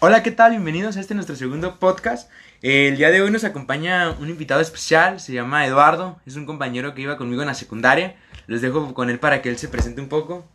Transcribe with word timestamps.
Hola, 0.00 0.22
¿qué 0.22 0.30
tal? 0.30 0.52
Bienvenidos 0.52 0.96
a 0.96 1.00
este 1.00 1.14
nuestro 1.14 1.36
segundo 1.36 1.78
podcast. 1.78 2.30
El 2.62 2.96
día 2.96 3.10
de 3.10 3.20
hoy 3.20 3.30
nos 3.30 3.44
acompaña 3.44 4.10
un 4.12 4.28
invitado 4.30 4.60
especial, 4.60 5.20
se 5.20 5.32
llama 5.32 5.66
Eduardo, 5.66 6.18
es 6.26 6.36
un 6.36 6.46
compañero 6.46 6.94
que 6.94 7.02
iba 7.02 7.16
conmigo 7.16 7.42
en 7.42 7.48
la 7.48 7.54
secundaria. 7.54 8.16
Les 8.46 8.62
dejo 8.62 8.94
con 8.94 9.10
él 9.10 9.18
para 9.18 9.42
que 9.42 9.48
él 9.50 9.58
se 9.58 9.68
presente 9.68 10.00
un 10.00 10.08
poco. 10.08 10.46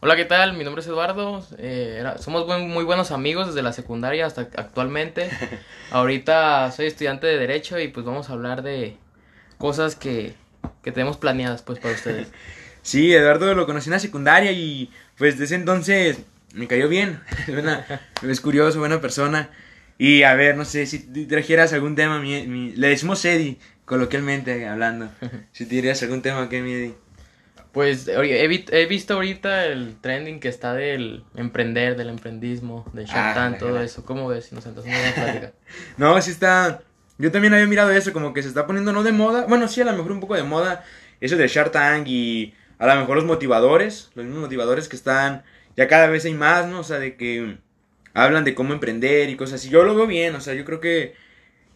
Hola, 0.00 0.14
¿qué 0.14 0.26
tal? 0.26 0.52
Mi 0.56 0.62
nombre 0.64 0.82
es 0.82 0.86
Eduardo. 0.88 1.44
Eh, 1.58 1.96
era- 1.98 2.18
somos 2.18 2.46
buen- 2.46 2.68
muy 2.68 2.84
buenos 2.84 3.10
amigos 3.12 3.46
desde 3.48 3.62
la 3.62 3.72
secundaria 3.72 4.26
hasta 4.26 4.42
actualmente. 4.42 5.30
Ahorita 5.90 6.70
soy 6.70 6.86
estudiante 6.86 7.26
de 7.26 7.38
Derecho 7.38 7.78
y 7.78 7.88
pues 7.88 8.04
vamos 8.04 8.28
a 8.28 8.34
hablar 8.34 8.62
de 8.62 8.96
cosas 9.56 9.96
que, 9.96 10.34
que 10.82 10.92
tenemos 10.92 11.16
planeadas 11.16 11.62
pues 11.62 11.78
para 11.78 11.94
ustedes. 11.94 12.28
Sí, 12.86 13.12
Eduardo 13.12 13.52
lo 13.56 13.66
conocí 13.66 13.88
en 13.88 13.94
la 13.94 13.98
secundaria 13.98 14.52
y 14.52 14.92
pues 15.18 15.36
desde 15.36 15.56
entonces 15.56 16.20
me 16.54 16.66
cayó 16.66 16.88
bien. 16.88 17.20
Es, 17.46 17.52
buena- 17.52 17.84
es 18.22 18.40
curioso, 18.40 18.78
buena 18.78 19.00
persona. 19.00 19.50
Y 19.98 20.22
a 20.24 20.34
ver, 20.34 20.56
no 20.56 20.64
sé, 20.64 20.86
si 20.86 20.98
trajeras 21.26 21.72
algún 21.72 21.94
tema, 21.96 22.18
mi- 22.20 22.46
mi- 22.46 22.72
le 22.72 22.88
decimos 22.88 23.24
Eddie, 23.24 23.58
coloquialmente 23.84 24.66
hablando. 24.66 25.10
Si 25.52 25.64
te 25.66 25.74
dirías 25.76 26.02
algún 26.02 26.22
tema, 26.22 26.48
¿qué 26.48 26.62
mi 26.62 26.72
Eddie? 26.72 26.94
Pues 27.72 28.08
he, 28.08 28.44
he 28.72 28.86
visto 28.86 29.14
ahorita 29.14 29.66
el 29.66 29.96
trending 30.00 30.40
que 30.40 30.48
está 30.48 30.72
del 30.72 31.24
emprender, 31.34 31.94
del 31.96 32.08
emprendismo, 32.08 32.88
del 32.94 33.04
Shark 33.04 33.32
Ah, 33.32 33.34
Tank, 33.34 33.58
todo 33.58 33.82
eso. 33.82 34.02
¿Cómo 34.04 34.28
ves? 34.28 34.46
Si 34.46 34.54
nos 34.54 34.64
sentamos 34.64 34.88
en 34.88 34.96
una 34.98 35.12
plática. 35.14 35.52
No, 35.98 36.20
sí 36.22 36.30
está. 36.30 36.80
Yo 37.18 37.30
también 37.30 37.52
había 37.52 37.66
mirado 37.66 37.90
eso, 37.90 38.12
como 38.14 38.32
que 38.32 38.42
se 38.42 38.48
está 38.48 38.66
poniendo 38.66 38.92
no 38.92 39.02
de 39.02 39.12
moda. 39.12 39.44
Bueno, 39.46 39.68
sí, 39.68 39.80
a 39.82 39.84
lo 39.84 39.92
mejor 39.92 40.12
un 40.12 40.20
poco 40.20 40.34
de 40.36 40.42
moda. 40.42 40.84
Eso 41.20 41.36
de 41.36 41.48
Shark 41.48 41.70
Tank 41.72 42.06
y 42.08 42.54
a 42.78 42.86
lo 42.86 42.96
mejor 43.00 43.16
los 43.16 43.24
motivadores. 43.24 44.10
Los 44.14 44.24
mismos 44.26 44.42
motivadores 44.44 44.88
que 44.88 44.96
están. 44.96 45.44
Ya 45.76 45.88
cada 45.88 46.06
vez 46.08 46.24
hay 46.24 46.34
más, 46.34 46.66
¿no? 46.66 46.80
O 46.80 46.84
sea, 46.84 46.98
de 46.98 47.16
que 47.16 47.58
hablan 48.14 48.44
de 48.44 48.54
cómo 48.54 48.72
emprender 48.72 49.28
y 49.30 49.36
cosas 49.36 49.60
así. 49.60 49.68
Yo 49.70 49.84
lo 49.84 49.94
veo 49.94 50.06
bien, 50.06 50.34
o 50.34 50.40
sea, 50.40 50.54
yo 50.54 50.64
creo 50.64 50.80
que. 50.80 51.14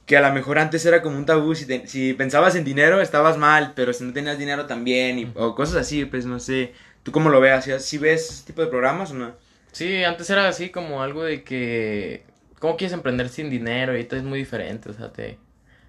Que 0.07 0.17
a 0.17 0.21
lo 0.23 0.33
mejor 0.35 0.59
antes 0.59 0.85
era 0.87 1.03
como 1.03 1.17
un 1.17 1.27
tabú. 1.27 1.55
Si, 1.55 1.67
te- 1.67 1.87
si 1.87 2.15
pensabas 2.15 2.57
en 2.57 2.65
dinero, 2.65 3.01
estabas 3.01 3.39
mal. 3.39 3.73
Pero 3.77 3.93
si 3.93 4.05
no 4.05 4.13
tenías 4.13 4.39
dinero 4.39 4.67
también. 4.67 5.19
Y, 5.19 5.33
o 5.35 5.55
cosas 5.55 5.77
así, 5.77 6.05
pues 6.05 6.27
no 6.27 6.41
sé. 6.41 6.73
¿Tú 7.03 7.13
cómo 7.13 7.31
lo 7.31 7.41
veas? 7.41 7.65
¿Si 7.85 7.99
ves 7.99 8.31
ese 8.31 8.47
tipo 8.47 8.61
de 8.63 8.69
programas 8.69 9.11
o 9.13 9.15
no? 9.15 9.35
Sí, 9.73 10.03
antes 10.05 10.29
era 10.31 10.49
así 10.49 10.71
como 10.71 11.03
algo 11.03 11.23
de 11.25 11.45
que... 11.45 12.25
¿Cómo 12.59 12.77
quieres 12.77 12.93
emprender 12.93 13.29
sin 13.29 13.49
dinero? 13.51 13.93
Y 13.93 13.97
ahorita 13.97 14.17
es 14.17 14.23
muy 14.25 14.39
diferente, 14.41 14.91
o 14.91 14.93
sea, 14.93 15.13
te 15.13 15.39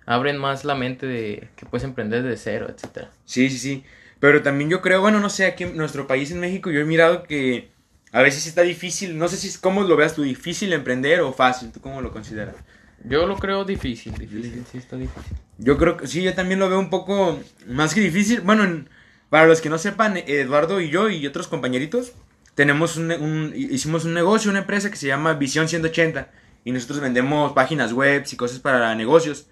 abren 0.06 0.38
más 0.38 0.64
la 0.64 0.76
mente 0.76 1.06
de 1.06 1.50
que 1.56 1.66
puedes 1.66 1.84
emprender 1.84 2.24
de 2.24 2.38
cero, 2.38 2.68
etcétera. 2.70 3.12
Sí, 3.26 3.50
sí, 3.50 3.58
sí. 3.58 3.84
Pero 4.22 4.42
también 4.42 4.70
yo 4.70 4.82
creo, 4.82 5.02
bueno, 5.02 5.20
no 5.20 5.30
sé, 5.30 5.46
aquí 5.46 5.64
en 5.66 5.76
nuestro 5.76 6.08
país, 6.08 6.32
en 6.32 6.40
México, 6.40 6.72
yo 6.72 6.80
he 6.80 6.86
mirado 6.86 7.24
que 7.24 7.72
a 8.14 8.22
veces 8.22 8.48
está 8.48 8.62
difícil, 8.62 9.18
no 9.18 9.28
sé 9.28 9.36
si 9.36 9.48
es 9.50 9.58
cómo 9.58 9.84
lo 9.84 9.98
veas 9.98 10.16
tú, 10.16 10.22
difícil 10.24 10.72
emprender 10.72 11.20
o 11.22 11.34
fácil, 11.34 11.72
¿tú 11.72 11.82
cómo 11.82 12.02
lo 12.02 12.12
consideras? 12.14 12.56
Yo 13.04 13.26
lo 13.26 13.36
creo 13.38 13.66
difícil, 13.66 14.14
difícil, 14.14 14.64
sí 14.72 14.78
está 14.78 14.96
difícil. 14.96 15.34
Yo 15.58 15.78
creo 15.78 15.98
que 15.98 16.06
sí, 16.08 16.22
yo 16.22 16.34
también 16.36 16.60
lo 16.60 16.70
veo 16.70 16.80
un 16.80 16.90
poco 16.92 17.40
más 17.68 17.94
que 17.96 18.00
difícil. 18.02 18.42
Bueno, 18.42 18.64
en- 18.64 18.90
para 19.30 19.48
los 19.48 19.60
que 19.60 19.70
no 19.70 19.78
sepan, 19.80 20.18
Eduardo 20.18 20.80
y 20.82 20.90
yo 20.90 21.10
y 21.10 21.26
otros 21.26 21.48
compañeritos 21.48 22.14
tenemos 22.54 22.98
un, 22.98 23.12
un- 23.12 23.54
hicimos 23.56 24.06
un 24.06 24.14
negocio, 24.14 24.52
una 24.52 24.60
empresa 24.60 24.92
que 24.92 24.98
se 24.98 25.08
llama 25.08 25.34
Visión 25.34 25.68
180 25.68 26.30
y 26.64 26.72
nosotros 26.74 27.00
vendemos 27.00 27.54
páginas 27.54 27.92
web 27.92 28.24
y 28.32 28.36
cosas 28.36 28.60
para 28.60 28.94
negocios. 28.94 29.48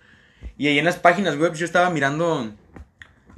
Y 0.57 0.67
ahí 0.67 0.77
en 0.77 0.85
las 0.85 0.97
páginas 0.97 1.35
web 1.37 1.53
yo 1.55 1.65
estaba 1.65 1.89
mirando 1.89 2.53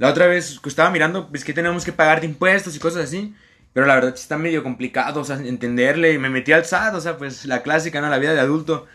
la 0.02 0.08
otra 0.08 0.26
vez 0.26 0.58
que 0.58 0.68
estaba 0.68 0.90
mirando 0.90 1.28
pues 1.28 1.44
que 1.44 1.52
tenemos 1.52 1.84
que 1.84 1.92
pagar 1.92 2.20
de 2.20 2.26
impuestos 2.26 2.74
y 2.74 2.80
cosas 2.80 3.04
así, 3.04 3.36
pero 3.72 3.86
la 3.86 3.94
verdad 3.94 4.12
está 4.12 4.36
medio 4.36 4.64
complicado, 4.64 5.20
o 5.20 5.24
sea, 5.24 5.36
entenderle, 5.36 6.18
me 6.18 6.28
metí 6.28 6.50
al 6.50 6.64
SAT, 6.64 6.96
o 6.96 7.00
sea, 7.00 7.16
pues 7.16 7.44
la 7.44 7.62
clásica, 7.62 8.00
¿no? 8.00 8.10
La 8.10 8.18
vida 8.18 8.34
de 8.34 8.40
adulto. 8.40 8.88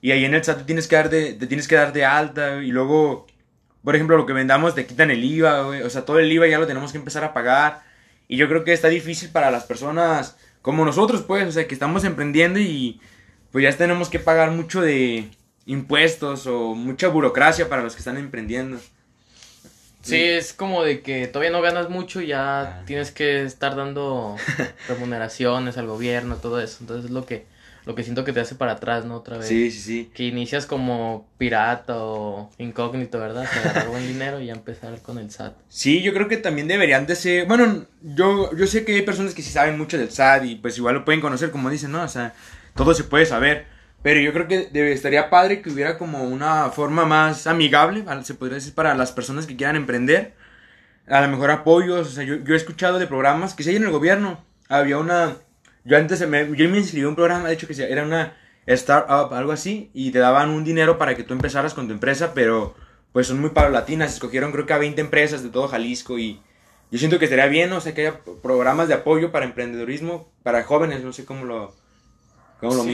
Y 0.00 0.12
ahí 0.12 0.24
en 0.24 0.32
el 0.32 0.42
SAT 0.42 0.64
tienes 0.64 0.88
que 0.88 0.96
dar 0.96 1.10
de, 1.10 1.34
te 1.34 1.46
tienes 1.46 1.68
que 1.68 1.74
dar 1.74 1.92
de 1.92 2.06
alta 2.06 2.62
y 2.62 2.72
luego, 2.72 3.26
por 3.82 3.94
ejemplo, 3.94 4.16
lo 4.16 4.24
que 4.24 4.32
vendamos 4.32 4.74
te 4.74 4.86
quitan 4.86 5.10
el 5.10 5.22
IVA, 5.22 5.64
güey. 5.64 5.82
O 5.82 5.90
sea, 5.90 6.06
todo 6.06 6.18
el 6.18 6.32
IVA 6.32 6.46
ya 6.46 6.58
lo 6.58 6.66
tenemos 6.66 6.92
que 6.92 6.98
empezar 6.98 7.24
a 7.24 7.34
pagar. 7.34 7.82
Y 8.26 8.38
yo 8.38 8.48
creo 8.48 8.64
que 8.64 8.72
está 8.72 8.88
difícil 8.88 9.28
para 9.28 9.50
las 9.50 9.64
personas 9.64 10.38
como 10.62 10.86
nosotros, 10.86 11.24
pues, 11.24 11.46
o 11.46 11.52
sea, 11.52 11.68
que 11.68 11.74
estamos 11.74 12.04
emprendiendo 12.04 12.58
y 12.58 13.02
pues 13.52 13.64
ya 13.64 13.76
tenemos 13.76 14.08
que 14.08 14.18
pagar 14.18 14.50
mucho 14.50 14.80
de 14.80 15.28
impuestos 15.66 16.46
o 16.46 16.74
mucha 16.74 17.08
burocracia 17.08 17.68
para 17.68 17.82
los 17.82 17.92
que 17.92 17.98
están 17.98 18.16
emprendiendo. 18.16 18.78
Sí, 20.04 20.22
es 20.22 20.52
como 20.52 20.82
de 20.84 21.00
que 21.00 21.26
todavía 21.26 21.50
no 21.50 21.62
ganas 21.62 21.88
mucho 21.90 22.20
y 22.20 22.28
ya 22.28 22.60
Ah. 22.62 22.82
tienes 22.86 23.10
que 23.10 23.42
estar 23.44 23.74
dando 23.76 24.36
remuneraciones 24.88 25.76
al 25.78 25.86
gobierno, 25.86 26.36
todo 26.36 26.60
eso. 26.60 26.78
Entonces 26.80 27.06
es 27.06 27.10
lo 27.10 27.24
que, 27.26 27.46
lo 27.86 27.94
que 27.94 28.02
siento 28.02 28.24
que 28.24 28.32
te 28.32 28.40
hace 28.40 28.54
para 28.54 28.72
atrás, 28.72 29.04
¿no? 29.04 29.16
Otra 29.16 29.38
vez. 29.38 29.46
Sí, 29.48 29.70
sí, 29.70 29.80
sí. 29.80 30.10
Que 30.14 30.24
inicias 30.24 30.66
como 30.66 31.26
pirata 31.38 31.96
o 31.98 32.50
incógnito, 32.58 33.18
¿verdad? 33.18 33.48
Que 33.50 33.58
agarrar 33.60 33.88
buen 33.88 34.06
dinero 34.06 34.40
y 34.40 34.46
ya 34.46 34.52
empezar 34.54 35.00
con 35.02 35.18
el 35.18 35.30
SAT. 35.30 35.54
Sí, 35.68 36.02
yo 36.02 36.12
creo 36.14 36.28
que 36.28 36.36
también 36.36 36.68
deberían 36.68 37.06
de 37.06 37.16
ser, 37.16 37.46
bueno, 37.46 37.84
yo, 38.02 38.54
yo 38.56 38.66
sé 38.66 38.84
que 38.84 38.94
hay 38.94 39.02
personas 39.02 39.34
que 39.34 39.42
sí 39.42 39.50
saben 39.50 39.76
mucho 39.78 39.98
del 39.98 40.10
SAT 40.10 40.44
y 40.44 40.54
pues 40.56 40.76
igual 40.78 40.94
lo 40.96 41.04
pueden 41.04 41.20
conocer 41.20 41.50
como 41.50 41.70
dicen, 41.70 41.92
¿no? 41.92 42.02
O 42.02 42.08
sea, 42.08 42.34
todo 42.74 42.94
se 42.94 43.04
puede 43.04 43.26
saber, 43.26 43.66
pero 44.04 44.20
yo 44.20 44.34
creo 44.34 44.46
que 44.46 44.68
debe, 44.70 44.92
estaría 44.92 45.30
padre 45.30 45.62
que 45.62 45.70
hubiera 45.70 45.96
como 45.96 46.24
una 46.24 46.68
forma 46.68 47.06
más 47.06 47.46
amigable, 47.46 48.04
se 48.22 48.34
podría 48.34 48.56
decir, 48.56 48.74
para 48.74 48.94
las 48.94 49.12
personas 49.12 49.46
que 49.46 49.56
quieran 49.56 49.76
emprender, 49.76 50.34
a 51.06 51.22
lo 51.22 51.28
mejor 51.28 51.50
apoyos, 51.50 52.08
o 52.08 52.10
sea, 52.10 52.22
yo, 52.22 52.36
yo 52.36 52.52
he 52.52 52.56
escuchado 52.58 52.98
de 52.98 53.06
programas 53.06 53.54
que 53.54 53.62
si 53.62 53.70
hay 53.70 53.76
en 53.76 53.84
el 53.84 53.90
gobierno, 53.90 54.44
había 54.68 54.98
una, 54.98 55.38
yo 55.84 55.96
antes 55.96 56.20
me, 56.28 56.54
yo 56.54 56.68
me 56.68 56.76
inscribí 56.76 57.06
a 57.06 57.08
un 57.08 57.14
programa, 57.14 57.48
de 57.48 57.54
hecho 57.54 57.66
que 57.66 57.82
era 57.82 58.02
una 58.02 58.36
startup, 58.66 59.32
algo 59.32 59.52
así, 59.52 59.90
y 59.94 60.10
te 60.10 60.18
daban 60.18 60.50
un 60.50 60.64
dinero 60.64 60.98
para 60.98 61.14
que 61.14 61.22
tú 61.22 61.32
empezaras 61.32 61.72
con 61.72 61.86
tu 61.86 61.94
empresa, 61.94 62.34
pero 62.34 62.74
pues 63.12 63.28
son 63.28 63.40
muy 63.40 63.50
paulatinas, 63.50 64.12
escogieron 64.12 64.52
creo 64.52 64.66
que 64.66 64.74
a 64.74 64.78
20 64.78 65.00
empresas 65.00 65.42
de 65.42 65.48
todo 65.48 65.66
Jalisco 65.66 66.18
y 66.18 66.42
yo 66.90 66.98
siento 66.98 67.18
que 67.18 67.24
estaría 67.24 67.46
bien, 67.46 67.72
o 67.72 67.80
sea, 67.80 67.94
que 67.94 68.02
haya 68.02 68.20
programas 68.42 68.88
de 68.88 68.94
apoyo 68.94 69.32
para 69.32 69.46
emprendedurismo, 69.46 70.30
para 70.42 70.62
jóvenes, 70.64 71.02
no 71.02 71.14
sé 71.14 71.24
cómo 71.24 71.46
lo, 71.46 71.74
cómo 72.68 72.84
lo 72.84 72.90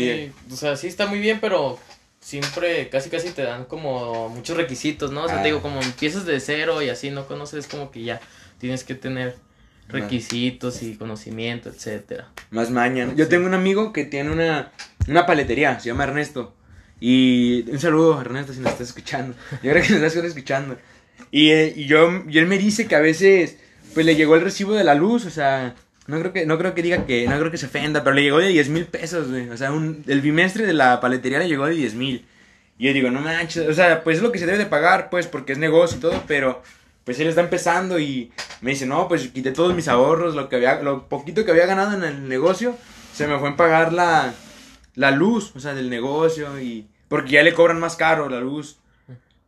o 0.53 0.56
sea, 0.56 0.76
sí 0.76 0.86
está 0.86 1.06
muy 1.06 1.19
bien, 1.19 1.38
pero 1.41 1.78
siempre 2.20 2.88
casi 2.91 3.08
casi 3.10 3.31
te 3.31 3.42
dan 3.42 3.64
como 3.64 4.28
muchos 4.28 4.56
requisitos, 4.56 5.10
¿no? 5.12 5.25
O 5.25 5.28
sea, 5.28 5.38
Ah. 5.38 5.42
te 5.42 5.48
digo, 5.48 5.62
como 5.62 5.81
empiezas 5.81 6.26
de 6.26 6.38
cero 6.41 6.82
y 6.82 6.88
así 6.91 7.10
no 7.10 7.26
conoces, 7.26 7.66
como 7.66 7.91
que 7.91 8.03
ya 8.03 8.20
tienes 8.58 8.84
que 8.84 8.94
tener 8.94 9.36
requisitos 9.88 10.82
y 10.82 10.94
conocimiento, 10.97 11.69
etcétera. 11.69 12.28
Más 12.50 12.70
mañana. 12.70 13.12
Yo 13.16 13.25
Sí. 13.25 13.31
tengo 13.31 13.47
un 13.47 13.54
amigo 13.54 13.92
que 13.92 14.04
tiene 14.04 14.31
una, 14.31 14.70
una 15.08 15.26
paletería, 15.26 15.78
se 15.81 15.88
llama 15.88 16.04
Ernesto. 16.04 16.54
Y 17.00 17.64
un 17.70 17.78
saludo 17.81 18.19
a 18.19 18.20
Ernesto 18.20 18.52
si 18.52 18.60
nos 18.60 18.72
estás 18.72 18.88
escuchando. 18.88 19.34
Yo 19.62 19.70
creo 19.72 19.82
que 19.82 19.94
nos 19.94 20.02
estás 20.02 20.25
escuchando. 20.25 20.76
Y, 21.31 21.50
eh, 21.50 21.72
y 21.76 21.87
yo, 21.87 22.08
y 22.28 22.38
él 22.38 22.47
me 22.47 22.58
dice 22.58 22.87
que 22.87 22.94
a 22.94 23.00
veces, 23.00 23.56
pues 23.94 24.04
le 24.06 24.14
llegó 24.16 24.37
el 24.37 24.42
recibo 24.42 24.75
de 24.75 24.84
la 24.84 24.94
luz, 24.94 25.25
o 25.26 25.31
sea, 25.31 25.75
no 26.10 26.19
creo 26.19 26.32
que, 26.32 26.47
no 26.47 26.59
creo 26.59 26.75
que 26.75 26.82
diga 26.82 27.06
que, 27.06 27.26
no 27.26 27.38
creo 27.38 27.50
que 27.50 27.56
se 27.56 27.66
ofenda, 27.66 28.03
pero 28.04 28.15
le 28.15 28.22
llegó 28.22 28.38
de 28.38 28.48
10 28.48 28.69
mil 28.69 28.87
pesos, 28.87 29.31
güey. 29.31 29.48
O 29.48 29.56
sea, 29.56 29.72
un, 29.72 30.04
el 30.06 30.21
bimestre 30.21 30.66
de 30.66 30.72
la 30.72 31.00
paletería 31.00 31.38
le 31.38 31.48
llegó 31.48 31.66
de 31.66 31.75
10 31.75 31.94
mil. 31.94 32.26
Y 32.78 32.87
yo 32.87 32.93
digo, 32.93 33.10
no 33.10 33.21
manches, 33.21 33.69
o 33.69 33.75
sea, 33.75 34.03
pues 34.03 34.16
es 34.16 34.22
lo 34.22 34.32
que 34.32 34.38
se 34.38 34.47
debe 34.47 34.59
de 34.59 34.66
pagar, 34.66 35.09
pues, 35.10 35.26
porque 35.26 35.53
es 35.53 35.59
negocio 35.59 35.99
y 35.99 36.00
todo, 36.00 36.25
pero 36.26 36.62
pues 37.04 37.19
él 37.20 37.28
está 37.28 37.41
empezando 37.41 37.99
y 37.99 38.32
me 38.60 38.70
dice, 38.72 38.87
no, 38.87 39.09
pues 39.09 39.28
quité 39.28 39.53
todos 39.53 39.75
mis 39.75 39.88
ahorros, 39.88 40.34
lo 40.34 40.49
que 40.49 40.56
había, 40.56 40.82
lo 40.82 41.09
poquito 41.09 41.44
que 41.44 41.50
había 41.50 41.66
ganado 41.66 41.97
en 41.97 42.04
el 42.04 42.28
negocio, 42.28 42.76
se 43.12 43.26
me 43.26 43.38
fue 43.38 43.49
en 43.49 43.56
pagar 43.56 43.93
la, 43.93 44.34
la 44.94 45.10
luz, 45.10 45.53
o 45.54 45.60
sea, 45.60 45.75
del 45.75 45.91
negocio 45.91 46.60
y 46.60 46.87
porque 47.09 47.32
ya 47.32 47.43
le 47.43 47.54
cobran 47.54 47.81
más 47.81 47.97
caro 47.97 48.28
la 48.28 48.41
luz. 48.41 48.78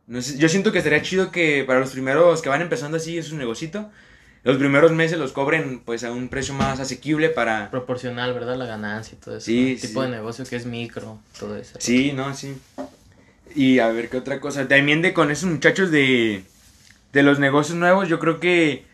No 0.07 0.21
sé, 0.21 0.37
yo 0.37 0.49
siento 0.49 0.71
que 0.71 0.79
estaría 0.79 1.01
chido 1.01 1.31
que 1.31 1.63
para 1.65 1.79
los 1.79 1.91
primeros 1.91 2.41
que 2.41 2.49
van 2.49 2.61
empezando 2.61 2.97
así 2.97 3.17
es 3.17 3.31
un 3.31 3.37
negocito, 3.37 3.89
los 4.43 4.57
primeros 4.57 4.91
meses 4.91 5.17
los 5.17 5.31
cobren 5.31 5.79
pues 5.79 6.03
a 6.03 6.11
un 6.11 6.27
precio 6.27 6.53
más 6.53 6.79
asequible 6.79 7.29
para... 7.29 7.71
Proporcional, 7.71 8.33
¿verdad? 8.33 8.57
La 8.57 8.65
ganancia 8.65 9.17
y 9.17 9.23
todo 9.23 9.37
eso. 9.37 9.45
Sí, 9.45 9.71
El 9.71 9.79
sí, 9.79 9.87
tipo 9.87 10.03
de 10.03 10.09
negocio 10.09 10.45
que 10.45 10.57
es 10.57 10.65
micro, 10.65 11.19
todo 11.39 11.55
eso. 11.57 11.75
Sí, 11.79 12.11
no, 12.13 12.33
sí. 12.35 12.57
Y 13.55 13.79
a 13.79 13.87
ver 13.87 14.09
qué 14.09 14.17
otra 14.17 14.39
cosa. 14.39 14.67
También 14.67 15.01
de 15.01 15.13
con 15.13 15.31
esos 15.31 15.49
muchachos 15.49 15.91
de, 15.91 16.43
de 17.13 17.23
los 17.23 17.39
negocios 17.39 17.77
nuevos, 17.77 18.09
yo 18.09 18.19
creo 18.19 18.39
que 18.39 18.85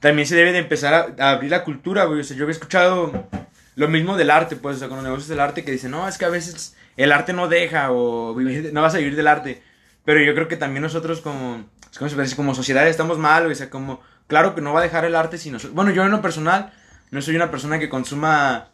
también 0.00 0.26
se 0.26 0.36
debe 0.36 0.52
de 0.52 0.58
empezar 0.58 0.94
a, 0.94 1.14
a 1.18 1.30
abrir 1.32 1.50
la 1.50 1.64
cultura, 1.64 2.04
güey. 2.04 2.20
O 2.20 2.24
sea, 2.24 2.36
yo 2.36 2.44
había 2.44 2.54
escuchado 2.54 3.28
lo 3.76 3.88
mismo 3.88 4.16
del 4.16 4.30
arte, 4.30 4.56
pues, 4.56 4.76
o 4.76 4.78
sea, 4.78 4.88
con 4.88 4.96
los 4.96 5.04
negocios 5.04 5.28
del 5.28 5.40
arte 5.40 5.64
que 5.64 5.72
dicen, 5.72 5.90
no, 5.90 6.08
es 6.08 6.18
que 6.18 6.24
a 6.24 6.30
veces 6.30 6.74
el 6.96 7.12
arte 7.12 7.32
no 7.32 7.46
deja 7.46 7.92
o 7.92 8.34
vivir 8.34 8.72
no 8.72 8.82
vas 8.82 8.94
a 8.94 8.98
vivir 8.98 9.16
del 9.16 9.28
arte. 9.28 9.62
Pero 10.04 10.20
yo 10.22 10.34
creo 10.34 10.48
que 10.48 10.56
también 10.56 10.82
nosotros 10.82 11.20
como, 11.20 11.64
¿cómo 11.98 12.08
se 12.08 12.14
puede 12.14 12.24
decir? 12.24 12.36
como 12.36 12.54
sociedad 12.54 12.88
estamos 12.88 13.18
mal, 13.18 13.44
güey. 13.44 13.52
O 13.52 13.56
sea, 13.56 13.70
como, 13.70 14.00
claro 14.28 14.54
que 14.54 14.60
no 14.60 14.72
va 14.72 14.78
a 14.80 14.82
dejar 14.84 15.04
el 15.04 15.16
arte 15.16 15.36
si 15.38 15.50
nosotros... 15.50 15.74
Bueno, 15.74 15.90
yo 15.90 16.04
en 16.04 16.10
lo 16.12 16.22
personal 16.22 16.72
no 17.10 17.20
soy 17.20 17.34
una 17.34 17.50
persona 17.50 17.78
que 17.80 17.88
consuma 17.88 18.68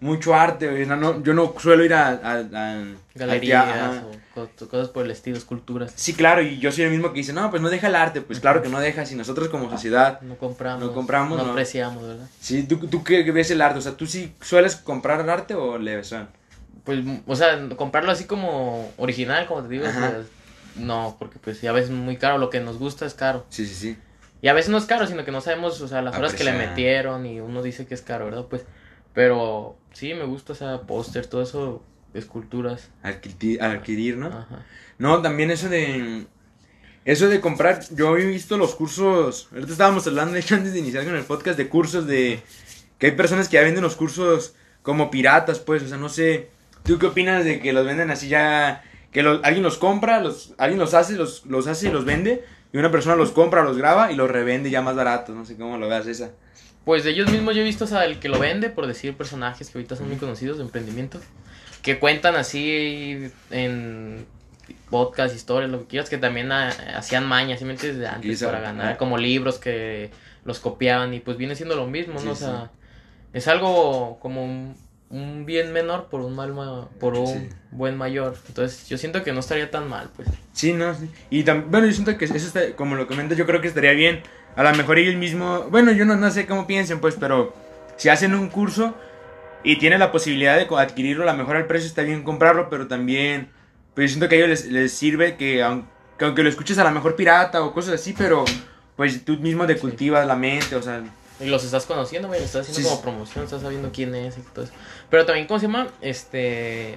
mucho 0.00 0.34
arte, 0.34 0.68
güey. 0.68 0.84
No, 0.84 0.96
no, 0.96 1.22
yo 1.22 1.32
no 1.32 1.54
suelo 1.58 1.82
ir 1.84 1.94
a... 1.94 2.08
a, 2.08 2.32
a- 2.52 2.84
Galerías 3.14 3.66
a- 3.66 4.04
o 4.04 4.10
co- 4.34 4.68
cosas 4.68 4.88
por 4.90 5.06
el 5.06 5.10
estilo, 5.10 5.38
esculturas. 5.38 5.92
Sí, 5.96 6.12
claro, 6.12 6.42
y 6.42 6.58
yo 6.58 6.70
soy 6.70 6.84
el 6.84 6.90
mismo 6.90 7.12
que 7.12 7.20
dice, 7.20 7.32
no, 7.32 7.48
pues 7.50 7.62
no 7.62 7.70
deja 7.70 7.86
el 7.86 7.94
arte. 7.94 8.20
Pues 8.20 8.40
claro 8.40 8.60
que 8.60 8.68
no 8.68 8.78
deja, 8.78 9.06
si 9.06 9.14
nosotros 9.14 9.48
como 9.48 9.70
sociedad... 9.70 10.20
No 10.20 10.36
compramos. 10.36 10.82
No 10.84 10.92
compramos, 10.92 11.38
No, 11.38 11.44
no. 11.46 11.50
apreciamos, 11.52 12.02
¿verdad? 12.06 12.26
Sí, 12.40 12.64
¿tú, 12.64 12.76
tú 12.88 13.02
qué 13.02 13.22
ves 13.32 13.50
el 13.50 13.62
arte? 13.62 13.78
O 13.78 13.82
sea, 13.82 13.92
¿tú 13.96 14.06
sí 14.06 14.34
sueles 14.42 14.76
comprar 14.76 15.28
arte 15.30 15.54
o 15.54 15.78
le 15.78 16.04
son? 16.04 16.28
pues, 16.84 17.00
o 17.26 17.34
sea, 17.34 17.58
comprarlo 17.76 18.12
así 18.12 18.24
como 18.26 18.92
original, 18.98 19.46
como 19.46 19.62
te 19.62 19.68
digo, 19.70 19.84
pues, 19.84 20.26
no, 20.76 21.16
porque 21.18 21.38
pues 21.40 21.60
ya 21.60 21.70
a 21.70 21.72
veces 21.72 21.90
es 21.90 21.96
muy 21.96 22.16
caro, 22.16 22.38
lo 22.38 22.48
que 22.50 22.60
nos 22.60 22.78
gusta 22.78 23.06
es 23.06 23.14
caro. 23.14 23.44
Sí, 23.48 23.66
sí, 23.66 23.74
sí. 23.74 23.96
Y 24.46 24.48
a 24.48 24.52
veces 24.52 24.70
no 24.70 24.78
es 24.78 24.84
caro, 24.84 25.08
sino 25.08 25.24
que 25.24 25.32
no 25.32 25.40
sabemos, 25.40 25.80
o 25.80 25.88
sea, 25.88 26.02
las 26.02 26.16
horas 26.16 26.34
que 26.34 26.44
le 26.44 26.52
metieron 26.68 27.26
y 27.26 27.40
uno 27.40 27.64
dice 27.64 27.84
que 27.84 27.94
es 27.94 28.00
caro, 28.00 28.26
¿verdad? 28.26 28.44
Pues, 28.48 28.62
pero 29.12 29.76
sí, 29.92 30.14
me 30.14 30.22
gusta, 30.24 30.52
o 30.52 30.54
sea, 30.54 30.82
póster, 30.82 31.26
todo 31.26 31.42
eso, 31.42 31.82
esculturas. 32.14 32.90
Adquirir, 33.02 33.60
adquirir, 33.60 34.16
¿no? 34.16 34.28
Ajá. 34.28 34.64
No, 34.98 35.20
también 35.20 35.50
eso 35.50 35.68
de. 35.68 36.26
Eso 37.04 37.28
de 37.28 37.40
comprar. 37.40 37.80
Yo 37.90 38.16
he 38.16 38.24
visto 38.24 38.56
los 38.56 38.76
cursos. 38.76 39.48
Ahorita 39.52 39.72
estábamos 39.72 40.06
hablando, 40.06 40.34
de 40.34 40.38
hecho, 40.40 40.54
antes 40.54 40.72
de 40.72 40.78
iniciar 40.78 41.04
con 41.04 41.16
el 41.16 41.24
podcast, 41.24 41.58
de 41.58 41.68
cursos 41.68 42.06
de. 42.06 42.40
Que 42.98 43.06
hay 43.06 43.12
personas 43.16 43.48
que 43.48 43.54
ya 43.54 43.62
venden 43.62 43.82
los 43.82 43.96
cursos 43.96 44.54
como 44.82 45.10
piratas, 45.10 45.58
pues. 45.58 45.82
O 45.82 45.88
sea, 45.88 45.96
no 45.98 46.08
sé. 46.08 46.50
¿Tú 46.84 47.00
qué 47.00 47.06
opinas 47.06 47.44
de 47.44 47.58
que 47.58 47.72
los 47.72 47.84
venden 47.84 48.12
así 48.12 48.28
ya? 48.28 48.84
Que 49.10 49.24
los- 49.24 49.42
alguien 49.42 49.64
los 49.64 49.76
compra, 49.76 50.20
los, 50.20 50.54
alguien 50.56 50.78
los 50.78 50.94
hace, 50.94 51.14
los, 51.14 51.44
los 51.46 51.66
hace 51.66 51.88
y 51.88 51.90
los 51.90 52.04
vende. 52.04 52.44
Y 52.72 52.78
una 52.78 52.90
persona 52.90 53.16
los 53.16 53.32
compra, 53.32 53.62
los 53.62 53.76
graba 53.76 54.12
y 54.12 54.16
los 54.16 54.30
revende 54.30 54.70
ya 54.70 54.82
más 54.82 54.96
baratos. 54.96 55.34
No 55.34 55.44
sé 55.44 55.56
cómo 55.56 55.78
lo 55.78 55.88
veas 55.88 56.06
esa. 56.06 56.30
Pues 56.84 57.04
de 57.04 57.10
ellos 57.10 57.30
mismos 57.30 57.54
yo 57.54 57.62
he 57.62 57.64
visto, 57.64 57.84
o 57.84 57.88
sea, 57.88 58.04
el 58.04 58.18
que 58.20 58.28
lo 58.28 58.38
vende, 58.38 58.70
por 58.70 58.86
decir 58.86 59.16
personajes 59.16 59.70
que 59.70 59.78
ahorita 59.78 59.96
son 59.96 60.08
muy 60.08 60.18
conocidos 60.18 60.58
de 60.58 60.64
emprendimiento, 60.64 61.20
que 61.82 61.98
cuentan 61.98 62.36
así 62.36 63.30
en 63.50 64.24
podcast, 64.90 65.34
historias, 65.34 65.70
lo 65.70 65.80
que 65.80 65.86
quieras, 65.86 66.08
que 66.10 66.18
también 66.18 66.52
ah, 66.52 66.70
hacían 66.96 67.26
mañas, 67.26 67.58
¿sí 67.58 67.64
me 67.64 67.72
entiendes? 67.72 68.00
De 68.00 68.06
antes 68.06 68.42
para 68.42 68.60
ganar, 68.60 68.96
como 68.98 69.18
libros 69.18 69.58
que 69.58 70.10
los 70.44 70.60
copiaban 70.60 71.12
y 71.12 71.20
pues 71.20 71.36
viene 71.36 71.56
siendo 71.56 71.74
lo 71.74 71.86
mismo, 71.86 72.20
Sí, 72.20 72.26
¿no? 72.26 72.32
O 72.32 72.36
sí. 72.36 72.44
sea, 72.44 72.70
es 73.32 73.48
algo 73.48 74.18
como 74.20 74.44
un, 74.44 74.76
un 75.08 75.46
bien 75.46 75.72
menor 75.72 76.06
por 76.08 76.20
un 76.20 76.34
mal 76.34 76.52
ma- 76.52 76.88
por 76.98 77.14
un 77.16 77.26
Sí. 77.26 77.48
buen 77.70 77.96
mayor. 77.96 78.36
Entonces, 78.48 78.88
yo 78.88 78.98
siento 78.98 79.22
que 79.22 79.32
no 79.32 79.40
estaría 79.40 79.70
tan 79.70 79.88
mal, 79.88 80.10
pues. 80.16 80.28
Sí, 80.52 80.72
no, 80.72 80.94
sí. 80.94 81.08
Y 81.30 81.44
también, 81.44 81.70
bueno, 81.70 81.86
yo 81.86 81.92
siento 81.92 82.16
que 82.18 82.24
eso 82.24 82.34
está, 82.36 82.72
como 82.74 82.96
lo 82.96 83.06
comentas, 83.06 83.38
yo 83.38 83.46
creo 83.46 83.60
que 83.60 83.68
estaría 83.68 83.92
bien. 83.92 84.22
A 84.56 84.62
lo 84.62 84.74
mejor 84.74 84.98
ellos 84.98 85.14
mismos, 85.14 85.70
bueno, 85.70 85.92
yo 85.92 86.04
no, 86.04 86.16
no 86.16 86.30
sé 86.30 86.46
cómo 86.46 86.66
piensen, 86.66 86.98
pues, 87.00 87.16
pero 87.20 87.54
si 87.96 88.08
hacen 88.08 88.34
un 88.34 88.48
curso 88.48 88.94
y 89.62 89.76
tienen 89.78 89.98
la 90.00 90.10
posibilidad 90.12 90.56
de 90.56 90.66
adquirirlo, 90.76 91.22
a 91.22 91.32
lo 91.32 91.38
mejor 91.38 91.56
al 91.56 91.66
precio 91.66 91.86
está 91.86 92.02
bien 92.02 92.22
comprarlo, 92.24 92.68
pero 92.70 92.86
también, 92.88 93.48
pues 93.94 94.10
yo 94.10 94.14
siento 94.14 94.28
que 94.28 94.36
a 94.36 94.38
ellos 94.38 94.48
les, 94.50 94.66
les 94.72 94.92
sirve 94.92 95.36
que, 95.36 95.62
aun- 95.62 95.84
que 96.18 96.24
aunque 96.24 96.42
lo 96.42 96.48
escuches 96.48 96.78
a 96.78 96.84
lo 96.84 96.90
mejor 96.90 97.14
pirata 97.16 97.62
o 97.62 97.72
cosas 97.72 97.94
así, 97.94 98.14
pero 98.16 98.44
pues 98.96 99.24
tú 99.24 99.36
mismo 99.38 99.66
te 99.66 99.76
cultivas 99.76 100.26
la 100.26 100.36
mente, 100.36 100.74
o 100.74 100.82
sea, 100.82 101.02
Y 101.40 101.46
los 101.46 101.64
estás 101.64 101.84
conociendo, 101.86 102.28
güey, 102.28 102.42
estás 102.42 102.62
haciendo 102.62 102.78
Sí, 102.80 102.84
como 102.84 102.96
sí. 102.96 103.02
promoción, 103.02 103.44
estás 103.44 103.60
sabiendo 103.62 103.90
quién 103.92 104.14
es 104.14 104.38
y 104.38 104.40
todo 104.40 104.64
eso. 104.64 104.72
Pero 105.10 105.26
también, 105.26 105.46
¿cómo 105.46 105.60
se 105.60 105.66
llama? 105.66 105.88
Este. 106.00 106.96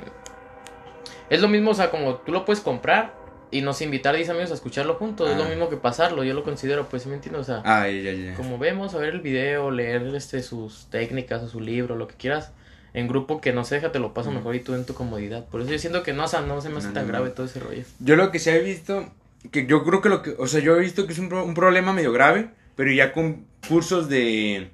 Es 1.30 1.41
lo 1.41 1.47
mismo, 1.47 1.71
o 1.71 1.75
sea, 1.75 1.91
como 1.91 2.15
tú 2.15 2.31
lo 2.31 2.45
puedes 2.45 2.62
comprar 2.62 3.13
y 3.51 3.62
nos 3.62 3.81
invitar 3.81 4.13
a 4.13 4.18
10 4.18 4.30
amigos 4.30 4.51
a 4.51 4.53
escucharlo 4.56 4.95
juntos. 4.95 5.30
Es 5.30 5.38
lo 5.38 5.44
Ah. 5.44 5.47
mismo 5.50 5.69
que 5.69 5.77
pasarlo, 5.77 6.24
yo 6.24 6.33
lo 6.33 6.44
considero, 6.44 6.88
pues, 6.89 7.03
¿sí 7.03 7.09
me 7.09 7.15
entiendes? 7.15 7.41
O 7.41 7.44
sea, 7.62 7.88
ya. 7.89 8.33
como 8.36 8.57
vemos, 8.57 8.94
a 8.95 8.97
ver 9.00 9.09
el 9.09 9.21
video, 9.21 9.71
leer 9.71 10.03
este 10.15 10.41
sus 10.41 10.88
técnicas 10.89 11.44
o 11.44 11.47
su 11.50 11.59
libro, 11.59 11.95
lo 11.95 12.07
que 12.07 12.15
quieras. 12.15 12.51
En 12.94 13.07
grupo 13.07 13.39
que 13.39 13.53
no 13.53 13.65
se 13.65 13.75
deja, 13.75 13.91
te 13.91 14.00
lo 14.00 14.13
paso 14.15 14.30
Ujú. 14.30 14.39
mejor 14.39 14.56
y 14.56 14.62
tú 14.62 14.74
en 14.74 14.86
tu 14.86 14.95
comodidad. 14.95 15.45
Por 15.45 15.62
eso 15.62 15.69
yo 15.69 15.77
siento 15.77 16.01
que 16.01 16.13
no, 16.13 16.24
o 16.24 16.27
sea, 16.27 16.41
no 16.41 16.59
se 16.62 16.69
me 16.69 16.77
hace 16.80 16.88
No, 16.88 16.94
tan 16.95 17.03
no, 17.03 17.09
grave 17.09 17.27
no. 17.30 17.31
todo 17.33 17.45
ese 17.45 17.59
rollo. 17.59 17.83
Yo 18.00 18.15
lo 18.15 18.31
que 18.31 18.39
se 18.39 18.56
he 18.56 18.62
visto, 18.63 19.12
que 19.51 19.68
yo 19.68 19.83
creo 19.83 20.01
que 20.01 20.09
lo 20.09 20.24
que, 20.24 20.36
o 20.39 20.47
sea, 20.47 20.59
yo 20.59 20.75
he 20.75 20.80
visto 20.80 21.06
que 21.06 21.13
es 21.13 21.19
un, 21.19 21.30
pro- 21.30 21.44
un 21.45 21.53
problema 21.53 21.94
medio 21.94 22.12
grave, 22.12 22.50
pero 22.80 22.94
ya 22.94 23.12
con 23.12 23.46
cursos 23.68 24.08
de, 24.08 24.70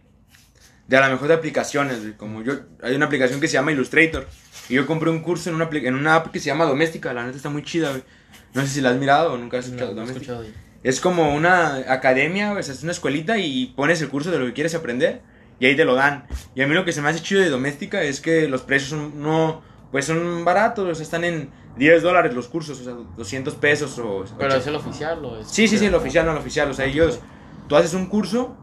de 0.87 0.95
a 0.95 1.07
lo 1.07 1.13
mejor 1.13 1.27
de 1.27 1.33
aplicaciones, 1.33 2.01
güey, 2.01 2.13
como 2.13 2.43
yo, 2.43 2.53
hay 2.83 2.93
una 2.93 3.07
aplicación 3.07 3.41
que 3.41 3.47
se 3.47 3.53
llama 3.53 3.71
Illustrator, 3.71 4.27
y 4.69 4.75
yo 4.75 4.85
compré 4.85 5.09
un 5.09 5.21
curso 5.21 5.49
en 5.49 5.55
una, 5.55 5.67
en 5.71 5.95
una 5.95 6.13
app 6.13 6.31
que 6.31 6.39
se 6.39 6.45
llama 6.45 6.65
Doméstica, 6.65 7.13
la 7.13 7.25
neta 7.25 7.37
está 7.37 7.49
muy 7.49 7.63
chida, 7.63 7.89
güey. 7.89 8.03
No 8.53 8.61
sé 8.61 8.67
si 8.67 8.81
la 8.81 8.91
has 8.91 8.97
mirado 8.97 9.33
o 9.33 9.37
nunca 9.39 9.57
has 9.57 9.65
escuchado 9.65 9.95
no 9.95 10.01
Doméstica. 10.01 10.33
escuchado 10.33 10.45
Es 10.83 11.01
como 11.01 11.33
una 11.33 11.77
academia, 11.91 12.51
o 12.51 12.61
sea, 12.61 12.75
es 12.75 12.83
una 12.83 12.91
escuelita 12.91 13.39
y 13.39 13.73
pones 13.75 14.03
el 14.03 14.09
curso 14.09 14.29
de 14.29 14.37
lo 14.37 14.45
que 14.45 14.53
quieres 14.53 14.75
aprender 14.75 15.23
y 15.59 15.65
ahí 15.65 15.75
te 15.75 15.83
lo 15.83 15.95
dan. 15.95 16.27
Y 16.53 16.61
a 16.61 16.67
mí 16.67 16.75
lo 16.75 16.85
que 16.85 16.91
se 16.91 17.01
me 17.01 17.09
hace 17.09 17.23
chido 17.23 17.41
de 17.41 17.49
doméstica 17.49 18.03
es 18.03 18.21
que 18.21 18.47
los 18.47 18.61
precios 18.61 18.91
son, 18.91 19.19
no, 19.19 19.63
pues 19.91 20.05
son 20.05 20.45
baratos, 20.45 20.87
o 20.87 20.93
sea, 20.93 21.01
están 21.01 21.23
en 21.23 21.49
10 21.77 22.03
dólares 22.03 22.35
los 22.35 22.49
cursos, 22.49 22.81
o 22.81 22.83
sea, 22.83 22.93
200 23.17 23.55
pesos 23.55 23.97
o... 23.97 24.25
Pero 24.37 24.53
80. 24.53 24.57
es 24.57 24.67
el 24.67 24.75
oficial 24.75 25.25
o 25.25 25.39
es. 25.39 25.47
Sí, 25.47 25.67
sí, 25.67 25.79
sí, 25.79 25.87
el 25.87 25.95
oficial, 25.95 26.23
no 26.23 26.33
el 26.33 26.37
oficial, 26.37 26.69
o 26.69 26.73
sea, 26.75 26.85
ellos, 26.85 27.19
tú 27.67 27.75
haces 27.75 27.93
un 27.93 28.05
curso 28.07 28.55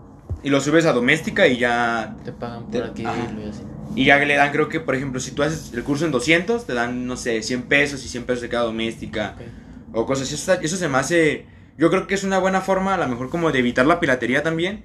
y 0.43 0.51
lo 0.51 0.61
subes 0.61 0.87
a 0.87 0.93
doméstica 0.93 1.47
y 1.47 1.59
ya, 1.59 2.17
Te 2.25 2.33
pagan 2.33 2.71
Te- 2.71 2.79
por 2.81 2.89
adquirirlo 2.89 3.13
ajá. 3.23 3.33
y 3.45 3.49
así. 3.49 3.63
y 3.97 4.05
ya 4.07 4.19
le 4.19 4.35
dan, 4.35 4.51
creo 4.53 4.69
que, 4.69 4.81
por 4.81 4.95
ejemplo, 4.95 5.21
si 5.21 5.33
tú 5.33 5.43
haces 5.43 5.73
el 5.75 5.85
curso 5.85 6.05
en 6.05 6.11
200, 6.13 6.67
te 6.67 6.75
dan, 6.75 7.07
no 7.07 7.17
sé, 7.17 7.43
100 7.43 7.63
pesos 7.65 8.05
y 8.05 8.09
100 8.09 8.25
pesos 8.25 8.43
de 8.43 8.49
cada 8.49 8.65
doméstica 8.65 9.37
Ok. 9.37 9.97
o 9.97 10.07
cosas 10.07 10.27
así. 10.27 10.35
Eso, 10.35 10.53
eso 10.55 10.77
se 10.77 10.89
me 10.89 10.99
hace. 10.99 11.47
Yo 11.79 11.91
creo 11.91 12.07
que 12.07 12.15
es 12.15 12.25
una 12.25 12.39
buena 12.39 12.61
forma, 12.61 12.95
a 12.95 12.99
lo 12.99 13.09
mejor, 13.09 13.31
como 13.31 13.51
de 13.53 13.59
evitar 13.61 13.87
la 13.87 14.01
piratería 14.01 14.43
también. 14.43 14.85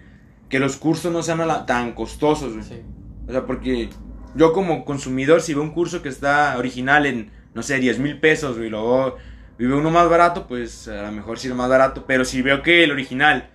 Que 0.49 0.59
los 0.59 0.77
cursos 0.77 1.11
no 1.11 1.21
sean 1.23 1.45
la- 1.47 1.65
tan 1.65 1.93
costosos, 1.93 2.53
güey. 2.53 2.63
Sí. 2.63 2.81
O 3.27 3.31
sea, 3.31 3.45
porque 3.45 3.89
yo, 4.35 4.53
como 4.53 4.85
consumidor, 4.85 5.41
si 5.41 5.53
veo 5.53 5.63
un 5.63 5.71
curso 5.71 6.01
que 6.01 6.07
está 6.09 6.55
original 6.57 7.05
en, 7.05 7.31
no 7.53 7.63
sé, 7.63 7.79
10 7.79 7.99
mil 7.99 8.19
pesos, 8.19 8.55
güey, 8.55 8.67
y 8.67 8.69
luego 8.69 9.17
y 9.59 9.65
veo 9.65 9.79
uno 9.79 9.89
más 9.91 10.07
barato, 10.09 10.47
pues 10.47 10.87
a 10.87 11.01
lo 11.03 11.11
mejor 11.11 11.39
sí 11.39 11.47
es 11.49 11.53
más 11.55 11.67
barato. 11.67 12.05
Pero 12.07 12.23
si 12.23 12.41
veo 12.41 12.61
que 12.61 12.83
el 12.85 12.91
original 12.91 13.49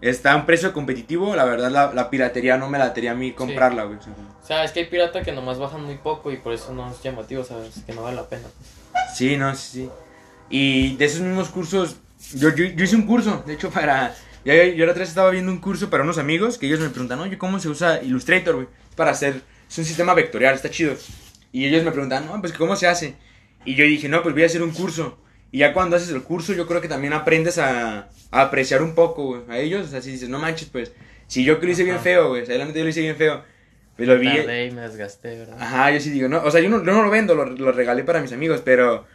está 0.00 0.32
a 0.32 0.36
un 0.36 0.46
precio 0.46 0.72
competitivo, 0.72 1.34
la 1.34 1.44
verdad, 1.44 1.70
la, 1.70 1.92
la 1.92 2.10
piratería 2.10 2.56
no 2.56 2.68
me 2.68 2.78
latería 2.78 3.12
a 3.12 3.14
mí 3.14 3.32
comprarla, 3.32 3.84
güey. 3.84 3.98
O 3.98 4.02
sea, 4.02 4.14
como- 4.14 4.28
O 4.42 4.46
sea, 4.46 4.64
es 4.64 4.72
que 4.72 4.80
hay 4.80 4.86
pirata 4.86 5.22
que 5.22 5.32
nomás 5.32 5.58
bajan 5.58 5.84
muy 5.84 5.96
poco 5.96 6.30
y 6.32 6.36
por 6.36 6.52
eso 6.52 6.72
no 6.72 6.90
es 6.90 7.02
llamativo, 7.02 7.44
¿sabes? 7.44 7.82
Que 7.86 7.92
no 7.92 8.02
vale 8.02 8.16
la 8.16 8.28
pena. 8.28 8.44
Sí, 9.14 9.36
no, 9.36 9.54
sí, 9.54 9.70
sí. 9.82 9.90
Y 10.50 10.96
de 10.96 11.04
esos 11.04 11.20
mismos 11.20 11.48
cursos, 11.50 11.96
yo, 12.34 12.54
yo, 12.54 12.64
yo 12.64 12.84
hice 12.84 12.96
un 12.96 13.06
curso, 13.06 13.42
de 13.46 13.54
hecho, 13.54 13.70
para... 13.70 14.14
Yo, 14.44 14.54
yo 14.54 14.86
la 14.86 14.92
otra 14.92 15.00
vez 15.00 15.10
estaba 15.10 15.30
viendo 15.30 15.52
un 15.52 15.58
curso 15.58 15.90
para 15.90 16.04
unos 16.04 16.16
amigos 16.16 16.56
que 16.56 16.66
ellos 16.66 16.80
me 16.80 16.88
preguntan, 16.88 17.18
oye, 17.20 17.36
¿cómo 17.36 17.58
se 17.60 17.68
usa 17.68 18.00
Illustrator, 18.02 18.54
güey? 18.54 18.68
Para 18.96 19.10
hacer... 19.10 19.42
Es 19.68 19.76
un 19.76 19.84
sistema 19.84 20.14
vectorial, 20.14 20.54
está 20.54 20.70
chido. 20.70 20.94
Y 21.52 21.66
ellos 21.66 21.84
me 21.84 21.90
preguntan, 21.92 22.24
no, 22.26 22.40
pues, 22.40 22.54
¿cómo 22.54 22.74
se 22.76 22.86
hace? 22.86 23.16
Y 23.66 23.74
yo 23.74 23.84
dije, 23.84 24.08
no, 24.08 24.22
pues 24.22 24.34
voy 24.34 24.44
a 24.44 24.46
hacer 24.46 24.62
un 24.62 24.70
curso. 24.70 25.18
Y 25.50 25.58
ya 25.58 25.72
cuando 25.72 25.96
haces 25.96 26.10
el 26.10 26.22
curso, 26.22 26.52
yo 26.52 26.66
creo 26.66 26.80
que 26.80 26.88
también 26.88 27.12
aprendes 27.12 27.58
a, 27.58 28.08
a 28.30 28.40
apreciar 28.42 28.82
un 28.82 28.94
poco, 28.94 29.24
güey, 29.24 29.42
a 29.48 29.58
ellos. 29.58 29.86
O 29.86 29.90
sea, 29.90 30.02
si 30.02 30.12
dices, 30.12 30.28
no 30.28 30.38
manches, 30.38 30.68
pues, 30.68 30.92
si 31.26 31.44
yo 31.44 31.58
que 31.58 31.66
lo 31.66 31.72
hice 31.72 31.84
bien 31.84 32.00
feo, 32.00 32.28
güey, 32.28 32.42
o 32.42 32.46
sea, 32.46 32.56
yo 32.56 32.64
lo 32.64 32.88
hice 32.88 33.00
bien 33.00 33.16
feo. 33.16 33.42
Pues 33.96 34.08
lo 34.08 34.18
vi... 34.18 34.28
Tardé 34.28 34.66
y 34.66 34.70
me 34.70 34.82
desgasté, 34.82 35.38
¿verdad? 35.38 35.56
Ajá, 35.60 35.90
yo 35.90 36.00
sí 36.00 36.10
digo, 36.10 36.28
no, 36.28 36.42
o 36.44 36.50
sea, 36.50 36.60
yo 36.60 36.68
no, 36.68 36.78
yo 36.78 36.92
no 36.92 37.02
lo 37.02 37.10
vendo, 37.10 37.34
lo, 37.34 37.46
lo 37.46 37.72
regalé 37.72 38.04
para 38.04 38.20
mis 38.20 38.32
amigos, 38.32 38.62
pero 38.64 39.06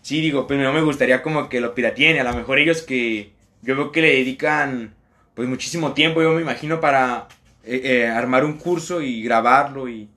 sí 0.00 0.20
digo, 0.20 0.46
pues 0.46 0.58
no 0.58 0.72
me 0.72 0.80
gustaría 0.80 1.22
como 1.22 1.48
que 1.48 1.60
lo 1.60 1.74
pirateen, 1.74 2.18
a 2.18 2.24
lo 2.24 2.34
mejor 2.34 2.58
ellos 2.58 2.82
que 2.82 3.32
yo 3.62 3.76
veo 3.76 3.92
que 3.92 4.00
le 4.00 4.14
dedican 4.16 4.94
pues 5.34 5.46
muchísimo 5.48 5.92
tiempo, 5.92 6.22
yo 6.22 6.32
me 6.32 6.40
imagino 6.40 6.80
para 6.80 7.28
eh, 7.64 7.80
eh, 7.84 8.06
armar 8.06 8.44
un 8.44 8.54
curso 8.54 9.02
y 9.02 9.22
grabarlo 9.22 9.88
y 9.88 10.08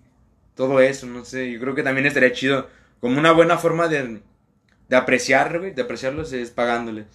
todo 0.56 0.80
eso, 0.80 1.06
no 1.06 1.26
sé, 1.26 1.52
yo 1.52 1.60
creo 1.60 1.76
que 1.76 1.84
también 1.84 2.06
estaría 2.06 2.32
chido, 2.32 2.70
como 3.02 3.20
una 3.20 3.32
buena 3.34 3.58
forma 3.58 3.88
de, 3.88 4.22
de 4.90 4.96
apreciar, 4.96 5.58
güey, 5.60 5.72
de 5.74 5.82
apreciarlos 5.82 6.34
es 6.34 6.52
pagándoles. 6.52 7.06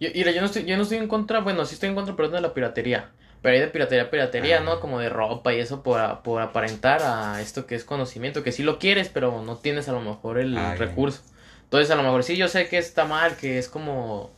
Yo, 0.00 0.08
mira, 0.14 0.30
yo 0.32 0.40
no 0.40 0.46
estoy, 0.46 0.64
yo 0.64 0.76
no 0.76 0.82
estoy 0.82 0.98
en 0.98 1.08
contra, 1.08 1.40
bueno, 1.40 1.64
sí 1.64 1.74
estoy 1.74 1.88
en 1.88 1.94
contra, 1.94 2.16
perdón, 2.16 2.34
de 2.36 2.40
la 2.42 2.54
piratería. 2.54 3.10
Pero 3.42 3.54
hay 3.54 3.60
de 3.60 3.68
piratería, 3.68 4.10
piratería, 4.10 4.58
Ah. 4.58 4.64
¿no? 4.64 4.80
Como 4.80 4.98
de 5.00 5.08
ropa 5.10 5.52
y 5.52 5.60
eso 5.60 5.82
por, 5.82 6.22
por 6.22 6.40
aparentar 6.42 7.02
a 7.02 7.40
esto 7.42 7.66
que 7.66 7.74
es 7.74 7.84
conocimiento, 7.84 8.42
que 8.42 8.52
sí 8.52 8.62
lo 8.62 8.78
quieres, 8.78 9.08
pero 9.10 9.42
no 9.42 9.56
tienes 9.58 9.88
a 9.88 9.92
lo 9.92 10.00
mejor 10.00 10.38
el 10.38 10.56
Ah, 10.56 10.74
recurso. 10.76 11.22
Entonces, 11.64 11.90
a 11.90 11.94
lo 11.96 12.02
mejor 12.02 12.24
sí, 12.24 12.36
yo 12.36 12.48
sé 12.48 12.68
que 12.68 12.78
está 12.78 13.04
mal, 13.04 13.36
que 13.36 13.58
es 13.58 13.68
como 13.68 14.30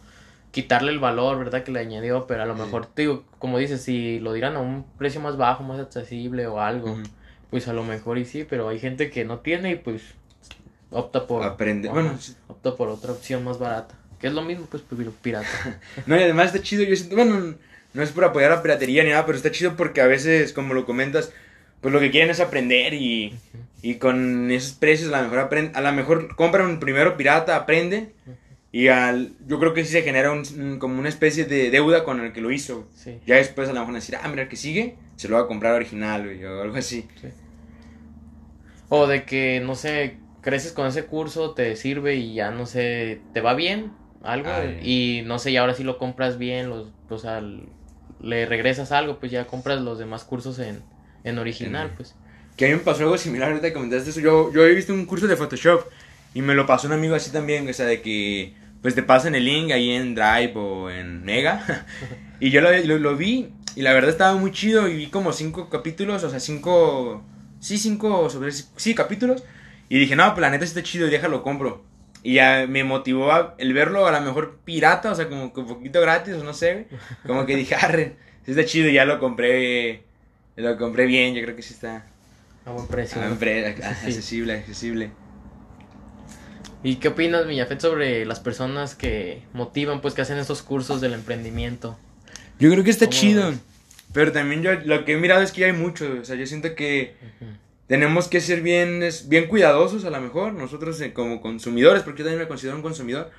quitarle 0.51 0.91
el 0.91 0.99
valor, 0.99 1.39
¿verdad? 1.39 1.63
Que 1.65 1.71
le 1.73 1.81
añadió, 1.81 2.27
pero 2.27 2.43
a 2.43 2.47
lo 2.47 2.55
mejor, 2.55 2.89
digo, 2.97 3.25
como 3.39 3.59
dices, 3.59 3.83
si 3.83 4.19
lo 4.21 4.33
dieran 4.33 4.57
a 4.57 4.61
un 4.61 4.85
precio 4.99 5.21
más 5.21 5.37
bajo, 5.37 5.63
más 5.63 5.79
accesible 5.79 6.47
o 6.47 6.61
algo, 6.61 6.99
pues 7.51 7.69
a 7.69 7.73
lo 7.75 7.85
mejor 7.85 8.19
y 8.19 8.25
sí, 8.25 8.45
pero 8.49 8.69
hay 8.69 8.79
gente 8.81 9.11
que 9.11 9.25
no 9.25 9.39
tiene 9.41 9.73
y 9.73 9.77
pues 9.77 10.03
opta 10.91 11.27
por... 11.27 11.43
Aprende, 11.43 11.89
Ajá, 11.89 11.95
bueno, 12.01 12.19
sí. 12.19 12.35
opta 12.49 12.75
por 12.77 12.89
otra 12.89 13.13
opción 13.13 13.45
más 13.45 13.59
barata. 13.59 13.95
Que 14.21 14.29
es 14.29 14.33
lo 14.33 14.43
mismo, 14.43 14.67
pues, 14.71 14.83
pero 14.89 15.11
pirata. 15.11 15.49
No, 16.07 16.17
y 16.17 16.23
además 16.23 16.47
está 16.47 16.63
chido, 16.63 16.83
yo 16.85 16.97
siento, 16.97 17.17
bueno, 17.17 17.55
no 17.95 18.03
es 18.03 18.11
por 18.11 18.25
apoyar 18.25 18.51
la 18.51 18.63
piratería 18.63 19.03
ni 19.05 19.11
nada, 19.11 19.27
pero 19.27 19.37
está 19.37 19.51
chido 19.51 19.77
porque 19.77 20.01
a 20.01 20.07
veces, 20.07 20.53
como 20.53 20.75
lo 20.75 20.87
comentas, 20.87 21.33
pues 21.81 21.93
lo 21.93 22.01
que 22.01 22.11
quieren 22.11 22.31
es 22.31 22.41
aprender 22.41 22.95
y, 22.95 23.35
y 23.83 23.97
con 23.97 24.51
esos 24.51 24.73
precios 24.73 25.13
a 25.13 25.19
lo 25.23 25.29
mejor 25.29 25.51
aprend- 25.51 25.73
a 25.75 25.81
lo 25.81 25.93
mejor 25.93 26.35
compran 26.35 26.81
primero 26.81 27.17
pirata, 27.17 27.57
aprende 27.57 28.13
y 28.73 28.89
al, 28.89 29.33
yo 29.47 29.59
creo 29.61 29.73
que 29.75 29.85
sí 29.85 29.93
se 29.93 30.03
genera 30.03 30.33
un, 30.33 30.79
como 30.79 30.99
una 30.99 31.09
especie 31.09 31.45
de 31.45 31.71
deuda 31.71 32.05
con 32.05 32.21
el 32.21 32.33
que 32.33 32.41
lo 32.41 32.51
hizo. 32.51 32.89
Sí. 32.95 33.19
Ya 33.27 33.37
después 33.37 33.69
a 33.69 33.73
lo 33.73 33.81
mejor 33.81 33.95
decir, 33.95 34.17
ah, 34.23 34.29
mira, 34.29 34.43
el 34.43 34.49
que 34.49 34.57
sigue, 34.57 34.97
se 35.17 35.29
lo 35.29 35.37
va 35.37 35.43
a 35.43 35.47
comprar 35.47 35.75
original, 35.75 36.27
o 36.45 36.63
algo 36.63 36.77
así. 36.77 37.07
O 38.89 39.07
de 39.07 39.25
que, 39.25 39.61
no 39.61 39.75
sé, 39.75 40.19
creces 40.47 40.71
con 40.71 40.87
ese 40.87 41.07
curso, 41.07 41.55
te 41.55 41.75
sirve 41.75 42.15
y 42.15 42.35
ya, 42.35 42.53
no 42.53 42.67
sé, 42.67 43.21
te 43.35 43.41
va 43.41 43.55
bien, 43.55 43.91
algo, 44.23 44.49
Ay. 44.49 44.79
y 44.81 45.23
no 45.27 45.41
sé, 45.41 45.51
y 45.51 45.57
ahora 45.57 45.75
sí 45.75 45.83
lo 45.83 45.99
compras 45.99 46.39
bien, 46.39 46.71
los, 46.71 46.87
o 47.11 47.19
sea, 47.19 47.43
le 48.23 48.47
regresas 48.47 48.93
algo, 48.93 49.19
pues 49.19 49.33
ya 49.33 49.49
compras 49.49 49.81
los 49.81 49.99
demás 49.99 50.23
cursos 50.23 50.61
en, 50.61 50.83
en 51.25 51.39
original, 51.41 51.89
En- 51.89 51.97
pues. 51.97 52.15
Que 52.57 52.67
a 52.67 52.69
mí 52.69 52.75
me 52.75 52.81
pasó 52.81 53.03
algo 53.03 53.19
similar, 53.19 53.49
ahorita 53.49 53.67
que 53.67 53.73
comentaste 53.75 54.11
eso. 54.11 54.21
Yo, 54.21 54.53
yo 54.53 54.65
he 54.65 54.73
visto 54.73 54.95
un 54.95 55.05
curso 55.05 55.27
de 55.27 55.35
Photoshop 55.35 55.81
y 56.33 56.43
me 56.43 56.55
lo 56.55 56.65
pasó 56.65 56.87
un 56.87 56.93
amigo 56.93 57.17
así 57.17 57.33
también, 57.33 57.69
o 57.69 57.73
sea, 57.73 57.87
de 57.87 58.01
que 58.01 58.55
pues 58.83 58.95
te 58.95 59.03
pasan 59.03 59.35
el 59.35 59.45
link 59.45 59.73
ahí 59.73 59.91
en 59.91 60.15
Drive 60.15 60.53
o 60.55 60.91
en 60.91 61.25
Mega. 61.25 61.85
y 62.41 62.51
yo 62.51 62.61
lo, 62.61 62.71
lo, 62.71 62.99
lo 62.99 63.17
vi 63.17 63.49
y 63.75 63.83
la 63.83 63.93
verdad 63.93 64.11
estaba 64.11 64.37
muy 64.37 64.53
chido 64.53 64.87
y 64.87 64.97
vi 64.97 65.07
como 65.09 65.33
cinco 65.33 65.69
capítulos, 65.69 66.23
o 66.23 66.31
sea, 66.31 66.39
cinco... 66.39 67.25
Sí, 67.59 67.79
cinco 67.79 68.31
sobre... 68.31 68.53
Sí, 68.53 68.95
capítulos. 68.95 69.43
Y 69.89 69.99
dije, 69.99 70.17
no, 70.17 70.29
pues 70.35 70.41
la 70.41 70.51
neta 70.51 70.65
sí 70.65 70.71
está 70.71 70.83
chido, 70.83 71.07
déjalo, 71.09 71.43
compro. 71.43 71.85
Y 72.23 72.35
ya 72.35 72.67
me 72.69 72.83
motivó 72.83 73.31
a, 73.33 73.55
el 73.59 73.73
verlo 73.73 74.07
a 74.07 74.13
lo 74.13 74.21
mejor 74.21 74.59
pirata, 74.65 75.13
o 75.13 75.15
sea, 75.15 75.29
como 75.29 75.53
que 75.53 75.61
un 75.61 75.67
poquito 75.69 76.01
gratis, 76.01 76.35
o 76.35 76.43
no 76.45 76.55
sé, 76.55 76.89
Como 77.27 77.47
que 77.47 77.55
dije, 77.55 77.75
arre, 77.77 78.17
sí 78.45 78.51
está 78.51 78.65
chido, 78.65 78.89
y 78.89 78.95
ya 78.95 79.05
lo 79.05 79.21
compré, 79.21 80.03
lo 80.57 80.77
compré 80.77 81.07
bien, 81.07 81.35
yo 81.35 81.43
creo 81.43 81.55
que 81.55 81.63
sí 81.63 81.75
está... 81.75 82.05
A 82.65 82.73
buen 82.73 82.89
precio. 82.89 83.23
A 83.23 83.27
buen 83.27 83.39
pre- 83.39 83.77
Sí. 83.77 83.83
accesible, 83.83 84.55
accesible. 84.55 85.11
¿Y 86.83 86.97
qué 86.97 87.09
opinas, 87.09 87.47
Millafet, 87.47 87.81
sobre 87.81 88.25
las 88.27 88.41
personas 88.41 88.95
que 88.95 89.43
motivan, 89.53 90.01
pues, 90.01 90.15
que 90.15 90.23
hacen 90.23 90.39
esos 90.39 90.63
cursos 90.63 91.01
del 91.01 91.15
emprendimiento? 91.15 91.99
Yo 92.59 92.71
creo 92.71 92.85
que 92.85 92.91
está 92.91 93.07
¿Cómo 93.07 93.15
lo 93.17 93.21
chido. 93.21 93.53
Pero 94.13 94.33
también 94.33 94.63
yo 94.63 94.73
lo 94.85 95.05
que 95.05 95.13
he 95.13 95.17
mirado 95.17 95.43
es 95.43 95.53
que 95.53 95.63
ya 95.63 95.67
hay 95.67 95.73
mucho. 95.73 96.07
O 96.21 96.25
sea, 96.25 96.37
yo 96.37 96.47
siento 96.47 96.75
que 96.75 97.15
tenemos 97.87 98.29
que 98.29 98.41
ser 98.41 98.61
bien, 98.63 99.03
bien 99.27 99.47
cuidadosos 99.49 100.05
a 100.05 100.11
lo 100.11 100.21
mejor. 100.21 100.53
Nosotros 100.53 101.01
eh, 101.01 101.13
como 101.13 101.41
consumidores, 101.41 102.03
porque 102.03 102.21
yo 102.21 102.25
también 102.27 102.43
me 102.43 102.49
considero 102.49 102.77
un 102.77 102.83
consumidor 102.83 103.31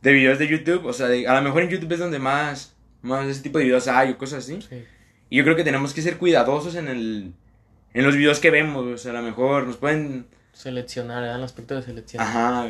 de 0.00 0.12
videos 0.12 0.38
de 0.38 0.48
YouTube. 0.48 0.86
O 0.86 0.92
sea, 0.92 1.08
de- 1.08 1.26
a 1.28 1.34
lo 1.34 1.42
mejor 1.42 1.62
en 1.62 1.68
YouTube 1.68 1.92
es 1.92 1.98
donde 1.98 2.18
más, 2.18 2.74
más 3.02 3.26
ese 3.26 3.42
tipo 3.42 3.58
de 3.58 3.64
videos 3.64 3.88
hay 3.88 4.10
o 4.10 4.18
cosas 4.18 4.44
así. 4.44 4.60
Sí. 4.68 4.84
Y 5.30 5.36
yo 5.38 5.44
creo 5.44 5.56
que 5.56 5.64
tenemos 5.64 5.92
que 5.94 6.02
ser 6.02 6.16
cuidadosos 6.18 6.74
en 6.74 6.88
el 6.88 7.32
en 7.94 8.04
los 8.04 8.16
videos 8.16 8.40
que 8.40 8.50
vemos. 8.50 8.86
O 8.86 8.96
sea, 8.96 9.10
a 9.12 9.14
lo 9.14 9.22
mejor 9.22 9.66
nos 9.66 9.76
pueden... 9.76 10.26
Seleccionar, 10.54 11.20
¿verdad? 11.20 11.36
El 11.36 11.44
aspecto 11.44 11.74
de 11.74 11.82
seleccionar. 11.82 12.26
Ajá. 12.26 12.68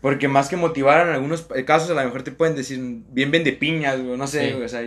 Porque 0.00 0.28
más 0.28 0.48
que 0.48 0.56
motivar 0.56 1.06
en 1.08 1.12
algunos 1.14 1.42
casos, 1.66 1.90
a 1.90 1.94
lo 1.94 2.04
mejor 2.04 2.22
te 2.22 2.30
pueden 2.32 2.54
decir 2.56 2.78
bien 3.10 3.30
vende 3.32 3.52
piñas, 3.52 4.00
güey, 4.00 4.16
no 4.16 4.26
sé, 4.26 4.50
Sí. 4.52 4.62
o 4.62 4.68
sea, 4.68 4.82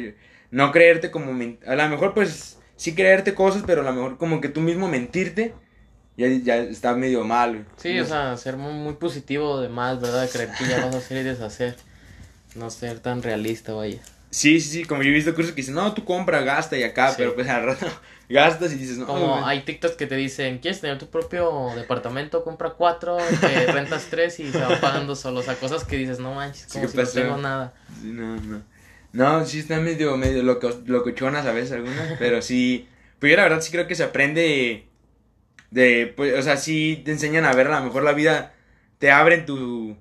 no 0.52 0.72
creerte 0.72 1.12
como, 1.12 1.32
a 1.68 1.75
lo 1.75 1.90
mejor 1.90 2.13
pues 2.13 2.60
sí 2.75 2.96
creerte 2.96 3.34
cosas, 3.34 3.63
pero 3.68 3.82
a 3.82 3.84
lo 3.84 3.94
mejor 3.94 4.18
como 4.18 4.42
que 4.42 4.50
tú 4.50 4.62
mismo 4.62 4.88
mentirte, 4.88 5.54
ya, 6.17 6.27
ya 6.27 6.58
está 6.58 6.93
medio 6.96 7.24
mal, 7.24 7.51
güey. 7.53 7.65
Sí, 7.77 7.96
No 7.96 8.03
o 8.03 8.05
sea, 8.05 8.38
ser 8.38 8.58
muy, 8.58 8.74
muy 8.74 8.93
positivo 8.93 9.60
de 9.62 9.70
más, 9.70 10.00
¿verdad? 10.01 10.29
Creer 10.32 10.51
que 10.58 10.65
ya 10.67 10.86
vas 10.86 10.96
a 10.96 10.98
hacer 11.00 11.17
y 11.17 11.24
deshacer. 11.24 11.75
No 12.55 12.70
ser 12.70 13.00
tan 13.00 13.24
realista, 13.24 13.74
vaya. 13.74 14.00
Sí, 14.29 14.60
sí, 14.60 14.70
sí, 14.70 14.84
como 14.86 15.03
yo 15.03 15.10
he 15.10 15.13
visto 15.13 15.34
cursos 15.36 15.51
que 15.53 15.62
dicen, 15.62 15.75
no, 15.75 15.93
tú 15.93 16.05
compra, 16.05 16.41
gasta 16.41 16.75
y 16.77 16.84
acá, 16.84 17.10
Sí. 17.10 17.15
pero 17.20 17.36
pues 17.36 17.48
al 17.48 17.63
rato 17.65 17.86
gastas 18.29 18.72
y 18.74 18.75
dices, 18.75 18.98
no, 18.98 19.05
Como 19.05 19.27
güey. 19.34 19.43
hay 19.46 19.62
TikToks 19.62 19.96
que 19.96 20.08
te 20.08 20.15
dicen, 20.15 20.58
¿quieres 20.58 20.82
tener 20.82 20.98
tu 20.98 21.08
propio 21.08 21.70
departamento? 21.75 22.43
Compra 22.43 22.72
cuatro, 22.72 23.17
te 23.41 23.65
rentas 23.72 24.08
tres 24.10 24.39
y 24.39 24.51
se 24.51 24.58
van 24.58 24.79
pagando 24.82 25.15
solo. 25.15 25.41
O 25.41 25.43
sea, 25.43 25.55
cosas 25.55 25.84
que 25.84 25.98
dices, 25.98 26.20
no 26.20 26.34
manches, 26.34 26.63
Sí, 26.67 26.79
como 26.79 26.86
¿qué 26.91 26.91
si 26.91 26.98
no 26.98 27.24
tengo 27.24 27.38
nada. 27.38 27.74
Sí, 28.01 28.08
no, 28.12 28.36
no. 28.38 28.62
No, 29.12 29.46
sí 29.46 29.60
está 29.60 29.79
medio, 29.79 30.17
medio 30.17 30.41
loco, 30.41 30.72
locochonas 30.88 31.46
a 31.46 31.51
veces 31.51 31.74
algunas, 31.74 32.17
pero 32.17 32.41
sí. 32.41 32.88
Pues 33.20 33.29
yo 33.29 33.38
la 33.38 33.43
verdad 33.43 33.62
sí 33.62 33.72
creo 33.72 33.86
que 33.88 33.93
se 33.93 34.03
aprende 34.03 34.88
de, 35.74 36.13
pues, 36.15 36.38
o 36.38 36.42
sea, 36.42 36.58
sí 36.58 37.01
te 37.03 37.12
enseñan 37.12 37.46
a 37.46 37.53
ver 37.53 37.68
a 37.68 37.80
lo 37.80 37.86
mejor 37.86 38.03
la 38.03 38.13
vida, 38.13 38.53
te 39.00 39.12
abren 39.12 39.46
tu, 39.46 39.98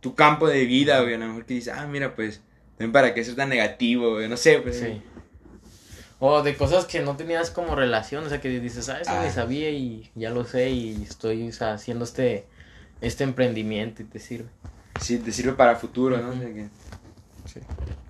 tu 0.00 0.14
campo 0.14 0.48
de 0.48 0.64
vida, 0.64 1.00
güey, 1.02 1.14
a 1.14 1.18
lo 1.18 1.26
mejor 1.26 1.44
que 1.44 1.54
dices, 1.54 1.74
ah, 1.76 1.86
mira, 1.86 2.14
pues, 2.16 2.40
también 2.78 2.92
para 2.92 3.12
qué 3.12 3.22
ser 3.22 3.36
tan 3.36 3.50
negativo, 3.50 4.14
güey, 4.14 4.28
no 4.28 4.36
sé, 4.36 4.58
pues. 4.60 4.78
Sí. 4.80 5.02
O 6.18 6.42
de 6.42 6.54
cosas 6.56 6.84
que 6.84 7.00
no 7.00 7.16
tenías 7.16 7.50
como 7.50 7.74
relación, 7.74 8.24
o 8.24 8.28
sea, 8.28 8.40
que 8.40 8.48
dices, 8.60 8.88
ah, 8.88 9.00
eso 9.00 9.10
Ah. 9.12 9.22
ni 9.24 9.30
sabía 9.30 9.70
y 9.70 10.10
ya 10.14 10.30
lo 10.30 10.44
sé 10.44 10.70
y 10.70 11.02
estoy 11.02 11.48
o 11.48 11.52
sea, 11.52 11.72
haciendo 11.74 12.04
este, 12.04 12.44
este 13.00 13.24
emprendimiento 13.24 14.02
y 14.02 14.06
te 14.06 14.18
sirve. 14.18 14.48
Sí, 15.00 15.18
te 15.18 15.32
sirve 15.32 15.52
para 15.52 15.76
futuro, 15.76 16.18
¿no? 16.18 16.30
O 16.30 16.34
sea 16.34 16.48
que- 16.52 16.68
Sí. 17.52 17.60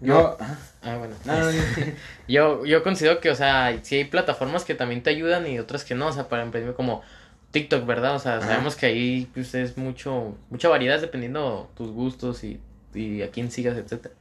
Yo. 0.00 0.36
Ah, 0.82 0.96
bueno. 0.96 1.14
No, 1.24 1.38
no, 1.38 1.52
no. 1.52 1.52
Yo, 2.28 2.64
yo 2.64 2.82
considero 2.82 3.20
que, 3.20 3.28
o 3.30 3.34
sea, 3.34 3.78
sí 3.82 3.96
hay 3.96 4.04
plataformas 4.04 4.64
que 4.64 4.74
también 4.74 5.02
te 5.02 5.10
ayudan 5.10 5.46
y 5.46 5.58
otras 5.58 5.84
que 5.84 5.94
no, 5.94 6.06
o 6.06 6.12
sea, 6.12 6.28
para 6.28 6.42
emprender 6.42 6.74
como 6.74 7.02
TikTok, 7.50 7.84
¿verdad? 7.84 8.14
O 8.14 8.18
sea, 8.18 8.36
Ajá. 8.36 8.46
sabemos 8.46 8.76
que 8.76 8.86
ahí 8.86 9.28
pues 9.34 9.54
es 9.54 9.76
mucho, 9.76 10.36
mucha 10.48 10.68
variedad 10.68 11.00
dependiendo 11.00 11.70
tus 11.76 11.90
gustos 11.90 12.44
y, 12.44 12.60
y 12.94 13.22
a 13.22 13.30
quién 13.30 13.50
sigas, 13.50 13.76
etcétera. 13.76 14.14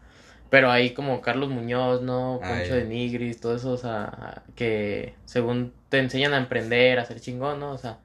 Pero 0.49 0.71
ahí 0.71 0.93
como 0.93 1.21
Carlos 1.21 1.49
Muñoz, 1.49 2.01
¿no? 2.01 2.39
Ah, 2.43 2.49
Poncho 2.49 2.75
de 2.75 2.85
Nigris, 2.85 3.39
todo 3.39 3.55
eso, 3.55 3.71
o 3.71 3.77
sea, 3.77 4.41
que 4.55 5.13
según 5.25 5.73
te 5.89 5.99
enseñan 5.99 6.33
a 6.33 6.38
emprender, 6.38 6.99
a 6.99 7.05
ser 7.05 7.21
chingón, 7.21 7.59
¿no? 7.59 7.71
O 7.71 7.77
sea, 7.77 7.99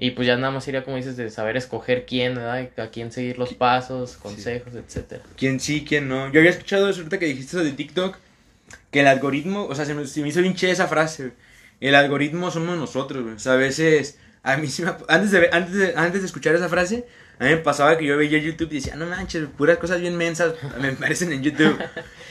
y 0.00 0.12
pues 0.12 0.28
ya 0.28 0.36
nada 0.36 0.52
más 0.52 0.62
sería 0.62 0.84
como 0.84 0.96
dices 0.96 1.16
de 1.16 1.28
saber 1.28 1.56
escoger 1.56 2.06
quién, 2.06 2.36
¿verdad? 2.36 2.70
A 2.76 2.86
quién 2.90 3.10
seguir 3.10 3.36
los 3.36 3.52
pasos, 3.54 4.16
consejos, 4.16 4.72
etcétera. 4.74 5.24
quién 5.36 5.58
sí, 5.58 5.84
quién 5.86 6.08
no. 6.08 6.30
Yo 6.32 6.38
había 6.38 6.52
escuchado 6.52 6.88
eso 6.88 7.00
ahorita 7.00 7.18
que 7.18 7.26
dijiste 7.26 7.56
eso 7.56 7.64
de 7.64 7.72
TikTok, 7.72 8.16
que 8.92 9.00
el 9.00 9.08
algoritmo, 9.08 9.66
o 9.66 9.74
sea, 9.74 9.84
se 9.84 9.94
me, 9.94 10.06
se 10.06 10.22
me 10.22 10.28
hizo 10.28 10.40
chida 10.52 10.70
esa 10.70 10.86
frase. 10.86 11.32
El 11.80 11.96
algoritmo 11.96 12.52
somos 12.52 12.78
nosotros, 12.78 13.24
güey. 13.24 13.34
O 13.34 13.38
sea, 13.40 13.54
a 13.54 13.56
veces, 13.56 14.18
a 14.44 14.56
mí 14.56 14.68
sí 14.68 14.84
me, 14.84 14.92
antes 15.08 15.32
de, 15.32 15.50
antes 15.50 15.74
de, 15.74 15.92
antes 15.96 16.20
de 16.20 16.26
escuchar 16.26 16.54
esa 16.54 16.68
frase, 16.68 17.04
a 17.40 17.44
mí 17.44 17.50
me 17.50 17.56
pasaba 17.56 17.98
que 17.98 18.06
yo 18.06 18.16
veía 18.16 18.38
YouTube 18.38 18.70
y 18.70 18.76
decía, 18.76 18.94
no 18.94 19.06
manches, 19.06 19.48
puras 19.56 19.78
cosas 19.78 20.00
bien 20.00 20.16
mensas 20.16 20.54
me 20.80 20.88
aparecen 20.92 21.32
en 21.32 21.42
YouTube. 21.42 21.76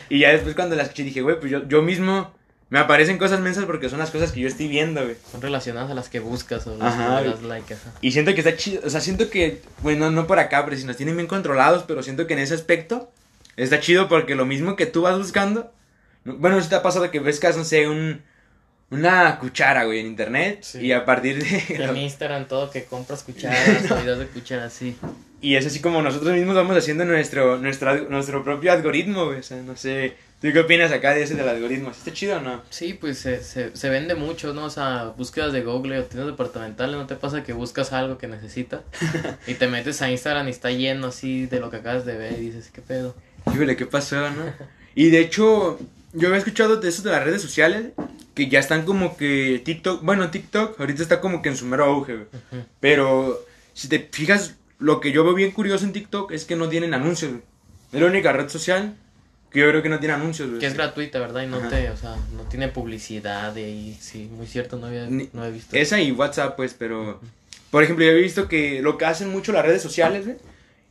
y 0.10 0.20
ya 0.20 0.30
después 0.30 0.56
cuando 0.56 0.78
las 0.78 0.86
escuché 0.86 1.04
dije, 1.04 1.22
güey, 1.22 1.38
pues 1.38 1.52
yo, 1.52 1.68
yo 1.68 1.82
mismo 1.82 2.37
me 2.70 2.80
aparecen 2.80 3.18
cosas 3.18 3.40
mensas 3.40 3.66
porque 3.66 3.90
son 3.90 4.00
las 4.00 4.12
cosas 4.12 4.32
que 4.32 4.42
yo 4.42 4.48
estoy 4.48 4.68
viendo, 4.68 5.02
güey. 5.04 5.16
Son 5.32 5.42
relacionadas 5.42 5.90
a 5.92 5.94
las 5.94 6.10
que 6.10 6.20
buscas 6.20 6.68
o 6.68 6.76
las 6.78 6.94
Ajá, 6.94 7.22
que 7.24 7.30
das 7.30 7.42
like, 7.44 7.74
ajá. 7.74 7.92
Y 8.02 8.12
siento 8.12 8.34
que 8.34 8.42
está 8.42 8.56
chido, 8.58 8.82
o 8.86 8.90
sea, 8.90 9.00
siento 9.02 9.30
que, 9.30 9.62
bueno, 9.82 10.12
no 10.12 10.28
por 10.28 10.40
acá, 10.40 10.66
pero 10.66 10.76
si 10.78 10.84
nos 10.84 10.98
tienen 10.98 11.16
bien 11.16 11.28
controlados, 11.28 11.84
pero 11.84 12.04
siento 12.04 12.28
que 12.28 12.34
en 12.34 12.40
ese 12.40 12.54
aspecto 12.54 13.10
está 13.56 13.80
chido 13.80 14.08
porque 14.10 14.36
lo 14.36 14.46
mismo 14.46 14.76
que 14.76 14.86
tú 14.86 15.04
vas 15.04 15.18
buscando, 15.18 15.72
no- 16.26 16.36
bueno, 16.38 16.62
si 16.62 16.68
te 16.70 16.76
ha 16.76 16.84
pasado 16.84 17.10
que 17.10 17.20
ves, 17.22 17.42
no 17.56 17.64
sé, 17.64 17.88
un, 17.88 18.22
una 18.90 19.40
cuchara, 19.40 19.86
güey, 19.86 20.00
en 20.00 20.08
internet, 20.08 20.60
Sí. 20.64 20.80
y 20.80 20.92
a 20.92 21.06
partir 21.06 21.44
de... 21.44 21.76
En 21.84 21.96
Instagram 21.98 22.48
todo 22.48 22.70
que 22.70 22.84
compras 22.86 23.24
cucharas, 23.24 23.90
o 23.92 23.96
videos 23.96 24.20
de 24.20 24.28
cucharas, 24.28 24.74
sí. 24.74 24.96
y 25.42 25.56
es 25.56 25.66
así 25.66 25.80
como 25.80 26.02
nosotros 26.02 26.34
mismos 26.34 26.56
vamos 26.56 26.76
haciendo 26.78 27.06
nuestro, 27.06 27.58
nuestro, 27.58 28.10
nuestro 28.10 28.44
propio 28.44 28.72
algoritmo, 28.74 29.26
güey, 29.26 29.40
o 29.40 29.44
sea, 29.44 29.58
no 29.62 29.76
sé, 29.78 30.16
¿tú 30.42 30.50
qué 30.54 30.60
opinas 30.60 30.92
acá 30.92 31.14
de 31.14 31.24
ese 31.24 31.36
del 31.36 31.48
algoritmo? 31.48 31.92
¿Está 31.92 32.14
chido 32.14 32.38
o 32.38 32.42
no? 32.42 32.62
Sí, 32.70 32.94
pues 32.94 33.20
se, 33.20 33.44
se, 33.44 33.76
se 33.76 33.90
vende 33.90 34.16
mucho, 34.16 34.54
¿no? 34.54 34.66
O 34.66 34.70
sea, 34.70 35.14
búsquedas 35.18 35.54
de 35.54 35.62
Google 35.62 36.00
o 36.00 36.04
tiendas 36.04 36.28
departamentales, 36.28 36.96
¿no 36.96 37.08
te 37.08 37.16
pasa 37.16 37.44
que 37.44 37.54
buscas 37.54 37.94
algo 37.94 38.18
que 38.18 38.28
necesitas? 38.28 38.82
y 39.48 39.56
te 39.56 39.68
metes 39.68 40.02
a 40.02 40.12
Instagram 40.12 40.48
y 40.48 40.52
está 40.52 40.72
lleno 40.72 41.08
así 41.08 41.46
de 41.46 41.60
lo 41.60 41.70
que 41.70 41.78
acabas 41.78 42.06
de 42.06 42.18
ver 42.18 42.34
y 42.34 42.48
dices, 42.48 42.70
¿qué 42.74 42.82
pedo? 42.82 43.16
Híjole, 43.54 43.76
¿qué 43.76 43.86
pasó, 43.86 44.30
no? 44.32 44.54
Y 44.96 45.10
de 45.10 45.20
hecho, 45.20 45.80
yo 46.14 46.28
había 46.28 46.40
escuchado 46.40 46.78
de 46.78 46.90
eso 46.90 47.04
de 47.04 47.12
las 47.12 47.24
redes 47.24 47.42
sociales, 47.42 47.92
que 48.34 48.50
ya 48.50 48.60
están 48.60 48.86
como 48.86 49.18
que 49.18 49.62
TikTok, 49.64 50.04
bueno, 50.04 50.30
TikTok 50.32 50.80
ahorita 50.80 51.02
está 51.02 51.22
como 51.22 51.42
que 51.42 51.50
en 51.50 51.58
su 51.58 51.66
mero 51.66 51.86
auge, 51.86 52.16
güey. 52.16 52.28
Pero 52.80 53.46
si 53.74 53.88
te 53.88 54.00
fijas, 54.12 54.56
lo 54.80 55.00
que 55.00 55.12
yo 55.12 55.24
veo 55.24 55.34
bien 55.34 55.52
curioso 55.52 55.86
en 55.86 55.94
TikTok 55.94 56.32
es 56.32 56.46
que 56.46 56.56
no 56.56 56.70
tienen 56.70 56.94
anuncios, 56.94 57.32
güey. 57.32 57.44
Es 57.94 58.02
la 58.02 58.08
única 58.08 58.34
red 58.34 58.50
social 58.50 58.96
que 59.52 59.60
yo 59.60 59.70
creo 59.70 59.82
que 59.82 59.90
no 59.90 60.00
tiene 60.00 60.14
anuncios, 60.14 60.50
güey. 60.50 60.60
Que 60.60 60.68
es 60.68 60.74
gratuita, 60.74 61.20
¿verdad? 61.20 61.44
Y 61.44 61.48
no 61.48 61.58
Ajá. 61.58 61.70
te, 61.70 61.90
o 61.90 61.98
sea, 61.98 62.16
no 62.36 62.44
tiene 62.44 62.68
publicidad 62.68 63.54
ahí, 63.56 63.98
sí, 64.00 64.30
muy 64.32 64.46
cierto, 64.48 64.78
no 64.78 64.88
había, 64.88 65.06
Ni- 65.08 65.30
no 65.34 65.46
he 65.46 65.52
visto. 65.52 65.76
Esa 65.76 66.00
y 66.02 66.12
WhatsApp, 66.12 66.56
pues, 66.56 66.74
pero... 66.74 67.20
Por 67.72 67.84
ejemplo, 67.84 68.06
yo 68.06 68.12
he 68.12 68.22
visto 68.22 68.48
que 68.48 68.82
lo 68.82 68.98
que 68.98 69.06
hacen 69.06 69.30
mucho 69.30 69.52
las 69.52 69.66
redes 69.66 69.82
sociales, 69.82 70.26
güey, 70.26 70.38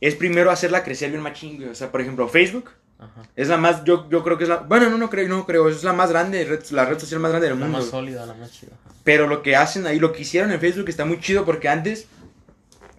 es 0.01 0.13
primero 0.15 0.51
hacerla 0.51 0.83
crecer 0.83 1.09
bien 1.09 1.21
machín, 1.23 1.57
güey. 1.57 1.69
O 1.69 1.75
sea, 1.75 1.91
por 1.91 2.01
ejemplo, 2.01 2.27
Facebook 2.29 2.69
Ajá. 2.99 3.23
es 3.35 3.47
la 3.47 3.57
más, 3.57 3.83
yo, 3.83 4.07
yo 4.09 4.23
creo 4.23 4.37
que 4.37 4.43
es 4.43 4.49
la... 4.49 4.57
Bueno, 4.57 4.89
no, 4.89 4.97
no 4.97 5.09
creo, 5.09 5.27
no 5.27 5.45
creo, 5.45 5.69
es 5.69 5.83
la 5.83 5.93
más 5.93 6.09
grande, 6.11 6.45
red- 6.45 6.63
la 6.71 6.85
red 6.85 6.99
social 6.99 7.19
más 7.19 7.31
grande 7.31 7.47
del 7.49 7.57
La 7.59 7.65
mundo. 7.65 7.79
más 7.79 7.89
güey. 7.89 8.01
sólida, 8.05 8.25
la 8.27 8.33
más 8.35 8.51
chida. 8.51 8.73
Pero 9.03 9.27
lo 9.27 9.41
que 9.41 9.55
hacen 9.55 9.87
ahí, 9.87 9.99
lo 9.99 10.11
que 10.13 10.21
hicieron 10.21 10.51
en 10.51 10.59
Facebook 10.59 10.89
está 10.89 11.05
muy 11.05 11.19
chido 11.19 11.45
porque 11.45 11.67
antes, 11.69 12.05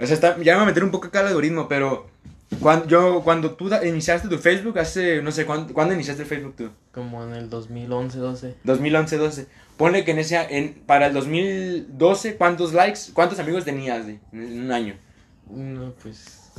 o 0.01 0.07
sea, 0.07 0.15
está, 0.15 0.37
ya 0.39 0.53
me 0.53 0.59
voy 0.59 0.63
a 0.63 0.67
meter 0.67 0.83
un 0.85 0.91
poco 0.91 1.07
acá 1.09 1.21
el 1.21 1.27
algoritmo, 1.29 1.69
pero 1.69 2.09
cuando, 2.61 2.87
yo, 2.87 3.21
cuando 3.23 3.53
tú 3.53 3.71
iniciaste 3.85 4.29
tu 4.29 4.39
Facebook, 4.39 4.79
hace, 4.79 5.21
no 5.23 5.31
sé, 5.33 5.45
¿cuándo, 5.45 5.73
¿cuándo 5.75 5.95
iniciaste 5.95 6.23
el 6.23 6.29
Facebook 6.29 6.55
tú? 6.57 6.71
Como 6.93 7.23
en 7.25 7.35
el 7.35 7.51
2011, 7.51 8.19
12. 8.19 8.55
2011, 8.65 9.17
12. 9.17 9.47
Ponle 9.77 10.05
que 10.05 10.11
en 10.13 10.19
ese, 10.19 10.37
en, 10.51 10.75
para 10.87 11.07
el 11.09 11.15
2012, 11.15 12.37
¿cuántos 12.37 12.73
likes, 12.73 13.01
cuántos 13.13 13.39
amigos 13.39 13.65
tenías 13.65 14.07
de, 14.07 14.19
en 14.33 14.61
un 14.65 14.73
año? 14.73 14.97
No, 15.51 15.93
pues. 16.03 16.51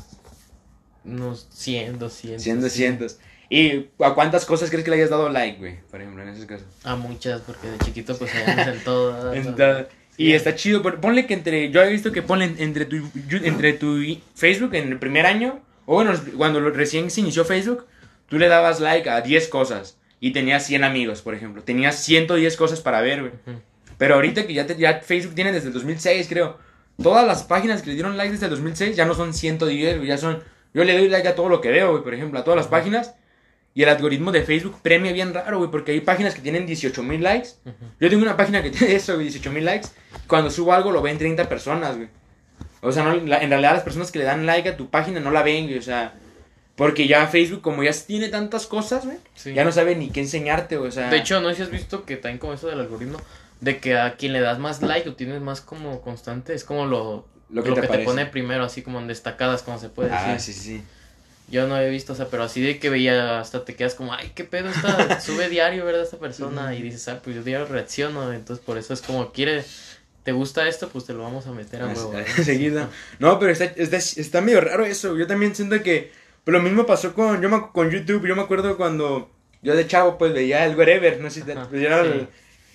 Unos 1.04 1.48
100, 1.52 1.98
200. 2.00 2.42
100, 2.44 2.56
sí. 2.58 2.62
200. 2.62 3.20
¿Y 3.50 3.88
a 4.04 4.14
cuántas 4.14 4.46
cosas 4.46 4.70
crees 4.70 4.84
que 4.86 4.92
le 4.92 4.98
hayas 4.98 5.10
dado 5.10 5.28
like, 5.30 5.58
güey? 5.58 5.80
Por 5.90 6.02
ejemplo, 6.02 6.22
en 6.22 6.30
ese 6.30 6.46
caso. 6.46 6.66
A 6.84 6.96
muchas, 6.96 7.42
porque 7.42 7.68
de 7.68 7.80
chiquito 7.80 8.16
pues 8.18 8.32
en 8.36 8.84
todo. 8.84 9.34
En 9.34 9.56
todo. 9.56 9.88
Y 10.18 10.28
Sí. 10.28 10.34
está 10.34 10.54
chido, 10.54 10.84
pero 10.84 11.00
ponle 11.02 11.26
que 11.26 11.34
entre, 11.34 11.72
yo 11.72 11.82
he 11.82 11.90
visto 11.90 12.12
que 12.12 12.22
ponen 12.22 12.58
entre 12.60 12.86
tu, 12.86 12.98
entre 13.44 13.74
tu 13.74 13.98
Facebook 14.36 14.76
en 14.76 14.90
el 14.92 15.00
primer 15.00 15.26
año, 15.26 15.62
o 15.92 15.96
bueno, 15.96 16.14
cuando 16.38 16.60
recién 16.70 17.10
se 17.10 17.22
inició 17.22 17.44
Facebook, 17.46 17.88
tú 18.28 18.38
le 18.38 18.48
dabas 18.48 18.80
like 18.80 19.10
a 19.10 19.22
10 19.22 19.48
cosas 19.48 19.98
y 20.20 20.32
tenías 20.34 20.66
100 20.68 20.84
amigos, 20.84 21.22
por 21.24 21.34
ejemplo. 21.34 21.64
Tenías 21.64 21.96
110 22.04 22.56
cosas 22.58 22.80
para 22.82 23.02
ver, 23.02 23.22
güey. 23.22 23.32
Ujú. 23.48 23.62
Pero 23.98 24.14
ahorita 24.16 24.46
que 24.46 24.54
ya, 24.54 24.68
te- 24.68 24.76
ya 24.78 25.00
Facebook 25.02 25.34
tiene 25.34 25.52
desde 25.52 25.68
el 25.70 25.74
2006, 25.74 26.28
creo. 26.30 26.58
Todas 27.02 27.26
las 27.26 27.44
páginas 27.44 27.82
que 27.82 27.88
le 27.90 27.94
dieron 27.96 28.18
like 28.18 28.32
desde 28.34 28.46
el 28.46 28.52
2006 28.52 28.96
ya 28.96 29.06
no 29.06 29.16
son 29.16 29.34
110, 29.34 29.98
güey, 29.98 30.08
ya 30.08 30.18
son... 30.18 30.44
Yo 30.76 30.84
le 30.84 30.96
doy 30.96 31.10
like 31.10 31.28
a 31.28 31.34
todo 31.36 31.50
lo 31.50 31.60
que 31.62 31.72
veo, 31.72 31.92
güey, 31.92 32.04
por 32.04 32.14
ejemplo, 32.14 32.38
a 32.40 32.44
todas 32.44 32.58
las 32.58 32.68
páginas. 32.68 33.16
Y 33.74 33.82
el 33.84 33.90
algoritmo 33.90 34.32
de 34.32 34.44
Facebook 34.44 34.78
premia 34.84 35.12
bien 35.12 35.34
raro, 35.34 35.58
güey, 35.58 35.72
porque 35.72 35.94
hay 35.94 36.02
páginas 36.02 36.36
que 36.36 36.42
tienen 36.42 36.66
18 36.68 37.02
mil 37.02 37.24
likes. 37.24 37.50
Yo 38.00 38.10
tengo 38.10 38.22
una 38.22 38.38
página 38.38 38.62
que 38.62 38.70
tiene 38.76 38.94
eso, 38.96 39.14
güey, 39.16 39.26
18 39.28 39.52
mil 39.52 39.66
likes. 39.66 39.88
Cuando 40.28 40.52
subo 40.52 40.72
algo 40.74 40.92
lo 40.92 41.02
ven 41.02 41.18
30 41.18 41.50
personas, 41.50 41.96
güey. 41.96 42.10
O 42.82 42.92
sea, 42.92 43.04
no, 43.04 43.16
la- 43.16 43.42
en 43.42 43.50
realidad 43.50 43.74
las 43.74 43.84
personas 43.84 44.12
que 44.12 44.20
le 44.20 44.26
dan 44.26 44.46
like 44.46 44.70
a 44.70 44.78
tu 44.78 44.90
página 44.90 45.20
no 45.20 45.32
la 45.32 45.44
ven, 45.44 45.66
güey, 45.66 45.78
o 45.78 45.82
sea... 45.82 46.14
Porque 46.76 47.08
ya 47.08 47.28
Facebook, 47.28 47.62
como 47.62 47.84
ya 47.84 47.92
tiene 47.92 48.30
tantas 48.30 48.66
cosas, 48.66 49.04
güey, 49.06 49.18
Sí. 49.36 49.54
ya 49.54 49.66
no 49.66 49.72
sabe 49.74 49.98
ni 49.98 50.12
qué 50.12 50.22
enseñarte, 50.22 50.78
o 50.78 50.90
sea... 50.90 51.10
De 51.10 51.18
hecho, 51.18 51.42
no 51.42 51.50
sé 51.50 51.56
si 51.58 51.62
has 51.64 51.72
visto 51.72 52.06
que 52.06 52.16
también 52.16 52.38
como 52.40 52.54
eso 52.54 52.68
del 52.70 52.80
algoritmo, 52.80 53.20
de 53.60 53.80
que 53.80 53.98
a 53.98 54.16
quien 54.16 54.32
le 54.32 54.40
das 54.40 54.60
más 54.60 54.82
like 54.82 55.10
o 55.10 55.14
tienes 55.14 55.42
más 55.42 55.60
como 55.60 56.00
constante, 56.00 56.54
es 56.54 56.64
como 56.64 56.86
lo, 56.86 57.26
Lo 57.50 57.62
lo 57.62 57.64
que 57.64 57.82
que, 57.82 57.88
te 57.88 58.00
pone 58.00 58.26
primero, 58.28 58.64
así 58.64 58.82
como 58.82 59.00
en 59.00 59.08
destacadas, 59.08 59.62
como 59.62 59.78
se 59.78 59.90
puede 59.90 60.10
decir. 60.10 60.26
Ah, 60.30 60.40
sí, 60.40 60.54
sí, 60.54 60.60
sí. 60.62 60.84
Yo 61.50 61.68
no 61.68 61.78
he 61.78 61.90
visto, 61.90 62.14
o 62.14 62.16
sea, 62.16 62.28
pero 62.28 62.44
así 62.44 62.62
de 62.62 62.80
que 62.80 62.90
veía, 62.90 63.42
hasta 63.42 63.66
te 63.66 63.76
quedas 63.76 63.96
como, 63.96 64.14
ay, 64.14 64.32
qué 64.34 64.46
pedo, 64.46 64.70
esta, 64.70 65.20
sube 65.20 65.50
diario, 65.50 65.84
¿verdad? 65.84 66.04
Esta 66.04 66.18
persona, 66.18 66.74
y 66.76 66.82
dices, 66.82 67.10
ah, 67.10 67.20
pues 67.22 67.36
yo 67.36 67.44
diario 67.44 67.66
reacciono, 67.66 68.32
entonces 68.32 68.64
por 68.64 68.78
eso 68.78 68.94
es 68.94 69.02
como, 69.02 69.34
quiere, 69.34 69.66
te 70.30 70.34
gusta 70.34 70.68
esto, 70.68 70.90
pues 70.90 71.06
te 71.06 71.14
lo 71.14 71.24
vamos 71.24 71.48
a 71.48 71.52
meter 71.52 71.82
a 71.82 71.88
huevo. 71.88 72.14
Seguida. 72.44 72.90
No, 73.18 73.40
pero 73.40 73.52
está, 73.52 73.66
está, 73.66 73.98
está 73.98 74.42
medio 74.42 74.62
raro 74.62 74.86
eso. 74.86 75.18
Yo 75.18 75.26
también 75.26 75.56
siento 75.56 75.82
que 75.82 76.12
pues, 76.44 76.54
lo 76.56 76.62
mismo 76.62 76.86
pasó 76.86 77.16
con, 77.16 77.42
yo 77.42 77.50
me, 77.50 77.60
con 77.74 77.90
YouTube. 77.90 78.28
Yo 78.28 78.36
me 78.36 78.44
acuerdo 78.44 78.78
cuando 78.78 79.32
yo 79.64 79.76
de 79.76 79.88
chavo 79.88 80.20
pues 80.20 80.32
veía 80.32 80.66
el 80.68 80.76
wherever, 80.78 81.20
no 81.20 81.32
sé 81.32 81.40
si 81.40 81.46
te- 81.48 81.54
Ajá, 81.54 81.68
pues, 81.68 81.82
era, 81.82 82.04
sí, 82.04 82.10
el, 82.10 82.28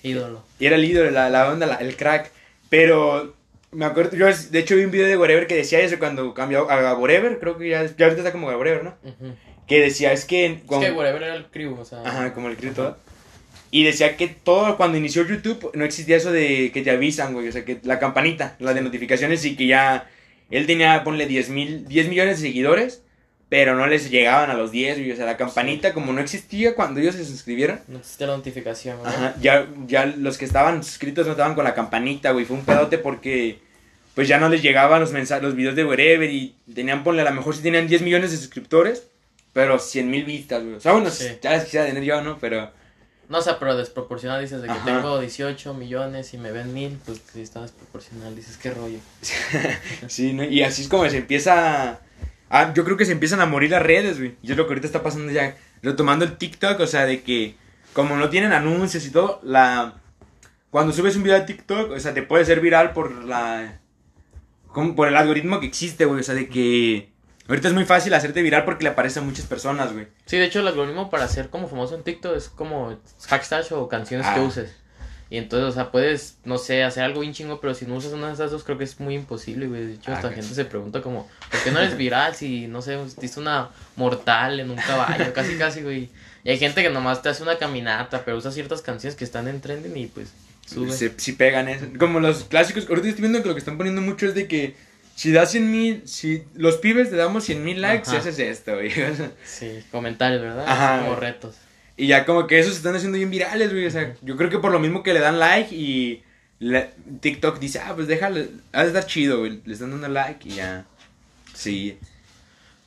ídolo. 0.03 0.43
y 0.59 0.65
era 0.65 0.75
el 0.75 0.83
ídolo, 0.83 1.11
la, 1.11 1.29
la 1.29 1.49
onda, 1.49 1.65
la- 1.65 1.75
el 1.75 1.95
crack. 1.95 2.29
Pero 2.69 3.33
me 3.71 3.85
acuerdo, 3.85 4.17
yo 4.17 4.25
de 4.27 4.59
hecho 4.59 4.75
vi 4.75 4.83
un 4.83 4.91
video 4.91 5.07
de 5.07 5.15
wherever 5.17 5.47
que 5.47 5.55
decía 5.55 5.79
eso 5.79 5.97
cuando 5.97 6.33
cambió 6.33 6.69
a 6.69 6.93
wherever, 6.97 7.39
creo 7.39 7.57
que 7.57 7.69
ya, 7.69 7.85
ya 7.85 8.05
ahorita 8.07 8.17
está 8.21 8.31
como 8.33 8.47
wherever, 8.49 8.83
¿no? 8.83 8.97
Ujú. 9.03 9.33
Que 9.65 9.79
decía, 9.79 10.11
es 10.11 10.25
que... 10.25 10.45
Es 10.45 10.61
con- 10.65 10.81
que 10.81 10.91
whatever 10.91 11.23
era 11.23 11.35
el 11.35 11.45
crew, 11.45 11.79
o 11.79 11.85
sea. 11.85 12.01
Ajá, 12.03 12.33
como 12.33 12.49
el 12.49 12.57
todo. 12.73 12.97
Y 13.75 13.83
decía 13.83 14.15
que 14.15 14.27
todo, 14.29 14.77
cuando 14.77 14.97
inició 14.97 15.27
YouTube, 15.27 15.71
no 15.73 15.83
existía 15.83 16.15
eso 16.15 16.31
de 16.31 16.71
que 16.73 16.81
te 16.81 16.91
avisan, 16.91 17.33
güey. 17.33 17.49
O 17.49 17.51
sea, 17.51 17.65
que 17.65 17.79
la 17.83 17.99
campanita, 17.99 18.55
la 18.59 18.73
de 18.73 18.81
notificaciones, 18.81 19.43
y 19.43 19.55
que 19.57 19.67
ya. 19.67 20.09
Él 20.49 20.65
tenía, 20.65 21.03
ponle 21.03 21.25
10 21.25 21.49
mil, 21.49 21.85
10 21.85 22.07
millones 22.07 22.39
de 22.39 22.47
seguidores, 22.47 23.01
pero 23.49 23.75
no 23.75 23.85
les 23.87 24.09
llegaban 24.09 24.49
a 24.49 24.53
los 24.53 24.71
10, 24.71 24.99
güey. 24.99 25.11
O 25.11 25.15
sea, 25.17 25.25
la 25.25 25.35
campanita, 25.35 25.93
como 25.93 26.13
no 26.13 26.21
existía 26.21 26.73
cuando 26.75 27.01
ellos 27.01 27.15
se 27.15 27.25
suscribieron, 27.25 27.81
No 27.89 27.97
existe 27.97 28.25
la 28.25 28.37
notificación, 28.37 28.97
¿verdad? 29.03 29.13
ajá, 29.25 29.35
ya, 29.41 29.67
ya 29.87 30.05
los 30.05 30.37
que 30.37 30.45
estaban 30.45 30.81
suscritos 30.83 31.25
no 31.25 31.33
estaban 31.33 31.55
con 31.55 31.65
la 31.65 31.73
campanita, 31.73 32.31
güey. 32.31 32.45
Fue 32.45 32.55
un 32.57 32.63
pedote 32.63 32.97
porque. 32.97 33.59
Pues 34.13 34.29
ya 34.29 34.37
no 34.39 34.47
les 34.47 34.61
llegaban 34.61 35.01
los 35.01 35.11
mensajes, 35.11 35.43
los 35.43 35.55
videos 35.57 35.75
de 35.75 35.83
wherever 35.83 36.29
y 36.31 36.55
tenían, 36.73 37.03
ponle, 37.03 37.23
a 37.23 37.25
lo 37.25 37.33
mejor 37.33 37.53
sí 37.53 37.61
tenían 37.61 37.85
10 37.89 38.01
millones 38.03 38.31
de 38.31 38.37
suscriptores, 38.37 39.07
pero 39.51 39.77
100 39.79 40.09
mil 40.09 40.23
vistas, 40.23 40.63
güey. 40.63 40.75
O 40.75 40.79
sea, 40.79 40.93
bueno, 40.93 41.09
Sí. 41.09 41.25
ya 41.41 41.49
las 41.51 41.65
quisiera 41.65 41.85
tener 41.85 42.03
yo, 42.03 42.21
¿no? 42.21 42.37
Pero. 42.39 42.71
No, 43.27 43.39
o 43.39 43.41
sea, 43.41 43.57
pero 43.57 43.75
desproporcional 43.75 44.41
dices 44.41 44.61
de 44.61 44.67
que 44.67 44.73
Ajá. 44.73 44.85
tengo 44.85 45.19
18 45.19 45.73
millones 45.73 46.33
y 46.33 46.37
me 46.37 46.51
ven 46.51 46.73
mil, 46.73 46.99
pues 47.05 47.21
sí 47.33 47.41
está 47.41 47.61
desproporcional, 47.61 48.35
dices, 48.35 48.57
qué 48.57 48.71
rollo. 48.71 48.99
Sí, 50.07 50.33
¿no? 50.33 50.43
y 50.43 50.61
así 50.61 50.83
es 50.83 50.87
como 50.87 51.09
se 51.09 51.17
empieza. 51.17 51.99
Ah, 52.49 52.71
yo 52.73 52.85
creo 52.85 52.97
que 52.97 53.05
se 53.05 53.11
empiezan 53.11 53.41
a 53.41 53.45
morir 53.47 53.71
las 53.71 53.81
redes, 53.81 54.19
güey. 54.19 54.35
Y 54.43 54.51
es 54.51 54.57
lo 54.57 54.65
que 54.65 54.69
ahorita 54.73 54.87
está 54.87 55.01
pasando 55.01 55.31
ya. 55.31 55.57
Retomando 55.81 56.25
el 56.25 56.37
TikTok, 56.37 56.79
o 56.79 56.87
sea, 56.87 57.05
de 57.05 57.23
que 57.23 57.55
como 57.93 58.17
no 58.17 58.29
tienen 58.29 58.53
anuncios 58.53 59.05
y 59.05 59.11
todo, 59.11 59.39
la. 59.43 59.95
Cuando 60.69 60.91
subes 60.93 61.15
un 61.15 61.23
video 61.23 61.37
a 61.37 61.45
TikTok, 61.45 61.91
o 61.91 61.99
sea, 61.99 62.13
te 62.13 62.21
puede 62.21 62.45
ser 62.45 62.59
viral 62.59 62.93
por 62.93 63.23
la. 63.23 63.79
como 64.67 64.95
por 64.95 65.07
el 65.07 65.15
algoritmo 65.15 65.59
que 65.59 65.67
existe, 65.67 66.05
güey. 66.05 66.19
O 66.19 66.23
sea, 66.23 66.35
de 66.35 66.47
que. 66.49 67.09
Ahorita 67.47 67.67
es 67.67 67.73
muy 67.73 67.85
fácil 67.85 68.13
hacerte 68.13 68.41
viral 68.41 68.65
porque 68.65 68.83
le 68.83 68.89
aparece 68.89 69.19
a 69.19 69.21
muchas 69.21 69.45
personas, 69.45 69.93
güey. 69.93 70.07
Sí, 70.25 70.37
de 70.37 70.45
hecho 70.45 70.61
el 70.61 70.67
algoritmo 70.67 71.09
para 71.09 71.27
ser 71.27 71.49
como 71.49 71.67
famoso 71.67 71.95
en 71.95 72.03
TikTok 72.03 72.35
es 72.35 72.49
como 72.49 72.97
hashtags 73.27 73.71
o 73.71 73.87
canciones 73.87 74.25
que 74.27 74.39
Ah. 74.39 74.43
uses. 74.43 74.71
Y 75.29 75.37
entonces, 75.37 75.69
o 75.69 75.71
sea, 75.71 75.91
puedes, 75.91 76.37
no 76.43 76.57
sé, 76.59 76.83
hacer 76.83 77.03
algo 77.03 77.21
bien 77.21 77.33
chingo, 77.33 77.59
pero 77.59 77.73
si 77.73 77.85
no 77.85 77.95
usas 77.95 78.13
una 78.13 78.27
de 78.27 78.33
esas 78.33 78.51
dos, 78.51 78.63
creo 78.63 78.77
que 78.77 78.83
es 78.83 78.99
muy 78.99 79.15
imposible, 79.15 79.65
güey. 79.67 79.85
De 79.87 79.93
hecho, 79.95 80.11
Ah, 80.11 80.15
hasta 80.15 80.27
ok. 80.27 80.35
gente 80.35 80.53
se 80.53 80.65
pregunta 80.65 81.01
como, 81.01 81.27
¿por 81.51 81.59
qué 81.63 81.71
no 81.71 81.79
eres 81.79 81.97
viral 81.97 82.35
si, 82.35 82.67
no 82.67 82.81
sé, 82.83 82.97
diste 83.19 83.39
una 83.39 83.69
mortal 83.95 84.59
en 84.59 84.69
un 84.69 84.77
caballo? 84.77 85.33
Casi, 85.33 85.55
casi, 85.57 85.81
güey. 85.81 86.09
Y 86.43 86.49
hay 86.51 86.59
gente 86.59 86.83
que 86.83 86.91
nomás 86.91 87.23
te 87.23 87.29
hace 87.29 87.41
una 87.41 87.57
caminata, 87.57 88.23
pero 88.23 88.37
usa 88.37 88.51
ciertas 88.51 88.81
canciones 88.83 89.15
que 89.17 89.23
están 89.23 89.47
en 89.47 89.61
trending 89.61 89.97
y 89.97 90.05
pues 90.07 90.31
sube. 90.67 90.91
Se, 90.91 91.11
si 91.17 91.31
pegan 91.33 91.67
eso. 91.69 91.85
Como 91.99 92.19
los 92.19 92.43
clásicos. 92.43 92.87
Ahorita 92.87 93.07
estoy 93.07 93.21
viendo 93.23 93.41
que 93.41 93.47
lo 93.47 93.55
que 93.55 93.59
están 93.59 93.77
poniendo 93.77 94.01
mucho 94.01 94.27
es 94.27 94.35
de 94.35 94.47
que 94.47 94.75
si 95.15 95.31
das 95.31 95.51
100 95.51 95.71
mil, 95.71 96.07
si 96.07 96.43
los 96.55 96.75
pibes 96.77 97.09
te 97.09 97.15
damos 97.15 97.45
100 97.45 97.63
mil 97.63 97.81
likes, 97.81 98.09
Ajá. 98.09 98.17
haces 98.19 98.37
esto, 98.39 98.73
güey. 98.75 98.91
Sí, 99.45 99.83
comentarios, 99.91 100.41
¿verdad? 100.41 100.65
Ajá, 100.67 101.01
Como 101.03 101.15
retos. 101.15 101.55
y 101.97 102.07
ya 102.07 102.25
como 102.25 102.45
que 102.47 102.59
esos 102.59 102.73
se 102.73 102.77
están 102.79 102.95
haciendo 102.95 103.17
bien 103.17 103.31
virales, 103.31 103.71
güey. 103.71 103.85
O 103.87 103.91
sea, 103.91 104.13
yo 104.21 104.35
creo 104.37 104.49
que 104.49 104.59
por 104.59 104.71
lo 104.71 104.79
mismo 104.79 105.01
que 105.03 105.13
le 105.13 105.21
dan 105.21 105.39
like 105.39 105.73
y 105.73 106.23
la- 106.59 106.89
TikTok 107.21 107.59
dice, 107.59 107.79
ah, 107.79 107.93
pues 107.95 108.07
déjale, 108.07 108.49
ha 108.73 108.81
de 108.81 108.87
estar 108.87 109.05
chido, 109.05 109.39
güey. 109.39 109.61
Le 109.65 109.73
están 109.73 109.91
dando 109.91 110.07
like 110.09 110.47
y 110.49 110.51
ya. 110.55 110.85
Sí. 111.53 111.97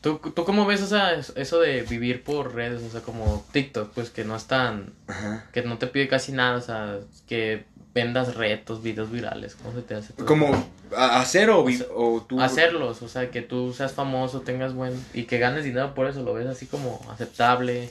¿Tú, 0.00 0.18
¿Tú 0.18 0.44
cómo 0.44 0.64
ves 0.64 0.80
o 0.82 0.86
sea, 0.86 1.14
eso 1.14 1.60
de 1.60 1.82
vivir 1.82 2.22
por 2.22 2.54
redes? 2.54 2.82
O 2.82 2.90
sea, 2.90 3.00
como 3.00 3.44
TikTok, 3.52 3.92
pues 3.94 4.10
que 4.10 4.24
no 4.24 4.36
es 4.36 4.44
tan... 4.44 4.92
Ajá. 5.08 5.46
que 5.52 5.62
no 5.62 5.76
te 5.78 5.86
pide 5.88 6.06
casi 6.06 6.30
nada, 6.32 6.56
o 6.56 6.60
sea, 6.60 6.98
que 7.26 7.64
vendas 7.94 8.34
retos, 8.36 8.82
videos 8.82 9.10
virales, 9.10 9.56
¿cómo 9.56 9.74
se 9.74 9.82
te 9.82 9.94
hace? 9.94 10.12
todo? 10.12 10.26
Como 10.26 10.68
hacer 10.96 11.50
o, 11.50 11.68
sea, 11.68 11.86
o 11.94 12.22
tú. 12.28 12.40
Hacerlos, 12.40 13.02
o 13.02 13.08
sea, 13.08 13.30
que 13.30 13.42
tú 13.42 13.72
seas 13.72 13.92
famoso, 13.92 14.40
tengas 14.42 14.72
buen... 14.74 14.92
y 15.14 15.24
que 15.24 15.38
ganes 15.38 15.64
dinero 15.64 15.94
por 15.94 16.06
eso, 16.08 16.22
lo 16.22 16.34
ves 16.34 16.46
así 16.46 16.66
como 16.66 17.00
aceptable. 17.10 17.90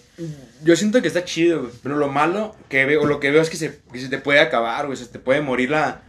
Yo 0.64 0.76
siento 0.76 1.02
que 1.02 1.08
está 1.10 1.26
chido, 1.26 1.62
güey. 1.62 1.72
Pero 1.84 1.98
lo 1.98 2.08
malo 2.08 2.56
que 2.70 2.86
veo, 2.86 3.02
o 3.02 3.06
lo 3.06 3.20
que 3.20 3.32
veo 3.32 3.42
es 3.42 3.50
que 3.50 3.58
se, 3.58 3.80
que 3.92 4.00
se 4.00 4.10
te 4.10 4.18
puede 4.18 4.40
acabar, 4.40 4.86
güey. 4.86 4.98
Se 4.98 5.06
te 5.08 5.20
puede 5.20 5.42
morir 5.42 5.72
la. 5.72 6.02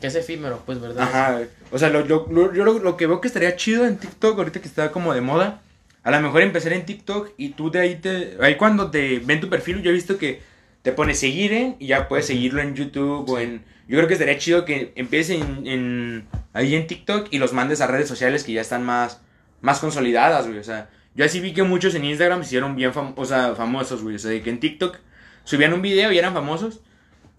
Que 0.00 0.06
es 0.06 0.14
efímero, 0.14 0.62
pues, 0.64 0.80
¿verdad? 0.80 1.02
Ajá. 1.02 1.40
O 1.72 1.78
sea, 1.78 1.90
lo, 1.90 2.04
lo- 2.06 2.26
lo- 2.30 2.54
yo 2.54 2.64
lo, 2.64 2.78
lo 2.78 2.96
que 2.96 3.06
veo 3.06 3.20
que 3.20 3.28
estaría 3.28 3.56
chido 3.56 3.86
en 3.86 3.98
TikTok, 3.98 4.38
ahorita 4.38 4.60
que 4.60 4.68
está 4.68 4.92
como 4.92 5.12
de 5.12 5.20
moda, 5.20 5.60
a 6.02 6.10
lo 6.10 6.20
mejor 6.20 6.40
empezar 6.42 6.72
en 6.72 6.86
TikTok 6.86 7.30
y 7.36 7.50
tú 7.50 7.70
de 7.70 7.80
ahí 7.80 7.96
te... 7.96 8.38
Ahí 8.40 8.56
cuando 8.56 8.90
te 8.90 9.18
ven 9.18 9.40
tu 9.40 9.50
perfil, 9.50 9.82
yo 9.82 9.90
he 9.90 9.94
visto 9.94 10.16
que 10.16 10.40
te 10.82 10.92
pone 10.92 11.14
seguir 11.14 11.52
en 11.52 11.76
y 11.78 11.88
ya 11.88 12.08
puedes 12.08 12.26
seguirlo 12.26 12.62
en 12.62 12.74
YouTube 12.74 13.28
o 13.28 13.38
en... 13.38 13.62
Yo 13.88 13.96
creo 13.96 14.06
que 14.06 14.14
estaría 14.14 14.38
chido 14.38 14.64
que 14.64 14.92
empieces 14.94 15.40
en, 15.40 15.66
en- 15.66 16.26
ahí 16.52 16.74
en 16.76 16.86
TikTok 16.86 17.26
y 17.32 17.38
los 17.38 17.52
mandes 17.52 17.80
a 17.80 17.86
redes 17.88 18.06
sociales 18.08 18.44
que 18.44 18.52
ya 18.52 18.60
están 18.60 18.84
más, 18.84 19.20
más 19.62 19.80
consolidadas, 19.80 20.46
güey. 20.46 20.58
O 20.58 20.64
sea, 20.64 20.88
yo 21.16 21.24
así 21.24 21.40
vi 21.40 21.52
que 21.52 21.64
muchos 21.64 21.94
en 21.96 22.04
Instagram 22.04 22.40
se 22.42 22.46
hicieron 22.46 22.76
bien 22.76 22.92
fam- 22.92 23.14
o 23.16 23.24
sea, 23.24 23.54
famosos, 23.56 24.02
güey. 24.02 24.14
O 24.14 24.18
sea, 24.18 24.30
de 24.30 24.42
que 24.42 24.50
en 24.50 24.60
TikTok 24.60 24.96
subían 25.44 25.72
un 25.72 25.82
video 25.82 26.12
y 26.12 26.18
eran 26.18 26.32
famosos. 26.34 26.80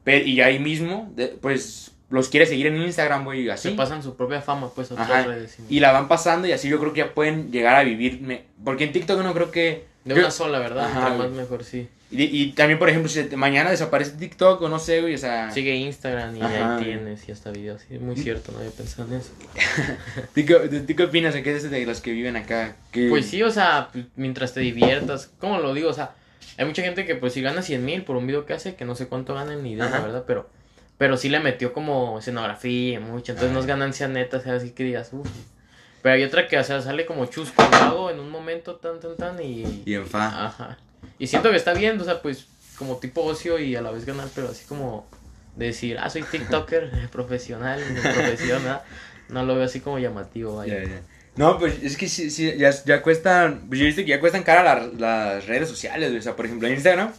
y 0.06 0.42
ahí 0.42 0.60
mismo, 0.60 1.10
de- 1.16 1.28
pues, 1.30 1.92
los 2.10 2.28
quieres 2.28 2.50
seguir 2.50 2.68
en 2.68 2.76
Instagram, 2.82 3.24
güey, 3.24 3.50
así. 3.50 3.70
Se 3.70 3.76
pasan 3.76 4.04
su 4.04 4.18
propia 4.18 4.42
fama, 4.42 4.70
pues, 4.76 4.92
a 4.92 4.96
otras 4.96 5.26
redes. 5.26 5.58
Y 5.70 5.80
la 5.80 5.94
van 5.94 6.10
pasando 6.10 6.48
y 6.48 6.52
así 6.52 6.68
yo 6.68 6.80
creo 6.82 6.92
que 6.92 6.98
ya 7.00 7.14
pueden 7.14 7.50
llegar 7.52 7.78
a 7.78 7.84
vivir. 7.84 8.20
me- 8.22 8.44
Porque 8.64 8.84
en 8.84 8.92
TikTok 8.92 9.22
no 9.24 9.34
creo 9.34 9.52
que. 9.52 9.86
De 10.04 10.16
yo- 10.16 10.20
una 10.22 10.32
sola, 10.32 10.60
¿verdad? 10.60 10.86
Ajá, 10.86 11.08
Entre 11.14 11.18
más 11.30 11.32
mejor, 11.32 11.64
sí. 11.64 11.88
Y, 12.12 12.24
y 12.24 12.52
también, 12.52 12.78
por 12.78 12.90
ejemplo, 12.90 13.10
si 13.10 13.24
mañana 13.38 13.72
desaparece 13.72 14.12
TikTok 14.12 14.62
o 14.62 14.70
no 14.70 14.80
sé, 14.80 15.02
güey, 15.02 15.16
o 15.16 15.18
sea. 15.18 15.50
Sigue 15.52 15.76
Instagram 15.76 16.36
y 16.36 16.42
Ajá, 16.42 16.78
ahí 16.78 16.84
tienes 16.84 17.28
y 17.28 17.32
hasta 17.32 17.52
videos. 17.52 17.82
Sí, 17.88 17.96
es 17.96 18.02
muy 18.02 18.18
cierto, 18.18 18.52
no 18.52 18.60
había 18.60 18.72
pensado 18.72 19.08
en 19.08 19.22
eso. 19.22 19.32
¿Tú 20.36 20.46
qué, 20.46 20.84
tú 20.86 20.96
qué 20.96 21.04
opinas 21.04 21.34
qué 21.36 21.56
es 21.56 21.70
de 21.70 21.86
los 21.86 22.02
que 22.02 22.12
viven 22.12 22.36
acá? 22.36 22.76
Pues 22.92 23.28
sí, 23.28 23.42
o 23.44 23.50
sea, 23.50 23.90
pues, 23.94 24.06
mientras 24.18 24.54
te 24.54 24.60
diviertas, 24.60 25.32
¿cómo 25.40 25.60
lo 25.60 25.74
digo? 25.74 25.90
O 25.90 25.94
sea, 25.94 26.12
hay 26.58 26.66
mucha 26.66 26.82
gente 26.82 27.06
que 27.06 27.16
pues 27.16 27.34
si 27.34 27.42
gana 27.42 27.62
100 27.62 27.86
mil 27.86 28.04
por 28.04 28.18
un 28.18 28.28
video 28.28 28.46
que 28.46 28.54
hace, 28.54 28.76
que 28.76 28.86
no 28.86 28.96
sé 28.96 29.08
cuánto 29.08 29.34
ganan 29.34 29.64
ni 29.64 29.72
idea, 29.72 29.86
la 29.86 29.98
Ajá. 29.98 30.06
verdad, 30.06 30.24
pero 30.28 30.50
pero 30.98 31.18
sí 31.18 31.30
le 31.30 31.40
metió 31.40 31.74
como 31.74 32.20
escenografía, 32.20 33.00
mucho, 33.00 33.32
entonces 33.32 33.52
no 33.52 33.60
es 33.62 33.66
ganancia 33.66 34.08
neta, 34.08 34.38
o 34.38 34.40
sea, 34.42 34.54
así 34.54 34.70
que 34.70 34.84
digas, 34.84 35.10
uff. 35.14 35.28
Pero 36.04 36.14
hay 36.14 36.24
otra 36.24 36.48
que, 36.48 36.60
o 36.60 36.64
sea, 36.64 36.80
sale 36.82 37.08
como 37.08 37.26
chusco 37.26 37.64
lo 37.72 37.78
hago 37.78 38.10
en 38.12 38.20
un 38.20 38.30
momento 38.30 38.76
tan, 38.76 39.00
tan, 39.00 39.18
tan 39.18 39.42
y... 39.42 39.82
Y 39.84 39.96
en 39.96 40.06
fa. 40.06 40.46
Ajá. 40.46 40.78
Y 41.22 41.28
siento 41.28 41.52
que 41.52 41.56
está 41.58 41.74
bien, 41.74 42.00
o 42.00 42.04
sea, 42.04 42.22
pues 42.22 42.48
como 42.78 42.98
tipo 42.98 43.22
ocio 43.24 43.60
y 43.60 43.76
a 43.76 43.82
la 43.82 43.92
vez 43.92 44.06
ganar, 44.06 44.28
pero 44.34 44.50
así 44.50 44.66
como 44.66 45.08
decir, 45.56 45.98
ah, 46.00 46.10
soy 46.10 46.24
TikToker 46.24 47.10
profesional, 47.12 47.80
mi 47.94 48.00
profesión, 48.00 48.64
¿verdad? 48.64 48.82
No 49.30 49.46
lo 49.46 49.56
veo 49.56 49.66
así 49.66 49.80
como 49.82 50.00
llamativo, 50.00 50.56
vaya. 50.58 50.84
Ya, 50.84 50.90
ya. 50.90 51.02
No, 51.36 51.60
pues 51.60 51.82
es 51.84 51.96
que 51.96 52.10
sí, 52.10 52.30
sí, 52.32 52.54
ya, 52.58 52.72
ya 52.86 53.02
cuestan. 53.02 53.68
Pues 53.68 53.80
yo 53.80 53.84
he 53.86 53.88
visto 53.88 54.02
que 54.02 54.10
ya 54.10 54.20
cuestan 54.20 54.44
cara 54.44 54.64
la- 54.64 54.88
las 54.98 55.46
redes 55.48 55.70
sociales, 55.70 56.10
güey. 56.10 56.20
O 56.20 56.24
sea, 56.24 56.36
por 56.36 56.46
ejemplo, 56.46 56.68
en 56.68 56.74
Instagram, 56.74 57.14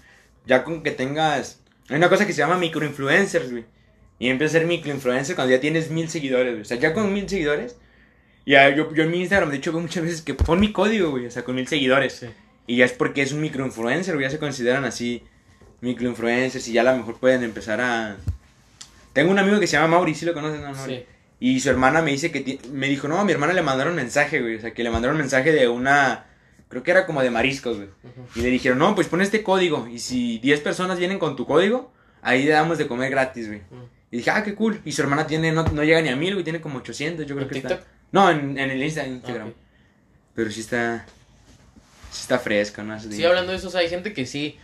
ya 0.47 0.65
con 0.65 0.83
que 0.83 0.91
tengas. 0.91 1.61
Hay 1.89 1.97
una 1.97 2.09
cosa 2.11 2.27
que 2.27 2.33
se 2.33 2.39
llama 2.41 2.59
microinfluencers, 2.59 3.51
güey. 3.51 3.65
Y 4.19 4.29
empieza 4.29 4.57
a 4.57 4.61
ser 4.61 4.67
microinfluencer 4.69 5.35
cuando 5.37 5.55
ya 5.55 5.61
tienes 5.61 5.91
mil 5.91 6.09
seguidores, 6.11 6.53
güey. 6.53 6.63
O 6.63 6.65
sea, 6.65 6.77
ya 6.77 6.93
con 6.93 7.13
mil 7.13 7.29
seguidores. 7.29 7.77
Ya, 8.45 8.69
yo, 8.75 8.93
yo 8.93 9.05
en 9.05 9.11
mi 9.11 9.21
Instagram, 9.21 9.51
de 9.51 9.57
hecho, 9.59 9.73
veo 9.73 9.81
muchas 9.81 10.03
veces 10.03 10.23
que 10.23 10.35
pon 10.35 10.59
mi 10.61 10.73
código, 10.73 11.11
güey. 11.11 11.27
O 11.27 11.31
sea, 11.31 11.45
con 11.45 11.55
mil 11.55 11.67
seguidores. 11.69 12.13
Sí. 12.15 12.27
Y 12.67 12.77
ya 12.77 12.85
es 12.85 12.93
porque 12.93 13.23
es 13.23 13.33
un 13.33 13.41
microinfluencer. 13.41 14.19
Ya 14.21 14.31
se 14.31 14.39
consideran 14.39 14.85
así 14.85 15.23
microinfluencers 15.81 16.67
y 16.69 16.73
ya 16.73 16.83
a 16.83 16.85
lo 16.85 16.97
mejor 16.97 17.19
pueden 17.19 17.43
empezar 17.43 17.81
a. 17.81 18.17
Tengo 19.13 19.31
un 19.31 19.39
amigo 19.39 19.61
que 19.61 19.67
se 19.67 19.77
llama 19.77 19.89
Mauri, 19.97 20.15
¿sí 20.15 20.25
lo 20.25 20.33
conoces? 20.33 20.61
No, 20.61 20.73
Mauri? 20.73 20.97
Sí. 20.97 21.05
Y 21.41 21.61
su 21.61 21.71
hermana 21.71 22.03
me 22.03 22.13
dice 22.13 22.31
que 22.31 22.61
me 22.73 22.89
dijo, 22.89 23.09
no, 23.09 23.19
a 23.19 23.25
mi 23.25 23.33
hermana 23.33 23.53
le 23.53 23.63
mandaron 23.63 23.95
mensaje, 23.97 24.41
güey. 24.41 24.57
O 24.57 24.61
sea, 24.61 24.73
que 24.73 24.85
le 24.85 24.91
mandaron 24.91 25.17
mensaje 25.17 25.53
de 25.53 25.67
una, 25.69 26.27
creo 26.69 26.85
que 26.85 26.93
era 26.93 27.05
como 27.05 27.21
de 27.21 27.31
mariscos, 27.31 27.77
güey. 27.79 27.89
Y 28.37 28.43
le 28.43 28.49
dijeron, 28.49 28.79
no, 28.79 28.95
pues 28.95 29.09
pon 29.09 29.21
este 29.21 29.43
código. 29.43 29.89
Y 29.89 29.99
si 29.99 30.39
10 30.39 30.61
personas 30.61 30.99
vienen 31.01 31.19
con 31.19 31.35
tu 31.35 31.45
código, 31.45 31.93
ahí 32.23 32.45
le 32.45 32.53
damos 32.53 32.79
de 32.79 32.87
comer 32.87 33.11
gratis, 33.11 33.49
güey. 33.49 33.63
Y 34.13 34.19
dije, 34.19 34.31
ah, 34.31 34.45
qué 34.45 34.55
cool. 34.55 34.81
Y 34.85 34.93
su 34.93 35.03
hermana 35.03 35.27
tiene, 35.27 35.51
no, 35.51 35.65
no 35.65 35.83
llega 35.83 36.01
ni 36.01 36.11
a 36.11 36.17
mil, 36.17 36.35
güey, 36.35 36.45
tiene 36.45 36.61
como 36.61 36.79
800, 36.79 37.27
yo 37.27 37.35
creo 37.35 37.43
¿En 37.43 37.49
que 37.49 37.55
TikTok? 37.57 37.79
está. 37.79 37.91
No, 38.13 38.31
en, 38.31 38.57
en 38.57 38.71
el 38.71 38.81
Insta, 38.83 39.05
Instagram. 39.05 39.49
Ah, 39.49 39.51
ok. 39.51 39.57
Pero 40.35 40.51
sí 40.53 40.61
está, 40.61 41.05
está 42.21 42.39
fresco, 42.39 42.83
¿no? 42.83 42.99
Sí, 43.01 43.25
hablando 43.25 43.53
de 43.53 43.59
eso, 43.59 43.69
o 43.69 43.71
sea, 43.71 43.81
hay 43.81 43.89
gente 43.89 44.13
que 44.13 44.27
sí. 44.27 44.59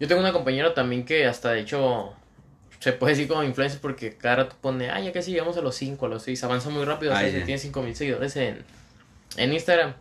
Yo 0.00 0.06
tengo 0.08 0.20
una 0.20 0.32
compañera 0.32 0.74
también 0.74 1.04
que 1.04 1.26
hasta 1.26 1.52
de 1.52 1.60
hecho 1.60 2.14
se 2.78 2.92
puede 2.92 3.14
decir 3.14 3.26
como 3.28 3.42
influencer 3.42 3.80
porque 3.80 4.16
cada 4.16 4.36
rato 4.36 4.56
pone, 4.60 4.90
ah, 4.90 5.00
ya 5.00 5.12
casi 5.12 5.32
llegamos 5.32 5.56
a 5.56 5.60
los 5.60 5.74
5, 5.74 6.06
a 6.06 6.08
los 6.08 6.22
6, 6.22 6.44
avanza 6.44 6.70
muy 6.70 6.84
rápido, 6.84 7.12
o 7.12 7.16
sea, 7.16 7.28
se 7.30 7.40
ya. 7.40 7.44
tiene 7.44 7.58
5 7.58 7.82
mil 7.82 7.96
seguidores 7.96 8.36
en, 8.36 8.64
en 9.36 9.52
Instagram. 9.52 9.94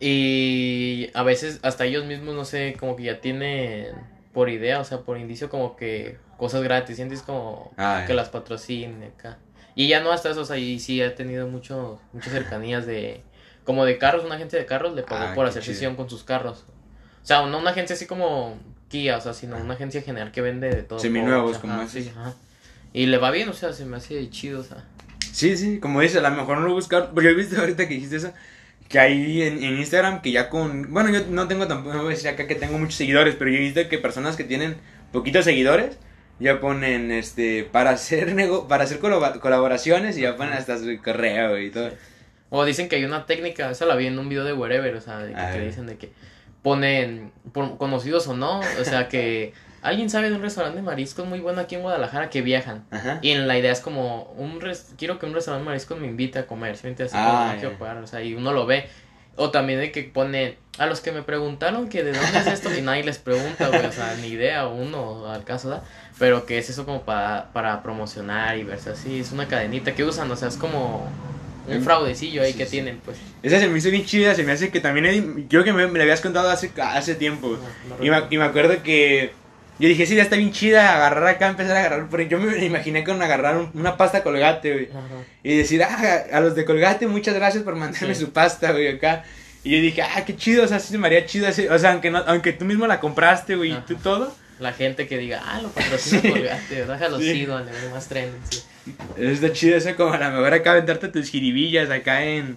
Y 0.00 1.10
a 1.14 1.22
veces 1.22 1.58
hasta 1.62 1.84
ellos 1.84 2.04
mismos, 2.04 2.34
no 2.34 2.44
sé, 2.44 2.76
como 2.78 2.94
que 2.96 3.04
ya 3.04 3.20
tienen 3.20 3.86
por 4.32 4.48
idea, 4.48 4.80
o 4.80 4.84
sea, 4.84 4.98
por 5.00 5.18
indicio 5.18 5.48
como 5.48 5.74
que 5.76 6.18
cosas 6.36 6.62
gratis, 6.62 6.96
sientes 6.96 7.22
como 7.22 7.72
Ah, 7.76 8.04
que 8.06 8.14
las 8.14 8.28
patrocine 8.28 9.06
acá. 9.06 9.38
Y 9.74 9.88
ya 9.88 10.00
no 10.00 10.12
hasta 10.12 10.30
eso, 10.30 10.42
o 10.42 10.44
sea, 10.44 10.56
y 10.56 10.78
sí 10.78 11.02
ha 11.02 11.14
tenido 11.14 11.48
mucho, 11.48 12.00
muchas 12.12 12.32
cercanías 12.32 12.86
de, 12.86 13.22
como 13.68 13.84
de 13.84 13.98
carros, 13.98 14.24
una 14.24 14.36
agencia 14.36 14.58
de 14.58 14.64
carros 14.64 14.94
le 14.94 15.02
pagó 15.02 15.26
Ah, 15.26 15.34
por 15.34 15.44
hacer 15.44 15.62
chido. 15.62 15.74
sesión 15.74 15.94
con 15.94 16.08
sus 16.08 16.24
carros. 16.24 16.64
O 17.22 17.26
sea, 17.28 17.44
no 17.44 17.58
una 17.58 17.72
agencia 17.72 17.94
así 17.94 18.06
como 18.06 18.58
Kia, 18.88 19.18
o 19.18 19.20
sea, 19.20 19.34
sino 19.34 19.58
una 19.58 19.74
agencia 19.74 20.00
general 20.00 20.32
que 20.32 20.40
vende 20.40 20.70
de 20.70 20.82
todo. 20.82 20.98
Seminuevos, 20.98 21.52
Ajá, 21.58 21.60
como 21.60 21.86
sí, 21.86 21.98
esos. 21.98 22.16
ajá. 22.16 22.32
Y 22.94 23.04
le 23.04 23.18
va 23.18 23.30
bien, 23.30 23.46
o 23.50 23.52
sea, 23.52 23.74
se 23.74 23.84
me 23.84 23.98
hace 23.98 24.30
chido, 24.30 24.60
o 24.60 24.64
sea. 24.64 24.78
Sí, 25.30 25.54
sí, 25.58 25.80
como 25.80 26.00
dices, 26.00 26.16
a 26.24 26.30
lo 26.30 26.34
mejor 26.34 26.56
no 26.56 26.66
lo 26.66 26.72
buscar. 26.72 27.10
Porque 27.12 27.28
he 27.28 27.34
visto 27.34 27.60
ahorita 27.60 27.86
que 27.86 27.92
dijiste 27.94 28.16
eso. 28.16 28.32
Que 28.88 28.98
hay 28.98 29.42
en, 29.42 29.62
en 29.62 29.76
Instagram 29.76 30.22
que 30.22 30.32
ya 30.32 30.48
con. 30.48 30.90
Bueno, 30.94 31.10
yo 31.10 31.26
no 31.28 31.46
tengo 31.46 31.66
tampoco. 31.68 31.94
No 31.94 32.04
voy 32.04 32.14
a 32.14 32.16
decir 32.16 32.30
acá 32.30 32.46
que 32.46 32.54
tengo 32.54 32.78
muchos 32.78 32.94
seguidores. 32.94 33.34
Pero 33.34 33.50
yo 33.50 33.58
he 33.58 33.60
visto 33.60 33.86
que 33.90 33.98
personas 33.98 34.36
que 34.36 34.44
tienen 34.44 34.78
poquitos 35.12 35.44
seguidores. 35.44 35.98
Ya 36.40 36.58
ponen 36.58 37.10
este. 37.12 37.64
Para 37.64 37.90
hacer 37.90 38.34
nego 38.34 38.66
para 38.68 38.84
hacer 38.84 38.98
colab- 39.00 39.38
colaboraciones. 39.40 40.16
Y 40.16 40.22
ya 40.22 40.36
ponen 40.38 40.54
hasta 40.54 40.78
su 40.78 40.86
correo 41.04 41.58
y 41.58 41.68
todo. 41.70 41.90
O 42.50 42.64
dicen 42.64 42.88
que 42.88 42.96
hay 42.96 43.04
una 43.04 43.26
técnica, 43.26 43.70
esa 43.70 43.84
la 43.86 43.94
vi 43.94 44.06
en 44.06 44.18
un 44.18 44.28
video 44.28 44.44
de 44.44 44.52
Wherever, 44.54 44.94
o 44.94 45.00
sea, 45.00 45.18
de 45.18 45.32
que, 45.32 45.38
que 45.52 45.60
dicen 45.66 45.86
de 45.86 45.96
que 45.98 46.12
ponen, 46.62 47.32
por- 47.52 47.76
conocidos 47.78 48.26
o 48.28 48.34
no, 48.36 48.60
o 48.60 48.84
sea, 48.84 49.08
que 49.08 49.52
alguien 49.82 50.10
sabe 50.10 50.28
de 50.30 50.36
un 50.36 50.42
restaurante 50.42 50.76
de 50.78 50.82
mariscos 50.82 51.26
muy 51.26 51.40
bueno 51.40 51.60
aquí 51.60 51.76
en 51.76 51.82
Guadalajara 51.82 52.30
que 52.30 52.42
viajan. 52.42 52.84
Ajá. 52.90 53.18
Y 53.22 53.30
en 53.30 53.46
la 53.46 53.58
idea 53.58 53.70
es 53.72 53.80
como, 53.80 54.24
un 54.36 54.60
res- 54.60 54.92
quiero 54.98 55.18
que 55.18 55.26
un 55.26 55.34
restaurante 55.34 55.62
de 55.64 55.66
mariscos 55.70 55.98
me 56.00 56.06
invite 56.06 56.38
a 56.40 56.46
comer, 56.46 56.76
¿sí 56.76 56.82
me 56.84 56.90
entiendes? 56.90 57.14
Así 57.14 57.24
Ah, 57.26 57.52
no 57.54 57.60
quiero 57.60 57.78
pagar, 57.78 57.98
o 57.98 58.06
sea, 58.06 58.22
y 58.22 58.34
uno 58.34 58.52
lo 58.52 58.66
ve. 58.66 58.86
O 59.36 59.50
también 59.52 59.78
de 59.78 59.92
que 59.92 60.02
pone, 60.02 60.56
a 60.78 60.86
los 60.86 61.00
que 61.00 61.12
me 61.12 61.22
preguntaron 61.22 61.88
que 61.88 62.02
de 62.02 62.12
dónde 62.12 62.38
es 62.40 62.46
esto, 62.48 62.74
y 62.76 62.80
nadie 62.82 63.04
les 63.04 63.18
pregunta, 63.18 63.68
güey, 63.68 63.86
o 63.86 63.92
sea, 63.92 64.16
ni 64.20 64.26
idea, 64.28 64.66
uno 64.66 65.30
al 65.30 65.44
caso 65.44 65.68
da, 65.68 65.84
pero 66.18 66.44
que 66.44 66.58
es 66.58 66.68
eso 66.70 66.84
como 66.84 67.02
para, 67.02 67.50
para 67.52 67.80
promocionar 67.84 68.58
y 68.58 68.64
verse 68.64 68.90
así, 68.90 69.20
es 69.20 69.30
una 69.30 69.46
cadenita 69.46 69.94
que 69.94 70.02
usan, 70.02 70.28
o 70.32 70.34
sea, 70.34 70.48
es 70.48 70.56
como 70.56 71.06
un 71.68 71.74
Em, 71.74 71.82
fraudecillo 71.84 72.42
ahí 72.42 72.52
sí, 72.52 72.58
que 72.58 72.64
sí. 72.64 72.70
tienen, 72.72 73.00
pues. 73.04 73.18
Esa 73.42 73.58
se 73.60 73.68
me 73.68 73.78
hizo 73.78 73.90
bien 73.90 74.04
chida. 74.04 74.34
Se 74.34 74.42
me 74.42 74.52
hace 74.52 74.70
que 74.70 74.80
también. 74.80 75.06
he- 75.06 75.46
Creo 75.48 75.64
que 75.64 75.72
me, 75.72 75.86
me 75.86 75.98
la 75.98 76.04
habías 76.04 76.20
contado 76.20 76.50
hace, 76.50 76.70
hace 76.82 77.14
tiempo. 77.14 77.58
No, 77.88 77.96
no 77.98 78.04
Y 78.04 78.10
me, 78.10 78.22
y 78.30 78.38
me 78.38 78.44
acuerdo 78.44 78.82
que 78.82 79.32
yo 79.78 79.88
dije, 79.88 80.06
sí, 80.06 80.16
ya 80.16 80.22
está 80.24 80.34
bien 80.36 80.50
chida 80.50 80.94
agarrar 80.96 81.26
acá, 81.28 81.46
empezar 81.48 81.76
a 81.76 81.80
agarrar. 81.80 82.08
Porque 82.08 82.26
yo 82.28 82.38
me 82.38 82.64
imaginé 82.64 83.04
con 83.04 83.22
agarrar 83.22 83.56
un- 83.56 83.70
una 83.74 83.96
pasta 83.96 84.22
colgate, 84.22 84.72
güey. 84.72 84.88
Y 85.44 85.56
decir, 85.56 85.82
ah, 85.84 86.24
a 86.32 86.40
los 86.40 86.54
de 86.56 86.64
colgate, 86.64 87.06
muchas 87.06 87.34
gracias 87.34 87.62
por 87.62 87.76
mandarme 87.76 88.14
Sí. 88.14 88.20
su 88.24 88.32
pasta, 88.32 88.72
güey, 88.72 88.88
acá. 88.88 89.24
Y 89.64 89.70
yo 89.76 89.80
dije, 89.82 90.02
ah, 90.02 90.24
qué 90.24 90.34
chido, 90.36 90.64
o 90.64 90.68
sea, 90.68 90.78
sí 90.80 90.88
se 90.92 90.98
me 90.98 91.06
haría 91.06 91.26
chido. 91.26 91.48
O 91.48 91.78
sea, 91.78 91.92
aunque, 91.92 92.10
no, 92.10 92.18
aunque 92.26 92.52
tú 92.52 92.64
mismo 92.64 92.86
la 92.86 93.00
compraste, 93.00 93.54
güey, 93.56 93.72
y 93.72 93.80
tú 93.86 93.96
todo. 93.96 94.34
La 94.58 94.72
gente 94.72 95.06
que 95.06 95.18
diga, 95.18 95.42
ah, 95.44 95.60
lo 95.62 95.68
patrocina 95.70 96.20
Sí. 96.20 96.30
Colgate, 96.30 96.84
déjalo 96.86 97.18
Sí. 97.20 97.44
doy 97.46 97.64
más 97.92 98.08
trending, 98.08 98.40
sí. 98.50 98.62
Está 99.18 99.52
chido 99.52 99.76
eso, 99.76 99.94
como 99.96 100.12
a 100.12 100.18
lo 100.18 100.30
mejor 100.30 100.52
acá 100.54 100.72
aventarte 100.72 101.08
tus 101.08 101.28
jiribillas 101.28 101.90
acá 101.90 102.24
en. 102.24 102.56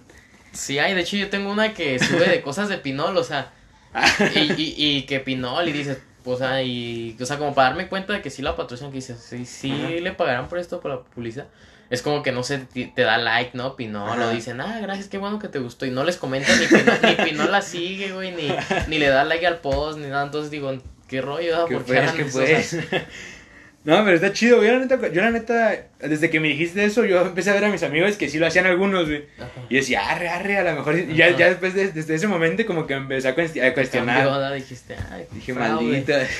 Sí, 0.52 0.78
hay, 0.78 0.94
de 0.94 1.00
hecho 1.02 1.16
yo 1.16 1.30
tengo 1.30 1.50
una 1.50 1.74
que 1.74 1.98
sube 1.98 2.28
de 2.28 2.42
cosas 2.42 2.68
de 2.68 2.78
Pinol, 2.78 3.16
o 3.16 3.24
sea, 3.24 3.52
y, 4.34 4.52
y, 4.52 4.74
y 4.78 5.02
que 5.02 5.20
Pinol, 5.20 5.68
y 5.68 5.72
dices, 5.72 5.98
o 6.24 6.36
sea, 6.36 6.62
y, 6.62 7.16
o 7.20 7.26
sea, 7.26 7.38
como 7.38 7.54
para 7.54 7.68
darme 7.70 7.88
cuenta 7.88 8.12
de 8.12 8.22
que 8.22 8.30
sí 8.30 8.42
la 8.42 8.56
patrocinan, 8.56 8.90
que 8.92 8.96
dices, 8.96 9.18
sí, 9.18 9.44
sí 9.44 9.72
Ajá. 9.72 9.90
le 9.90 10.12
pagarán 10.12 10.48
por 10.48 10.58
esto, 10.58 10.80
por 10.80 10.90
la 10.90 11.00
publicidad. 11.02 11.46
Es 11.90 12.00
como 12.00 12.22
que 12.22 12.32
no 12.32 12.42
sé, 12.42 12.58
te, 12.58 13.02
da 13.02 13.18
like, 13.18 13.50
¿no? 13.54 13.76
Pinol, 13.76 14.08
Ajá. 14.08 14.28
o 14.28 14.30
dicen, 14.30 14.60
ah, 14.62 14.78
gracias, 14.80 15.08
qué 15.08 15.18
bueno 15.18 15.38
que 15.38 15.48
te 15.48 15.58
gustó. 15.58 15.84
Y 15.84 15.90
no 15.90 16.04
les 16.04 16.16
comentan 16.16 16.58
ni 16.58 16.66
Pinol, 16.66 16.98
ni 17.02 17.24
Pinol 17.24 17.50
la 17.52 17.60
sigue, 17.60 18.12
güey, 18.12 18.32
ni, 18.32 18.48
ni 18.88 18.98
le 18.98 19.08
da 19.08 19.24
like 19.24 19.46
al 19.46 19.58
post, 19.58 19.98
ni 19.98 20.06
nada. 20.06 20.24
Entonces 20.24 20.50
digo, 20.50 20.72
qué 21.12 21.20
rollo, 21.20 21.56
ah? 21.56 21.66
¿Qué 21.68 21.74
¿por 21.74 21.84
qué 21.84 21.98
hagan 21.98 22.16
qué 22.16 22.22
eso? 22.22 22.38
O 22.42 22.46
sea, 22.46 22.56
pues? 22.56 23.02
No, 23.84 23.96
pero 24.04 24.14
está 24.14 24.32
chido. 24.32 24.62
Yo 24.62 24.72
la, 24.72 24.78
neta, 24.78 25.08
yo 25.08 25.22
la 25.22 25.30
neta, 25.32 25.86
desde 25.98 26.30
que 26.30 26.38
me 26.38 26.46
dijiste 26.48 26.84
eso, 26.84 27.04
yo 27.04 27.20
empecé 27.22 27.50
a 27.50 27.54
ver 27.54 27.64
a 27.64 27.68
mis 27.68 27.82
amigos 27.82 28.16
que 28.16 28.28
sí 28.28 28.38
lo 28.38 28.46
hacían 28.46 28.66
algunos, 28.66 29.06
güey. 29.08 29.24
Y 29.68 29.74
decía, 29.74 30.08
arre, 30.08 30.28
arre, 30.28 30.56
a 30.58 30.62
lo 30.62 30.74
mejor. 30.76 30.96
Y 30.98 31.16
ya, 31.16 31.36
ya 31.36 31.48
después 31.48 31.74
de, 31.74 31.90
desde 31.90 32.14
ese 32.14 32.28
momento, 32.28 32.64
como 32.64 32.86
que 32.86 32.94
empecé 32.94 33.26
a, 33.26 33.34
cuesti- 33.34 33.60
a 33.60 33.74
cuestionar. 33.74 34.24
Cambió, 34.28 34.50
dijiste, 34.52 34.94
ay, 35.10 35.26
Dije, 35.32 35.52
maldita. 35.52 36.20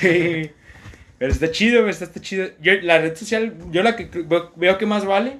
Pero 1.19 1.31
está 1.31 1.51
chido, 1.51 1.81
güey, 1.81 1.91
está, 1.91 2.05
está 2.05 2.21
chido. 2.21 2.47
Yo, 2.61 2.73
la 2.81 2.99
red 2.99 3.15
social, 3.15 3.53
yo 3.71 3.83
la 3.83 3.97
que 3.97 4.09
veo 4.55 4.77
que 4.77 4.85
más 4.85 5.03
vale 5.03 5.39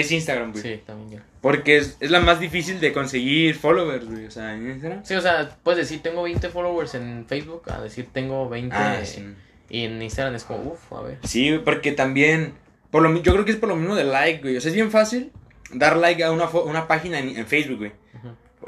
es 0.00 0.10
Instagram, 0.12 0.52
güey. 0.52 0.62
Sí, 0.62 0.82
también 0.86 1.10
yo. 1.10 1.18
Porque 1.40 1.76
es, 1.76 1.96
es 2.00 2.10
la 2.10 2.20
más 2.20 2.40
difícil 2.40 2.80
de 2.80 2.92
conseguir 2.92 3.54
followers, 3.56 4.06
güey. 4.06 4.26
O 4.26 4.30
sea, 4.30 4.54
en 4.54 4.70
Instagram. 4.70 5.04
Sí, 5.04 5.14
o 5.14 5.20
sea, 5.20 5.56
puedes 5.62 5.78
decir 5.78 6.02
tengo 6.02 6.22
20 6.22 6.48
followers 6.48 6.94
en 6.94 7.26
Facebook, 7.26 7.62
a 7.70 7.80
decir 7.80 8.08
tengo 8.12 8.48
20 8.48 8.74
Ah, 8.76 9.00
sí. 9.04 9.24
y 9.68 9.84
en 9.84 10.00
Instagram 10.00 10.34
es 10.34 10.44
como, 10.44 10.72
uff, 10.72 10.92
a 10.92 11.02
ver. 11.02 11.18
Sí, 11.24 11.60
porque 11.64 11.92
también. 11.92 12.54
Por 12.90 13.02
lo, 13.02 13.12
yo 13.22 13.32
creo 13.32 13.44
que 13.44 13.52
es 13.52 13.56
por 13.56 13.68
lo 13.70 13.76
mismo 13.76 13.94
de 13.96 14.04
like, 14.04 14.42
güey. 14.42 14.56
O 14.56 14.60
sea, 14.60 14.68
es 14.68 14.74
bien 14.74 14.90
fácil 14.90 15.32
dar 15.72 15.96
like 15.96 16.22
a 16.22 16.30
una, 16.30 16.48
una 16.48 16.86
página 16.86 17.18
en, 17.18 17.36
en 17.36 17.46
Facebook, 17.46 17.78
güey. 17.78 17.92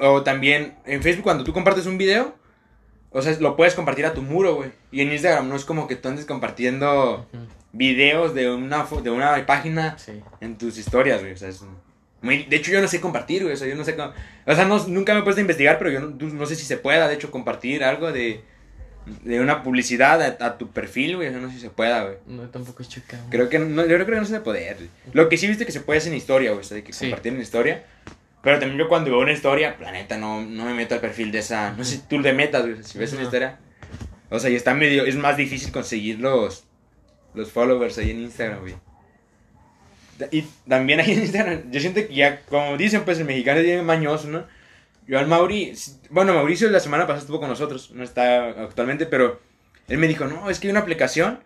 O 0.00 0.22
también 0.22 0.74
en 0.86 1.02
Facebook 1.02 1.22
cuando 1.24 1.44
tú 1.44 1.52
compartes 1.52 1.86
un 1.86 1.98
video, 1.98 2.34
o 3.14 3.22
sea, 3.22 3.34
lo 3.40 3.56
puedes 3.56 3.74
compartir 3.74 4.04
a 4.04 4.12
tu 4.12 4.20
muro, 4.20 4.56
güey. 4.56 4.70
Y 4.92 5.00
en 5.00 5.10
Instagram 5.12 5.48
no 5.48 5.56
es 5.56 5.64
como 5.64 5.86
que 5.88 5.96
tú 5.96 6.08
andes 6.08 6.26
compartiendo 6.26 7.26
videos 7.72 8.34
de 8.34 8.50
una, 8.50 8.84
de 9.02 9.10
una 9.10 9.46
página 9.46 9.96
Sí. 9.98 10.20
en 10.40 10.58
tus 10.58 10.76
historias, 10.76 11.20
güey. 11.22 11.32
O 11.32 11.36
sea, 11.36 11.48
es 11.48 11.62
muy... 12.20 12.44
De 12.44 12.56
hecho, 12.56 12.70
yo 12.72 12.80
no 12.80 12.88
sé 12.88 13.00
compartir, 13.00 13.42
güey. 13.42 13.54
O 13.54 13.56
sea, 13.56 13.66
yo 13.68 13.74
no 13.76 13.84
sé 13.84 13.96
cómo... 13.96 14.12
O 14.46 14.54
sea, 14.54 14.64
no- 14.66 14.86
nunca 14.88 15.14
me 15.14 15.20
he 15.20 15.22
puesto 15.22 15.40
a 15.40 15.42
investigar, 15.42 15.78
pero 15.78 15.90
yo 15.90 16.00
no, 16.00 16.46
sé 16.46 16.56
si 16.56 16.64
se 16.64 16.76
pueda, 16.76 17.08
de 17.08 17.14
hecho, 17.14 17.30
compartir 17.30 17.82
algo 17.84 18.12
de, 18.12 18.42
de 19.22 19.40
una 19.40 19.62
publicidad 19.62 20.20
a, 20.22 20.46
a 20.46 20.58
tu 20.58 20.68
perfil, 20.70 21.16
güey. 21.16 21.28
O 21.28 21.30
sea, 21.32 21.40
no 21.40 21.48
sé 21.48 21.54
si 21.54 21.60
se 21.60 21.70
pueda, 21.70 22.02
güey. 22.04 22.16
No, 22.26 22.48
tampoco 22.48 22.82
he 22.82 22.86
checado. 22.86 23.22
Creo 23.30 23.48
que 23.48 23.58
no, 23.58 23.82
yo 23.82 23.94
creo 23.96 24.06
que 24.06 24.16
no 24.16 24.24
se 24.24 24.40
poder. 24.40 24.76
güey. 24.76 24.88
Lo 25.12 25.28
que 25.28 25.36
sí 25.36 25.46
viste 25.46 25.66
que 25.66 25.72
se 25.72 25.80
puede 25.80 25.98
hacer 25.98 26.12
en 26.12 26.18
historia, 26.18 26.50
güey. 26.50 26.60
O 26.60 26.64
sea, 26.64 26.76
de 26.76 26.82
que 26.84 26.92
Sí. 26.92 27.06
compartir 27.06 27.32
en 27.34 27.40
historia. 27.40 27.84
Pero 28.44 28.58
también 28.58 28.78
yo 28.78 28.88
cuando 28.88 29.10
veo 29.10 29.20
una 29.20 29.32
historia, 29.32 29.76
la 29.80 29.90
neta, 29.90 30.18
no, 30.18 30.42
no 30.42 30.66
me 30.66 30.74
meto 30.74 30.94
al 30.94 31.00
perfil 31.00 31.32
de 31.32 31.38
esa... 31.38 31.72
No 31.72 31.82
sé 31.82 31.96
si 31.96 32.02
tú 32.02 32.20
le 32.20 32.32
metas, 32.34 32.62
güey. 32.62 32.82
Si 32.84 32.98
ves 32.98 33.10
una 33.12 33.22
Ujú. 33.22 33.28
historia... 33.28 33.58
O 34.30 34.38
sea, 34.38 34.50
y 34.50 34.54
está 34.54 34.74
medio... 34.74 35.04
Es 35.06 35.16
más 35.16 35.36
difícil 35.36 35.72
conseguir 35.72 36.20
los, 36.20 36.64
los 37.34 37.50
followers 37.50 37.96
ahí 37.98 38.10
en 38.10 38.20
Instagram, 38.20 38.60
güey. 38.60 38.74
Y 40.30 40.42
también 40.68 41.00
ahí 41.00 41.12
en 41.12 41.22
Instagram, 41.22 41.70
yo 41.72 41.80
siento 41.80 42.06
que 42.06 42.14
ya, 42.14 42.40
como 42.42 42.76
dicen, 42.76 43.04
pues 43.04 43.18
el 43.18 43.24
mexicano 43.24 43.58
es 43.58 43.66
bien 43.66 43.84
mañoso, 43.84 44.28
¿no? 44.28 44.46
Yo 45.08 45.18
al 45.18 45.26
Mauri, 45.26 45.74
bueno, 46.10 46.32
Mauricio 46.34 46.70
la 46.70 46.80
semana 46.80 47.04
pasada 47.06 47.20
estuvo 47.22 47.40
con 47.40 47.48
nosotros, 47.48 47.90
no 47.90 48.04
está 48.04 48.50
actualmente, 48.62 49.06
pero 49.06 49.40
él 49.88 49.98
me 49.98 50.06
dijo, 50.06 50.26
no, 50.26 50.48
es 50.48 50.60
que 50.60 50.68
hay 50.68 50.70
una 50.70 50.80
aplicación 50.80 51.40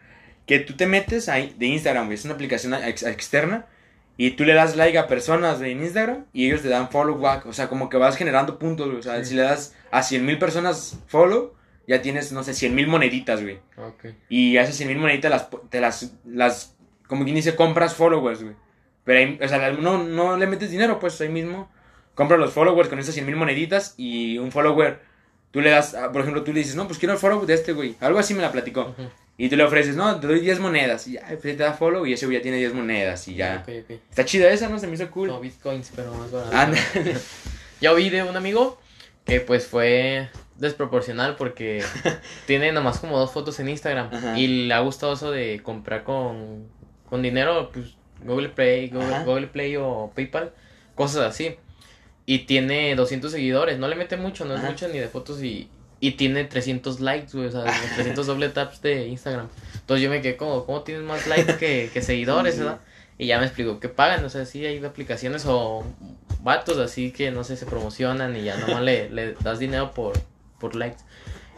que 0.46 0.58
tú 0.60 0.74
te 0.76 0.86
metes 0.86 1.28
ahí 1.28 1.54
de 1.58 1.66
Instagram, 1.66 2.06
güey, 2.06 2.16
es 2.18 2.24
una 2.24 2.34
aplicación 2.34 2.74
ex- 2.74 3.02
externa 3.04 3.66
y 4.18 4.32
tú 4.32 4.44
le 4.44 4.52
das 4.52 4.76
like 4.76 4.98
a 4.98 5.06
personas 5.06 5.62
en 5.62 5.80
Instagram 5.82 6.26
y 6.34 6.46
ellos 6.46 6.60
te 6.60 6.68
dan 6.68 6.90
follow 6.90 7.18
back, 7.18 7.46
o 7.46 7.52
sea, 7.54 7.68
como 7.68 7.88
que 7.88 7.96
vas 7.96 8.16
generando 8.16 8.58
puntos, 8.58 8.86
güey, 8.88 8.98
o 8.98 9.02
sea, 9.02 9.16
Sí. 9.24 9.30
si 9.30 9.34
le 9.36 9.42
das 9.42 9.74
a 9.90 10.02
100 10.02 10.26
mil 10.26 10.38
personas 10.38 10.98
follow, 11.06 11.54
ya 11.86 12.02
tienes, 12.02 12.32
no 12.32 12.42
sé, 12.44 12.52
100 12.52 12.74
mil 12.74 12.86
moneditas, 12.88 13.40
güey. 13.42 13.60
Y 14.28 14.58
a 14.58 14.62
esas 14.62 14.74
100 14.76 14.88
mil 14.88 14.98
moneditas 14.98 15.30
las, 15.30 15.48
te 15.70 15.80
las, 15.80 16.12
las, 16.26 16.76
como 17.06 17.24
quien 17.24 17.36
dice, 17.36 17.56
compras 17.56 17.94
followers, 17.94 18.42
güey. 18.42 18.54
Pero 19.04 19.20
ahí, 19.20 19.38
o 19.42 19.48
sea, 19.48 19.72
no, 19.72 20.02
no 20.04 20.36
le 20.36 20.46
metes 20.46 20.70
dinero, 20.70 20.98
pues 20.98 21.18
ahí 21.22 21.30
mismo. 21.30 21.70
Compras 22.14 22.38
los 22.40 22.52
followers 22.52 22.90
con 22.90 22.98
esas 22.98 23.14
100 23.14 23.24
mil 23.24 23.36
moneditas 23.36 23.94
y 23.96 24.36
un 24.36 24.50
follower, 24.52 25.00
tú 25.50 25.60
le 25.62 25.70
das, 25.70 25.94
ah, 25.94 26.10
por 26.12 26.20
ejemplo, 26.22 26.42
tú 26.42 26.52
le 26.52 26.58
dices, 26.58 26.74
no, 26.74 26.86
pues 26.86 26.98
quiero 26.98 27.14
el 27.14 27.18
follow 27.20 27.46
de 27.46 27.54
este, 27.54 27.72
güey. 27.72 27.96
Algo 28.00 28.18
así 28.18 28.34
me 28.34 28.42
la 28.42 28.52
platicó. 28.52 28.94
Y 29.40 29.48
tú 29.48 29.56
le 29.56 29.62
ofreces, 29.62 29.94
no, 29.94 30.18
te 30.18 30.26
doy 30.26 30.40
10 30.40 30.58
monedas. 30.58 31.06
Y 31.06 31.12
ya, 31.12 31.26
pues 31.28 31.40
te 31.40 31.56
da 31.56 31.72
follow 31.72 32.04
y 32.04 32.12
ese 32.12 32.26
güey 32.26 32.38
ya 32.38 32.42
tiene 32.42 32.58
10 32.58 32.74
monedas 32.74 33.26
y 33.28 33.36
ya. 33.36 33.64
Está 34.10 34.24
chida 34.24 34.50
esa, 34.50 34.68
¿no? 34.68 34.78
Se 34.78 34.88
me 34.88 34.94
hizo 34.94 35.08
cool. 35.10 35.28
Como 35.28 35.40
bitcoins, 35.40 35.92
pero 35.94 36.12
más 36.12 36.32
barato. 36.32 36.76
Yo 37.80 37.94
vi 37.94 38.10
de 38.10 38.24
un 38.24 38.36
amigo 38.36 38.80
que 39.24 39.40
pues 39.40 39.66
fue 39.66 40.28
desproporcional 40.56 41.36
porque 41.36 41.84
tiene 42.46 42.72
nomás 42.72 42.98
como 42.98 43.16
dos 43.16 43.30
fotos 43.30 43.60
en 43.60 43.68
Instagram 43.68 44.08
Ajá. 44.12 44.36
y 44.36 44.66
le 44.66 44.74
ha 44.74 44.80
gustado 44.80 45.12
eso 45.12 45.30
de 45.30 45.60
comprar 45.62 46.02
con 46.02 46.66
con 47.08 47.22
dinero, 47.22 47.70
pues 47.72 47.96
Google 48.24 48.50
Play, 48.50 48.88
Google. 48.88 49.24
Google 49.24 49.46
Play 49.46 49.76
o 49.76 50.12
PayPal, 50.14 50.52
cosas 50.94 51.24
así. 51.24 51.56
Y 52.26 52.40
tiene 52.40 52.94
200 52.94 53.32
seguidores, 53.32 53.78
no 53.78 53.88
le 53.88 53.96
mete 53.96 54.16
mucho, 54.16 54.44
no 54.44 54.54
es 54.54 54.62
mucho 54.62 54.88
ni 54.88 54.98
de 54.98 55.08
fotos 55.08 55.42
y, 55.42 55.70
y 56.00 56.12
tiene 56.12 56.44
300 56.44 57.00
likes, 57.00 57.32
güey, 57.32 57.46
o 57.48 57.50
sea, 57.50 57.64
300 57.94 58.26
doble 58.26 58.48
taps 58.50 58.80
de 58.82 59.06
Instagram. 59.08 59.48
Entonces 59.74 60.02
yo 60.04 60.10
me 60.10 60.20
quedé 60.20 60.36
como, 60.36 60.64
¿cómo 60.64 60.82
tienes 60.82 61.02
más 61.04 61.26
likes 61.26 61.56
que, 61.56 61.90
que 61.92 62.02
seguidores, 62.02 62.54
Sí, 62.54 62.60
sí. 62.60 62.64
verdad? 62.64 62.80
Y 63.20 63.26
ya 63.26 63.38
me 63.40 63.46
explicó 63.46 63.80
que 63.80 63.88
pagan, 63.88 64.24
o 64.24 64.28
sea, 64.28 64.44
sí 64.46 64.64
hay 64.64 64.84
aplicaciones 64.84 65.44
o 65.46 65.84
vatos 66.42 66.78
así 66.78 67.10
que 67.10 67.32
no 67.32 67.42
sé, 67.42 67.56
se 67.56 67.66
promocionan 67.66 68.36
y 68.36 68.44
ya 68.44 68.56
nomás 68.58 68.82
le, 68.82 69.10
le 69.10 69.32
das 69.40 69.58
dinero 69.58 69.90
por, 69.92 70.12
por 70.60 70.76
likes. 70.76 71.02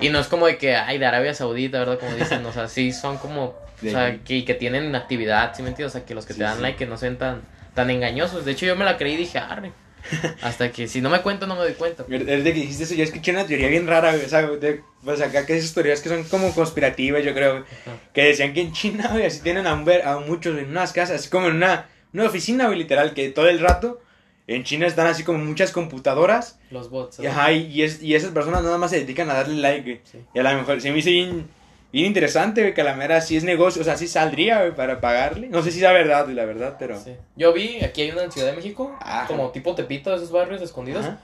Y 0.00 0.08
no 0.08 0.18
es 0.18 0.28
como 0.28 0.46
de 0.46 0.56
que, 0.56 0.74
ay, 0.74 0.96
de 0.96 1.04
Arabia 1.04 1.34
Saudita, 1.34 1.78
¿verdad? 1.80 1.98
Como 1.98 2.14
dicen, 2.14 2.46
o 2.46 2.52
sea, 2.54 2.66
sí 2.68 2.90
son 2.92 3.18
como, 3.18 3.44
o 3.44 3.56
sea, 3.82 4.18
que, 4.24 4.46
que 4.46 4.54
tienen 4.54 4.94
actividad, 4.94 5.54
¿sí 5.54 5.62
me 5.62 5.68
entiendes? 5.68 5.94
O 5.94 5.98
sea, 5.98 6.06
que 6.06 6.14
los 6.14 6.24
que 6.24 6.32
Sí, 6.32 6.38
te 6.38 6.44
dan 6.44 6.56
sí. 6.56 6.62
like 6.62 6.78
que 6.78 6.86
no 6.86 6.96
sean 6.96 7.18
tan, 7.18 7.42
tan 7.74 7.90
engañosos. 7.90 8.46
De 8.46 8.52
hecho, 8.52 8.64
yo 8.64 8.74
me 8.76 8.86
la 8.86 8.96
creí 8.96 9.12
y 9.12 9.16
dije, 9.18 9.38
arre. 9.38 9.72
Hasta 10.42 10.70
que 10.72 10.88
si 10.88 11.00
no 11.00 11.10
me 11.10 11.22
cuento, 11.22 11.46
no 11.46 11.54
me 11.54 11.62
doy 11.62 11.74
cuenta. 11.74 12.04
Desde 12.08 12.42
que 12.44 12.60
dijiste 12.60 12.84
eso, 12.84 12.94
yo 12.94 13.04
escuché 13.04 13.30
una 13.32 13.46
teoría 13.46 13.68
bien 13.68 13.86
rara, 13.86 14.14
o 14.14 14.28
sea, 14.28 14.42
de- 14.42 14.82
pues 15.04 15.20
acá 15.20 15.46
que 15.46 15.56
esas 15.56 15.72
teorías 15.74 16.00
que 16.00 16.08
son 16.08 16.24
como 16.24 16.52
conspirativas, 16.54 17.24
yo 17.24 17.32
creo, 17.34 17.64
que 18.12 18.24
decían 18.24 18.52
que 18.52 18.60
en 18.60 18.72
China, 18.72 19.08
güey, 19.12 19.24
así 19.26 19.40
tienen 19.40 19.66
a, 19.66 19.74
un 19.74 19.84
ver, 19.84 20.06
a 20.06 20.18
muchos 20.18 20.58
en 20.58 20.68
unas 20.70 20.92
casas, 20.92 21.20
así 21.20 21.30
como 21.30 21.48
en 21.48 21.56
una, 21.56 21.88
una 22.12 22.24
oficina, 22.26 22.66
güey, 22.66 22.78
literal, 22.78 23.14
que 23.14 23.28
todo 23.30 23.48
el 23.48 23.60
rato 23.60 24.00
en 24.46 24.64
China 24.64 24.86
están 24.86 25.06
así 25.06 25.22
como 25.22 25.38
muchas 25.38 25.70
computadoras, 25.70 26.58
Los 26.70 26.90
bots. 26.90 27.20
ajá, 27.20 27.52
y, 27.52 27.66
y 27.66 27.82
es, 27.82 28.02
y 28.02 28.14
esas 28.14 28.32
personas 28.32 28.62
nada 28.64 28.78
más 28.78 28.90
se 28.90 28.98
dedican 29.00 29.30
a 29.30 29.34
darle 29.34 29.60
like, 29.60 29.82
güey, 29.82 30.00
Sí. 30.04 30.18
y 30.34 30.38
a 30.38 30.42
lo 30.42 30.52
mejor 30.58 30.80
se 30.80 30.90
me 30.90 30.98
hizo 30.98 31.10
bien, 31.10 31.46
bien 31.92 32.06
interesante, 32.06 32.60
güey, 32.62 32.74
que 32.74 32.80
a 32.80 32.84
la 32.84 32.94
mera 32.94 33.20
sí 33.20 33.36
es 33.36 33.44
negocio, 33.44 33.82
o 33.82 33.84
sea, 33.84 33.96
sí 33.96 34.06
saldría, 34.08 34.58
güey, 34.60 34.74
para 34.74 35.00
pagarle, 35.00 35.48
no 35.48 35.62
sé 35.62 35.70
si 35.70 35.78
es 35.78 35.82
la 35.82 35.92
verdad, 35.92 36.24
güey, 36.24 36.36
la 36.36 36.44
verdad, 36.44 36.76
pero... 36.78 36.98
Sí. 37.00 37.12
Yo 37.36 37.52
vi, 37.52 37.82
aquí 37.84 38.02
hay 38.02 38.10
una 38.10 38.22
en 38.24 38.32
Ciudad 38.32 38.48
de 38.48 38.54
México, 38.56 38.96
Ajá. 39.00 39.26
como 39.26 39.50
tipo 39.50 39.74
Tepito, 39.74 40.14
esos 40.14 40.30
barrios 40.30 40.62
escondidos, 40.62 41.04
Ajá. 41.06 41.18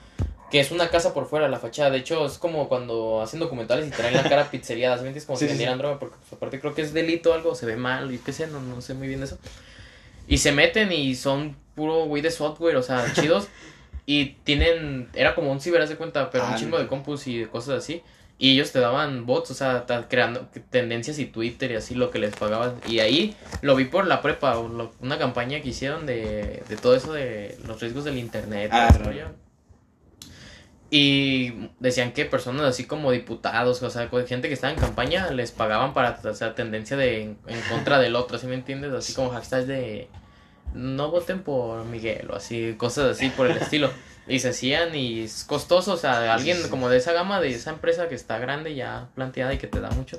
que 0.51 0.61
es 0.61 0.71
una 0.71 0.89
casa 0.91 1.15
por 1.15 1.29
fuera, 1.29 1.49
la 1.49 1.59
fachada. 1.59 1.91
De 1.91 1.99
hecho, 1.99 2.27
es 2.27 2.39
como 2.39 2.69
cuando 2.69 3.21
hacen 3.23 3.41
documentales 3.41 3.87
y 3.87 3.91
traen 3.91 4.15
la 4.15 4.23
cara 4.23 4.45
pizzeriada, 4.51 4.99
¿sí 4.99 5.05
me? 5.05 5.13
Como 5.25 5.37
Sí, 5.39 5.45
si 5.45 5.47
sí, 5.47 5.47
vendieran 5.49 5.79
droga, 5.79 5.99
porque 5.99 6.17
pues, 6.21 6.33
aparte 6.33 6.61
creo 6.61 6.75
que 6.75 6.83
es 6.83 6.93
delito 6.93 7.31
o 7.31 7.35
algo, 7.35 7.55
se 7.55 7.67
ve 7.67 7.77
mal, 7.77 8.13
y 8.13 8.19
qué 8.19 8.33
sé, 8.33 8.47
no, 8.47 8.61
no 8.61 8.81
sé 8.81 8.95
muy 8.95 9.09
bien 9.09 9.23
eso. 9.23 9.39
Y 10.29 10.39
se 10.39 10.51
meten 10.53 10.91
y 10.93 11.15
son 11.15 11.57
puro 11.77 12.07
güey 12.07 12.23
de 12.23 12.31
software, 12.31 12.77
o 12.77 12.83
sea, 12.83 13.05
chidos. 13.15 13.49
y 14.07 14.37
tienen, 14.45 15.09
era 15.15 15.35
como 15.35 15.51
un 15.51 15.61
ciber, 15.61 15.87
de 15.89 15.97
cuenta, 15.97 16.31
pero 16.31 16.45
Ah, 16.45 16.51
un 16.53 16.57
chingo 16.57 16.77
no. 16.77 16.83
de 16.83 16.89
compus 16.89 17.27
y 17.27 17.45
cosas 17.47 17.79
así. 17.79 18.03
Y 18.39 18.53
ellos 18.53 18.71
te 18.71 18.81
daban 18.81 19.25
bots, 19.25 19.51
o 19.51 19.55
sea, 19.55 19.87
creando 20.11 20.47
tendencias 20.71 21.19
y 21.19 21.25
Twitter 21.25 21.71
y 21.71 21.77
así 21.77 21.95
lo 21.95 22.11
que 22.11 22.19
les 22.19 22.35
pagaban. 22.37 22.75
Y 22.87 22.99
ahí 22.99 23.35
lo 23.63 23.75
vi 23.77 23.87
por 23.87 24.07
la 24.07 24.21
prepa, 24.21 24.55
lo- 24.57 24.93
una 25.01 25.17
campaña 25.19 25.61
que 25.63 25.71
hicieron 25.71 26.05
de, 26.05 26.63
de 26.69 26.77
todo 26.77 26.95
eso 26.95 27.15
de 27.15 27.57
los 27.67 27.81
riesgos 27.81 28.05
del 28.05 28.19
internet. 28.19 28.71
Ah, 28.73 28.89
ya. 29.13 29.33
Y 30.89 31.71
decían 31.81 32.13
que 32.13 32.27
personas 32.27 32.63
así 32.65 32.85
como 32.85 33.11
diputados, 33.11 33.83
o 33.83 33.91
sea, 33.91 34.09
gente 34.29 34.49
que 34.49 34.55
estaba 34.55 34.73
en 34.73 34.79
campaña, 34.79 35.31
les 35.33 35.51
pagaban 35.51 35.95
para 35.95 36.21
o 36.23 36.35
sea, 36.35 36.55
tendencia 36.55 36.97
de 36.97 37.23
en, 37.23 37.39
en 37.49 37.61
contra 37.71 37.99
del 37.99 38.15
otro, 38.15 38.39
¿sí 38.39 38.47
me 38.47 38.55
entiendes? 38.55 38.93
Así 38.93 39.13
como 39.13 39.31
hashtags 39.31 39.67
de 39.67 40.09
no 40.75 41.11
voten 41.11 41.43
por 41.43 41.85
Miguel 41.87 42.29
o 42.31 42.37
así, 42.37 42.75
cosas 42.77 43.17
así 43.17 43.31
por 43.31 43.47
el 43.51 43.57
estilo. 43.57 43.91
Y 44.29 44.41
se 44.41 44.49
hacían 44.49 44.95
y 44.95 45.21
es 45.23 45.45
costoso, 45.45 45.93
o 45.93 45.97
sea, 45.97 46.35
alguien 46.35 46.57
Sí, 46.63 46.69
como 46.69 46.89
de 46.89 46.97
esa 46.99 47.13
gama, 47.13 47.41
de 47.41 47.51
esa 47.51 47.71
empresa 47.71 48.09
que 48.09 48.15
está 48.17 48.39
grande, 48.39 48.75
ya 48.75 49.09
planteada 49.15 49.55
y 49.55 49.59
que 49.59 49.67
te 49.69 49.81
da 49.81 49.91
mucho. 49.91 50.19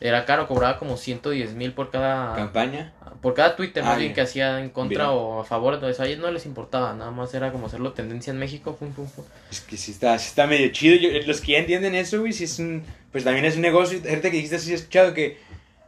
Era 0.00 0.24
caro, 0.24 0.46
cobraba 0.46 0.78
como 0.78 0.96
110 0.96 1.54
mil 1.54 1.72
por 1.72 1.90
cada 1.90 2.36
Campaña. 2.36 2.92
por 3.20 3.34
cada 3.34 3.56
Twitter 3.56 3.82
Ah, 3.82 3.86
más 3.88 3.96
bien 3.96 4.10
bien. 4.10 4.14
que 4.14 4.20
hacía 4.20 4.60
en 4.60 4.70
contra 4.70 5.06
Bien. 5.08 5.18
o 5.18 5.40
a 5.40 5.44
favor 5.44 5.74
eso. 5.90 6.02
A 6.02 6.06
ellos 6.06 6.20
no 6.20 6.30
les 6.30 6.46
importaba, 6.46 6.94
nada 6.94 7.10
más 7.10 7.34
era 7.34 7.50
como 7.50 7.66
hacerlo 7.66 7.92
tendencia 7.94 8.30
en 8.32 8.38
México. 8.38 8.76
Pum, 8.76 8.92
pum, 8.92 9.08
pum. 9.10 9.24
Es 9.50 9.60
que 9.60 9.76
sí 9.76 9.90
está, 9.90 10.16
sí 10.20 10.28
está 10.28 10.46
medio 10.46 10.68
chido. 10.68 10.94
Yo- 10.94 11.26
los 11.26 11.40
que 11.40 11.52
ya 11.52 11.58
entienden 11.58 11.96
eso, 11.96 12.20
güey, 12.20 12.32
sí 12.32 12.44
es 12.44 12.60
un. 12.60 12.84
Pues 13.10 13.24
también 13.24 13.44
es 13.44 13.56
un 13.56 13.62
negocio. 13.62 13.98
Ahorita 14.08 14.30
que 14.30 14.36
dijiste, 14.36 14.60
sí 14.60 14.70
he 14.70 14.76
escuchado 14.76 15.14
que 15.14 15.38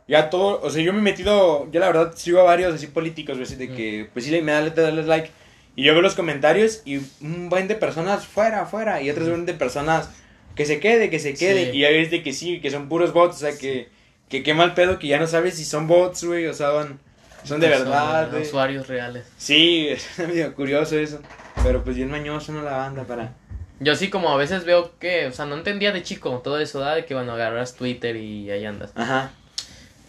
ya 0.08 0.28
todo. 0.28 0.60
O 0.60 0.70
sea, 0.70 0.82
yo 0.82 0.92
me 0.92 0.98
he 0.98 1.02
metido. 1.02 1.70
Yo 1.70 1.78
la 1.78 1.86
verdad 1.86 2.12
sigo 2.16 2.40
a 2.40 2.42
varios 2.42 2.74
así 2.74 2.88
políticos, 2.88 3.38
güey, 3.38 3.54
de 3.54 3.68
que. 3.68 4.10
Pues 4.12 4.24
sí, 4.24 4.32
le- 4.32 4.42
me 4.42 4.50
da 4.50 4.74
te 4.74 4.80
das 4.80 4.92
like. 5.06 5.30
Y 5.76 5.84
yo 5.84 5.92
veo 5.92 6.02
los 6.02 6.14
comentarios 6.14 6.82
y 6.84 6.98
un 7.20 7.48
buen 7.48 7.68
de 7.68 7.74
personas 7.74 8.26
fuera, 8.26 8.66
fuera. 8.66 9.00
Y 9.02 9.10
otros 9.10 9.28
buen 9.28 9.46
de 9.46 9.54
personas 9.54 10.10
que 10.54 10.66
se 10.66 10.80
quede, 10.80 11.10
que 11.10 11.18
se 11.18 11.34
quede. 11.34 11.70
Sí. 11.70 11.78
Y 11.78 11.84
hay 11.84 11.94
veces 11.94 12.10
de 12.10 12.22
que 12.22 12.32
sí, 12.32 12.60
que 12.60 12.70
son 12.70 12.88
puros 12.88 13.12
bots. 13.12 13.36
O 13.36 13.38
sea, 13.38 13.56
que. 13.56 13.88
Que 14.28 14.44
qué 14.44 14.54
mal 14.54 14.74
pedo 14.74 15.00
que 15.00 15.08
ya 15.08 15.18
no 15.18 15.26
sabes 15.26 15.54
si 15.56 15.64
son 15.64 15.88
bots, 15.88 16.22
güey. 16.22 16.46
O 16.46 16.54
sea, 16.54 16.68
son, 16.70 17.00
son 17.42 17.60
de 17.60 17.68
Son, 17.68 17.78
verdad, 17.84 18.30
güey. 18.30 18.42
usuarios 18.42 18.86
reales. 18.86 19.24
Sí, 19.38 19.88
es 19.90 20.18
medio 20.18 20.54
curioso 20.54 20.96
eso. 20.96 21.20
Pero 21.64 21.82
pues 21.82 21.96
bien 21.96 22.10
mañoso, 22.10 22.52
¿no? 22.52 22.62
La 22.62 22.76
banda 22.76 23.04
para. 23.04 23.34
Yo 23.80 23.96
sí 23.96 24.10
como 24.10 24.30
a 24.30 24.36
veces 24.36 24.64
veo 24.64 24.92
que, 24.98 25.26
o 25.26 25.32
sea, 25.32 25.46
no 25.46 25.56
entendía 25.56 25.90
de 25.90 26.02
chico 26.02 26.40
todo 26.44 26.60
eso, 26.60 26.80
¿da? 26.80 26.94
de 26.94 27.06
que 27.06 27.14
bueno, 27.14 27.32
agarras 27.32 27.74
Twitter 27.74 28.14
y 28.16 28.50
ahí 28.50 28.64
andas. 28.66 28.92
Ajá. 28.94 29.32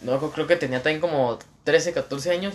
No, 0.02 0.20
creo 0.30 0.46
que 0.46 0.56
tenía 0.56 0.82
también 0.82 1.00
como 1.00 1.38
13, 1.64 1.92
14 1.92 2.30
años. 2.32 2.54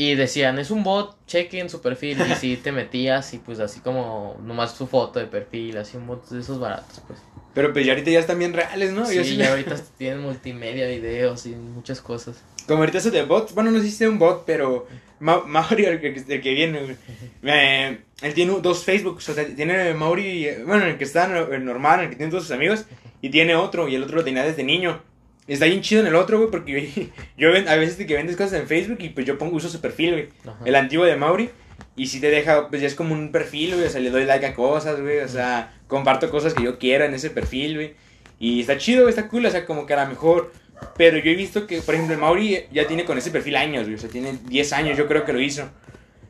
Y 0.00 0.14
decían, 0.14 0.60
es 0.60 0.70
un 0.70 0.84
bot, 0.84 1.16
chequen 1.26 1.68
su 1.68 1.80
perfil. 1.82 2.18
Y 2.30 2.34
si 2.36 2.56
te 2.56 2.70
metías 2.70 3.34
y 3.34 3.38
pues 3.38 3.58
así 3.58 3.80
como 3.80 4.36
nomás 4.44 4.72
su 4.76 4.86
foto 4.86 5.18
de 5.18 5.26
perfil, 5.26 5.76
así 5.76 5.96
un 5.96 6.06
bot 6.06 6.28
de 6.28 6.38
esos 6.40 6.60
baratos, 6.60 7.02
pues. 7.08 7.18
Pero 7.52 7.72
pues 7.72 7.84
ya 7.84 7.92
ahorita 7.94 8.12
ya 8.12 8.20
están 8.20 8.38
bien 8.38 8.52
reales, 8.52 8.92
¿no? 8.92 9.04
Sí, 9.06 9.24
sí- 9.24 9.36
ya 9.36 9.48
ahorita 9.50 9.74
tienen 9.98 10.20
multimedia, 10.20 10.86
videos 10.86 11.46
y 11.46 11.50
muchas 11.56 12.00
cosas. 12.00 12.36
Como 12.68 12.78
ahorita 12.80 12.98
eso 12.98 13.10
de 13.10 13.24
bots, 13.24 13.54
bueno, 13.54 13.72
no 13.72 13.78
existe 13.78 14.06
un 14.08 14.20
bot, 14.20 14.44
pero 14.46 14.86
Ma- 15.18 15.42
Mauri, 15.44 15.86
el 15.86 16.00
que, 16.00 16.08
el 16.28 16.40
que 16.42 16.54
viene, 16.54 16.96
me- 17.42 17.98
él 18.22 18.34
tiene 18.34 18.56
dos 18.60 18.84
Facebooks, 18.84 19.28
o 19.30 19.34
sea, 19.34 19.46
tiene 19.46 19.94
Mauri, 19.94 20.46
eh, 20.46 20.62
bueno, 20.64 20.84
el 20.84 20.96
que 20.96 21.04
está 21.04 21.26
el 21.50 21.64
normal, 21.64 22.00
el 22.04 22.10
que 22.10 22.14
tiene 22.16 22.30
todos 22.30 22.44
sus 22.44 22.52
amigos, 22.52 22.84
y 23.20 23.30
tiene 23.30 23.56
otro, 23.56 23.88
y 23.88 23.96
el 23.96 24.04
otro 24.04 24.16
lo 24.18 24.24
tenía 24.24 24.44
desde 24.44 24.62
niño. 24.62 25.02
Está 25.48 25.64
bien 25.66 25.80
chido 25.80 26.02
en 26.02 26.06
el 26.06 26.14
otro, 26.14 26.38
güey, 26.38 26.50
porque 26.50 26.90
yo, 27.36 27.48
yo 27.52 27.70
a 27.70 27.76
veces 27.76 28.06
que 28.06 28.14
vendes 28.14 28.36
cosas 28.36 28.60
en 28.60 28.66
Facebook 28.68 28.98
y 29.00 29.08
pues 29.08 29.26
yo 29.26 29.38
pongo, 29.38 29.56
uso 29.56 29.68
su 29.68 29.80
perfil, 29.80 30.12
güey, 30.12 30.28
el 30.64 30.74
antiguo 30.76 31.04
de 31.04 31.16
Mauri, 31.16 31.50
y 31.96 32.06
si 32.06 32.20
te 32.20 32.30
deja, 32.30 32.68
pues 32.68 32.80
ya 32.82 32.86
es 32.86 32.94
como 32.94 33.14
un 33.14 33.32
perfil, 33.32 33.74
güey, 33.74 33.86
o 33.86 33.90
sea, 33.90 34.00
le 34.00 34.10
doy 34.10 34.24
like 34.24 34.46
a 34.46 34.54
cosas, 34.54 35.00
güey, 35.00 35.18
o 35.18 35.28
sea, 35.28 35.74
comparto 35.88 36.30
cosas 36.30 36.54
que 36.54 36.62
yo 36.62 36.78
quiera 36.78 37.06
en 37.06 37.14
ese 37.14 37.30
perfil, 37.30 37.74
güey, 37.74 37.94
y 38.38 38.60
está 38.60 38.78
chido, 38.78 39.02
güey, 39.02 39.10
está 39.10 39.26
cool, 39.28 39.46
o 39.46 39.50
sea, 39.50 39.66
como 39.66 39.86
que 39.86 39.94
a 39.94 40.04
lo 40.04 40.10
mejor 40.10 40.52
pero 40.96 41.18
yo 41.18 41.30
he 41.30 41.34
visto 41.34 41.66
que, 41.66 41.82
por 41.82 41.94
ejemplo, 41.94 42.14
el 42.14 42.20
Mauri 42.20 42.66
ya 42.72 42.86
tiene 42.86 43.04
con 43.04 43.18
ese 43.18 43.30
perfil 43.30 43.56
años, 43.56 43.84
güey. 43.84 43.94
O 43.94 43.98
sea, 43.98 44.08
tiene 44.08 44.38
10 44.46 44.72
años, 44.72 44.96
yo 44.96 45.06
creo 45.06 45.24
que 45.24 45.32
lo 45.32 45.40
hizo. 45.40 45.68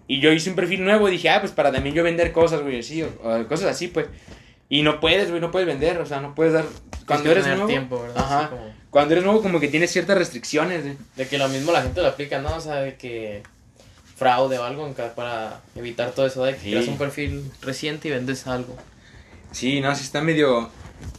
Y 0.07 0.20
yo 0.20 0.33
hice 0.33 0.50
un 0.50 0.57
perfil 0.57 0.85
nuevo 0.85 1.09
y 1.09 1.12
dije, 1.12 1.28
ah, 1.28 1.40
pues 1.40 1.52
para 1.52 1.70
también 1.70 1.94
yo 1.94 2.02
vender 2.02 2.33
cosas, 2.33 2.62
güey, 2.62 2.78
así, 2.78 3.02
o, 3.02 3.09
o 3.22 3.46
cosas 3.46 3.68
así, 3.68 3.88
pues. 3.88 4.07
Y 4.70 4.83
no 4.83 5.00
puedes, 5.00 5.28
güey, 5.28 5.40
no 5.40 5.50
puedes 5.50 5.66
vender, 5.66 5.98
o 5.98 6.07
sea, 6.07 6.20
no 6.20 6.35
puedes 6.35 6.52
dar. 6.54 6.64
Cuando 7.07 7.31
eres 7.31 7.46
nuevo. 7.46 7.66
tiempo, 7.66 8.02
¿verdad? 8.02 8.16
Ajá. 8.18 8.38
Así 8.40 8.48
como- 8.48 8.74
Cuando 8.90 9.12
eres 9.14 9.24
nuevo, 9.24 9.42
como 9.42 9.61
que 9.61 9.68
tienes 9.68 9.90
ciertas 9.90 10.16
restricciones, 10.16 10.83
güey. 10.83 10.96
De 11.16 11.27
que 11.27 11.37
lo 11.38 11.48
mismo 11.48 11.72
la 11.72 11.83
gente 11.83 12.01
lo 12.01 12.09
aplica, 12.09 12.40
¿no? 12.40 12.57
O 12.57 12.61
sea, 12.61 12.77
de 12.77 12.96
que 12.96 13.42
fraude 14.16 14.59
o 14.59 14.64
algo 14.64 14.92
para 15.14 15.61
evitar 15.77 16.11
todo 16.12 16.27
eso, 16.27 16.44
de 16.44 16.55
que 16.55 16.61
Sí. 16.61 16.70
creas 16.70 16.88
un 16.88 16.98
perfil 16.98 17.51
reciente 17.62 18.09
y 18.09 18.11
vendes 18.11 18.46
algo. 18.46 18.77
Sí, 19.53 19.81
no, 19.81 19.94
sí 19.94 20.03
está 20.05 20.20
medio. 20.20 20.70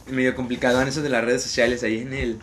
medio 0.08 0.34
complicado 0.34 0.82
en 0.82 0.88
eso 0.88 1.00
de 1.00 1.08
las 1.08 1.24
redes 1.24 1.42
sociales 1.42 1.82
ahí 1.82 2.00
en 2.00 2.12
el. 2.12 2.38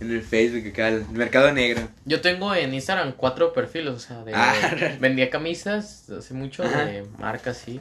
en 0.00 0.10
el 0.10 0.22
Facebook, 0.22 0.66
acá, 0.72 0.88
el 0.88 1.06
mercado 1.10 1.52
negro. 1.52 1.88
Yo 2.04 2.20
tengo 2.20 2.52
en 2.56 2.74
Instagram 2.74 3.12
cuatro 3.12 3.52
perfiles, 3.52 3.94
o 3.94 3.98
sea, 4.00 4.24
de, 4.24 4.32
Ah. 4.34 4.96
vendía 5.00 5.30
camisas 5.30 6.10
hace 6.10 6.34
mucho 6.34 6.64
Ajá. 6.64 6.86
de 6.86 7.04
marcas, 7.18 7.58
sí. 7.64 7.80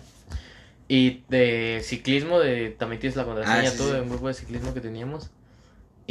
Y 0.88 1.23
de 1.30 1.82
ciclismo, 1.84 2.39
de 2.39 2.69
también 2.77 2.99
tienes 2.99 3.15
la 3.17 3.23
contraseña, 3.25 3.69
Ah, 3.69 3.71
sí, 3.71 3.77
todo 3.77 3.88
sí. 3.89 3.95
de 3.95 4.01
un 4.01 4.10
grupo 4.10 4.27
de 4.27 4.34
ciclismo 4.36 4.73
que 4.75 4.82
teníamos. 4.82 5.32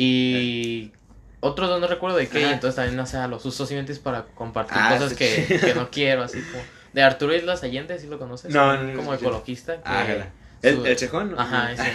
Y 0.03 0.93
otros 1.41 1.69
dos 1.69 1.79
no 1.81 1.87
recuerdo 1.87 2.17
de 2.17 2.27
qué, 2.27 2.41
y 2.41 2.45
entonces 2.45 2.77
también, 2.77 2.99
o 3.01 3.07
sea, 3.07 3.27
los 3.29 3.45
uso 3.45 3.67
simplemente 3.67 3.93
es 3.93 3.99
para 3.99 4.25
compartir 4.25 4.79
Ah, 4.79 4.97
cosas 4.97 5.13
que, 5.15 5.45
que 5.61 5.75
no 5.75 5.91
quiero, 5.91 6.23
así 6.23 6.41
como... 6.41 6.63
De 6.95 7.03
Arturo 7.03 7.35
Islas 7.35 7.63
Allende, 7.63 7.99
¿sí 7.99 8.07
lo 8.07 8.19
conoces? 8.19 8.51
No, 8.53 8.77
no, 8.77 8.83
no, 8.83 8.97
Como 8.97 9.11
no, 9.13 9.17
ecologista. 9.19 9.77
que 9.77 9.83
Ah. 9.85 10.27
¿El? 10.63 10.83
¿no? 11.31 11.39
Ajá, 11.39 11.73
ese. 11.73 11.93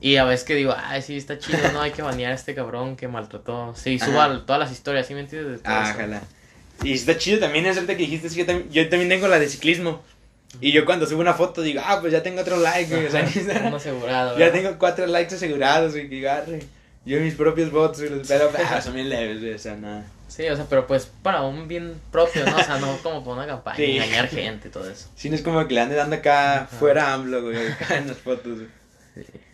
Y 0.00 0.16
a 0.16 0.24
veces 0.24 0.46
que 0.46 0.54
digo, 0.54 0.74
ay, 0.76 1.02
sí, 1.02 1.16
está 1.16 1.38
chido, 1.38 1.58
no, 1.72 1.80
hay 1.80 1.90
que 1.90 2.02
banear 2.02 2.30
a 2.30 2.34
este 2.36 2.54
cabrón 2.54 2.96
que 2.96 3.08
maltrató. 3.08 3.74
Sí, 3.74 3.98
suba 3.98 4.26
Ajá. 4.26 4.42
todas 4.46 4.60
las 4.60 4.70
historias, 4.70 5.08
¿sí 5.08 5.14
me 5.14 5.20
entiendes? 5.20 5.60
Ah, 5.64 5.92
ojalá. 5.92 6.22
Y 6.84 6.92
está 6.92 7.18
chido 7.18 7.40
también, 7.40 7.66
es 7.66 7.76
ahorita 7.76 7.96
que 7.96 8.04
dijiste, 8.04 8.28
sí, 8.30 8.38
yo, 8.38 8.46
también, 8.46 8.70
yo 8.70 8.88
también 8.88 9.08
tengo 9.08 9.26
la 9.26 9.40
de 9.40 9.48
ciclismo. 9.48 10.02
Y 10.60 10.72
yo 10.72 10.84
cuando 10.84 11.04
subo 11.06 11.20
una 11.20 11.34
foto 11.34 11.62
digo, 11.62 11.82
ah, 11.84 11.98
pues 12.00 12.12
ya 12.12 12.22
tengo 12.22 12.40
otro 12.40 12.56
like, 12.58 12.94
güey. 12.94 13.06
O 13.06 13.10
sea, 13.10 13.22
asegurado. 13.74 14.38
ya 14.38 14.52
tengo 14.52 14.78
cuatro 14.78 15.06
likes 15.06 15.34
asegurados, 15.34 15.92
güey, 15.92 16.08
que. 16.08 16.66
Yo 17.08 17.20
mis 17.20 17.34
propios 17.34 17.70
bots, 17.70 18.02
pero 18.28 18.50
ah, 18.70 18.80
son 18.82 18.94
bien 18.94 19.08
leves, 19.08 19.40
güey, 19.40 19.54
o 19.54 19.58
sea, 19.58 19.76
nada. 19.76 20.04
Sí, 20.28 20.46
o 20.46 20.54
sea, 20.54 20.66
pero 20.68 20.86
pues 20.86 21.10
para 21.22 21.42
un 21.42 21.66
bien 21.66 21.94
propio, 22.12 22.44
¿no? 22.44 22.54
O 22.56 22.62
sea, 22.62 22.78
no 22.78 22.98
como 22.98 23.24
para 23.24 23.36
una 23.38 23.46
campaña, 23.46 23.76
Sí. 23.76 23.96
engañar 23.96 24.28
gente 24.28 24.68
y 24.68 24.70
todo 24.70 24.88
eso. 24.90 25.08
Sí, 25.16 25.30
no 25.30 25.36
es 25.36 25.42
como 25.42 25.66
que 25.66 25.74
le 25.74 25.80
ande 25.80 25.94
dando 25.96 26.16
acá 26.16 26.68
fuera 26.78 27.14
AMLO, 27.14 27.42
güey, 27.42 27.56
acá 27.72 27.96
en 27.96 28.08
las 28.08 28.18
fotos, 28.18 28.56
güey. 28.58 28.68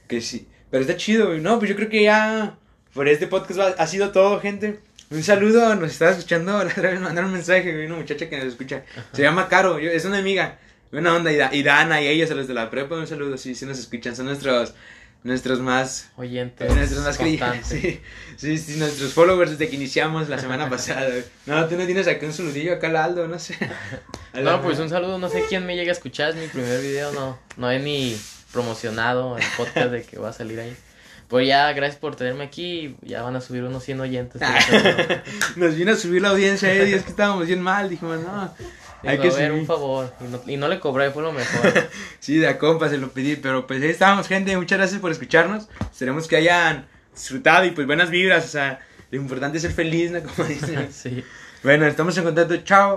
Que 0.09 0.21
sí. 0.21 0.49
Pero 0.71 0.81
está 0.83 0.97
chido, 0.97 1.29
güey. 1.29 1.41
No, 1.41 1.59
pues 1.61 1.71
yo 1.71 1.77
creo 1.77 1.89
que 1.89 2.03
ya 2.03 2.57
por 2.93 3.07
este 3.09 3.29
podcast 3.29 3.61
va- 3.61 3.75
ha 3.79 3.87
sido 3.87 4.11
todo, 4.11 4.41
gente. 4.41 4.81
Un 5.11 5.23
saludo, 5.23 5.77
nos 5.77 5.93
estaba 5.93 6.11
escuchando, 6.11 6.53
la 6.65 6.71
otra 6.71 6.91
vez 6.91 7.01
mandaron 7.01 7.31
un 7.31 7.37
mensaje, 7.37 7.73
güey, 7.73 7.87
una 7.87 7.95
muchacha 7.97 8.29
que 8.29 8.37
nos 8.37 8.47
escucha. 8.47 8.83
Se 9.13 9.23
llama 9.23 9.49
Caro, 9.49 9.79
yo- 9.79 9.91
es 9.91 10.05
una 10.05 10.19
amiga. 10.19 10.59
Buena 10.91 11.15
onda, 11.15 11.31
y, 11.33 11.37
Da- 11.37 11.51
y 11.55 11.63
Dana 11.63 12.01
y 12.03 12.09
ellos, 12.09 12.31
a 12.31 12.35
los 12.35 12.47
de 12.49 12.55
la 12.55 12.69
prepa, 12.71 12.97
un 12.97 13.07
saludo, 13.07 13.37
sí, 13.37 13.55
sí 13.55 13.65
nos 13.67 13.79
escuchan, 13.79 14.15
son 14.17 14.27
nuestros, 14.27 14.75
nuestros 15.25 15.59
más, 15.59 16.11
Oyentes. 16.17 16.73
nuestros 16.73 17.03
más 17.03 17.17
creyentes, 17.17 17.67
sí, 17.67 18.01
sí, 18.37 18.59
sí, 18.59 18.77
nuestros 18.77 19.13
followers 19.15 19.53
desde 19.53 19.69
que 19.69 19.77
iniciamos 19.77 20.29
la 20.29 20.39
semana 20.39 20.69
pasada. 20.71 21.09
No, 21.47 21.67
tú 21.67 21.77
no 21.77 21.87
tienes 21.87 22.07
acá 22.07 22.27
un 22.27 22.33
saludillo, 22.33 22.75
acá 22.75 22.89
al 22.89 22.97
Aldo, 22.97 23.27
no 23.27 23.39
sé. 23.39 23.57
No, 24.35 24.61
pues 24.63 24.81
un 24.81 24.89
saludo, 24.89 25.17
no 25.17 25.29
sé 25.29 25.45
quién 25.49 25.65
me 25.65 25.77
llega 25.77 25.91
a 25.91 25.93
escuchar, 25.93 26.31
es 26.31 26.37
mi 26.37 26.49
primer 26.49 26.81
video, 26.81 27.13
no, 27.13 27.39
no 27.57 27.71
he 27.71 27.79
ni 27.79 28.17
promocionado 28.53 29.39
el 29.39 29.45
podcast 29.57 29.93
de 29.93 30.03
que 30.03 30.19
va 30.19 30.31
a 30.31 30.33
salir 30.33 30.59
ahí. 30.59 30.77
Pues 31.29 31.47
ya, 31.47 31.73
gracias 31.73 32.01
por 32.01 32.17
tenerme 32.17 32.43
aquí, 32.43 32.97
ya 33.01 33.23
van 33.23 33.37
a 33.37 33.41
subir 33.41 33.63
unos 33.63 33.85
100 33.85 34.01
oyentes. 34.01 34.43
Nos 35.57 35.77
vino 35.77 35.93
a 35.93 35.97
subir 35.97 36.21
la 36.21 36.31
audiencia, 36.31 36.73
eh, 36.75 36.95
es 36.95 37.05
que 37.05 37.11
estábamos 37.11 37.47
bien 37.47 37.61
mal, 37.63 37.89
dijimos, 37.89 38.19
no, 38.21 38.53
hay 39.07 39.19
que 39.19 39.31
ver, 39.31 39.53
un 39.53 39.67
favor, 39.67 40.13
y 40.21 40.25
no, 40.25 40.41
y 40.47 40.57
no 40.57 40.69
le 40.69 40.81
cobré, 40.81 41.11
fue 41.11 41.23
lo 41.23 41.33
mejor. 41.33 41.73
Sí, 42.21 42.39
de 42.39 42.49
a 42.49 42.59
compa 42.59 42.89
se 42.89 42.97
lo 42.97 43.11
pedí, 43.11 43.37
pero 43.37 43.67
pues 43.67 43.83
ahí 43.83 43.91
estábamos, 43.91 44.29
gente. 44.29 44.57
Muchas 44.57 44.79
gracias 44.79 45.01
por 45.01 45.11
escucharnos. 45.11 45.69
Esperemos 45.93 46.27
que 46.27 46.37
hayan 46.37 46.87
disfrutado 47.15 47.67
y 47.67 47.71
pues 47.73 47.87
buenas 47.87 48.11
vibras. 48.11 48.45
O 48.45 48.49
sea, 48.49 48.81
lo 49.11 49.19
importante 49.19 49.59
es 49.59 49.63
ser 49.63 49.73
feliz, 49.73 50.11
¿no? 50.11 50.23
Como 50.37 50.49
dicen. 50.49 50.89
sí. 50.93 51.23
bueno, 51.63 51.87
estamos 51.87 52.17
en 52.17 52.25
contacto. 52.25 52.57
Chao. 52.59 52.93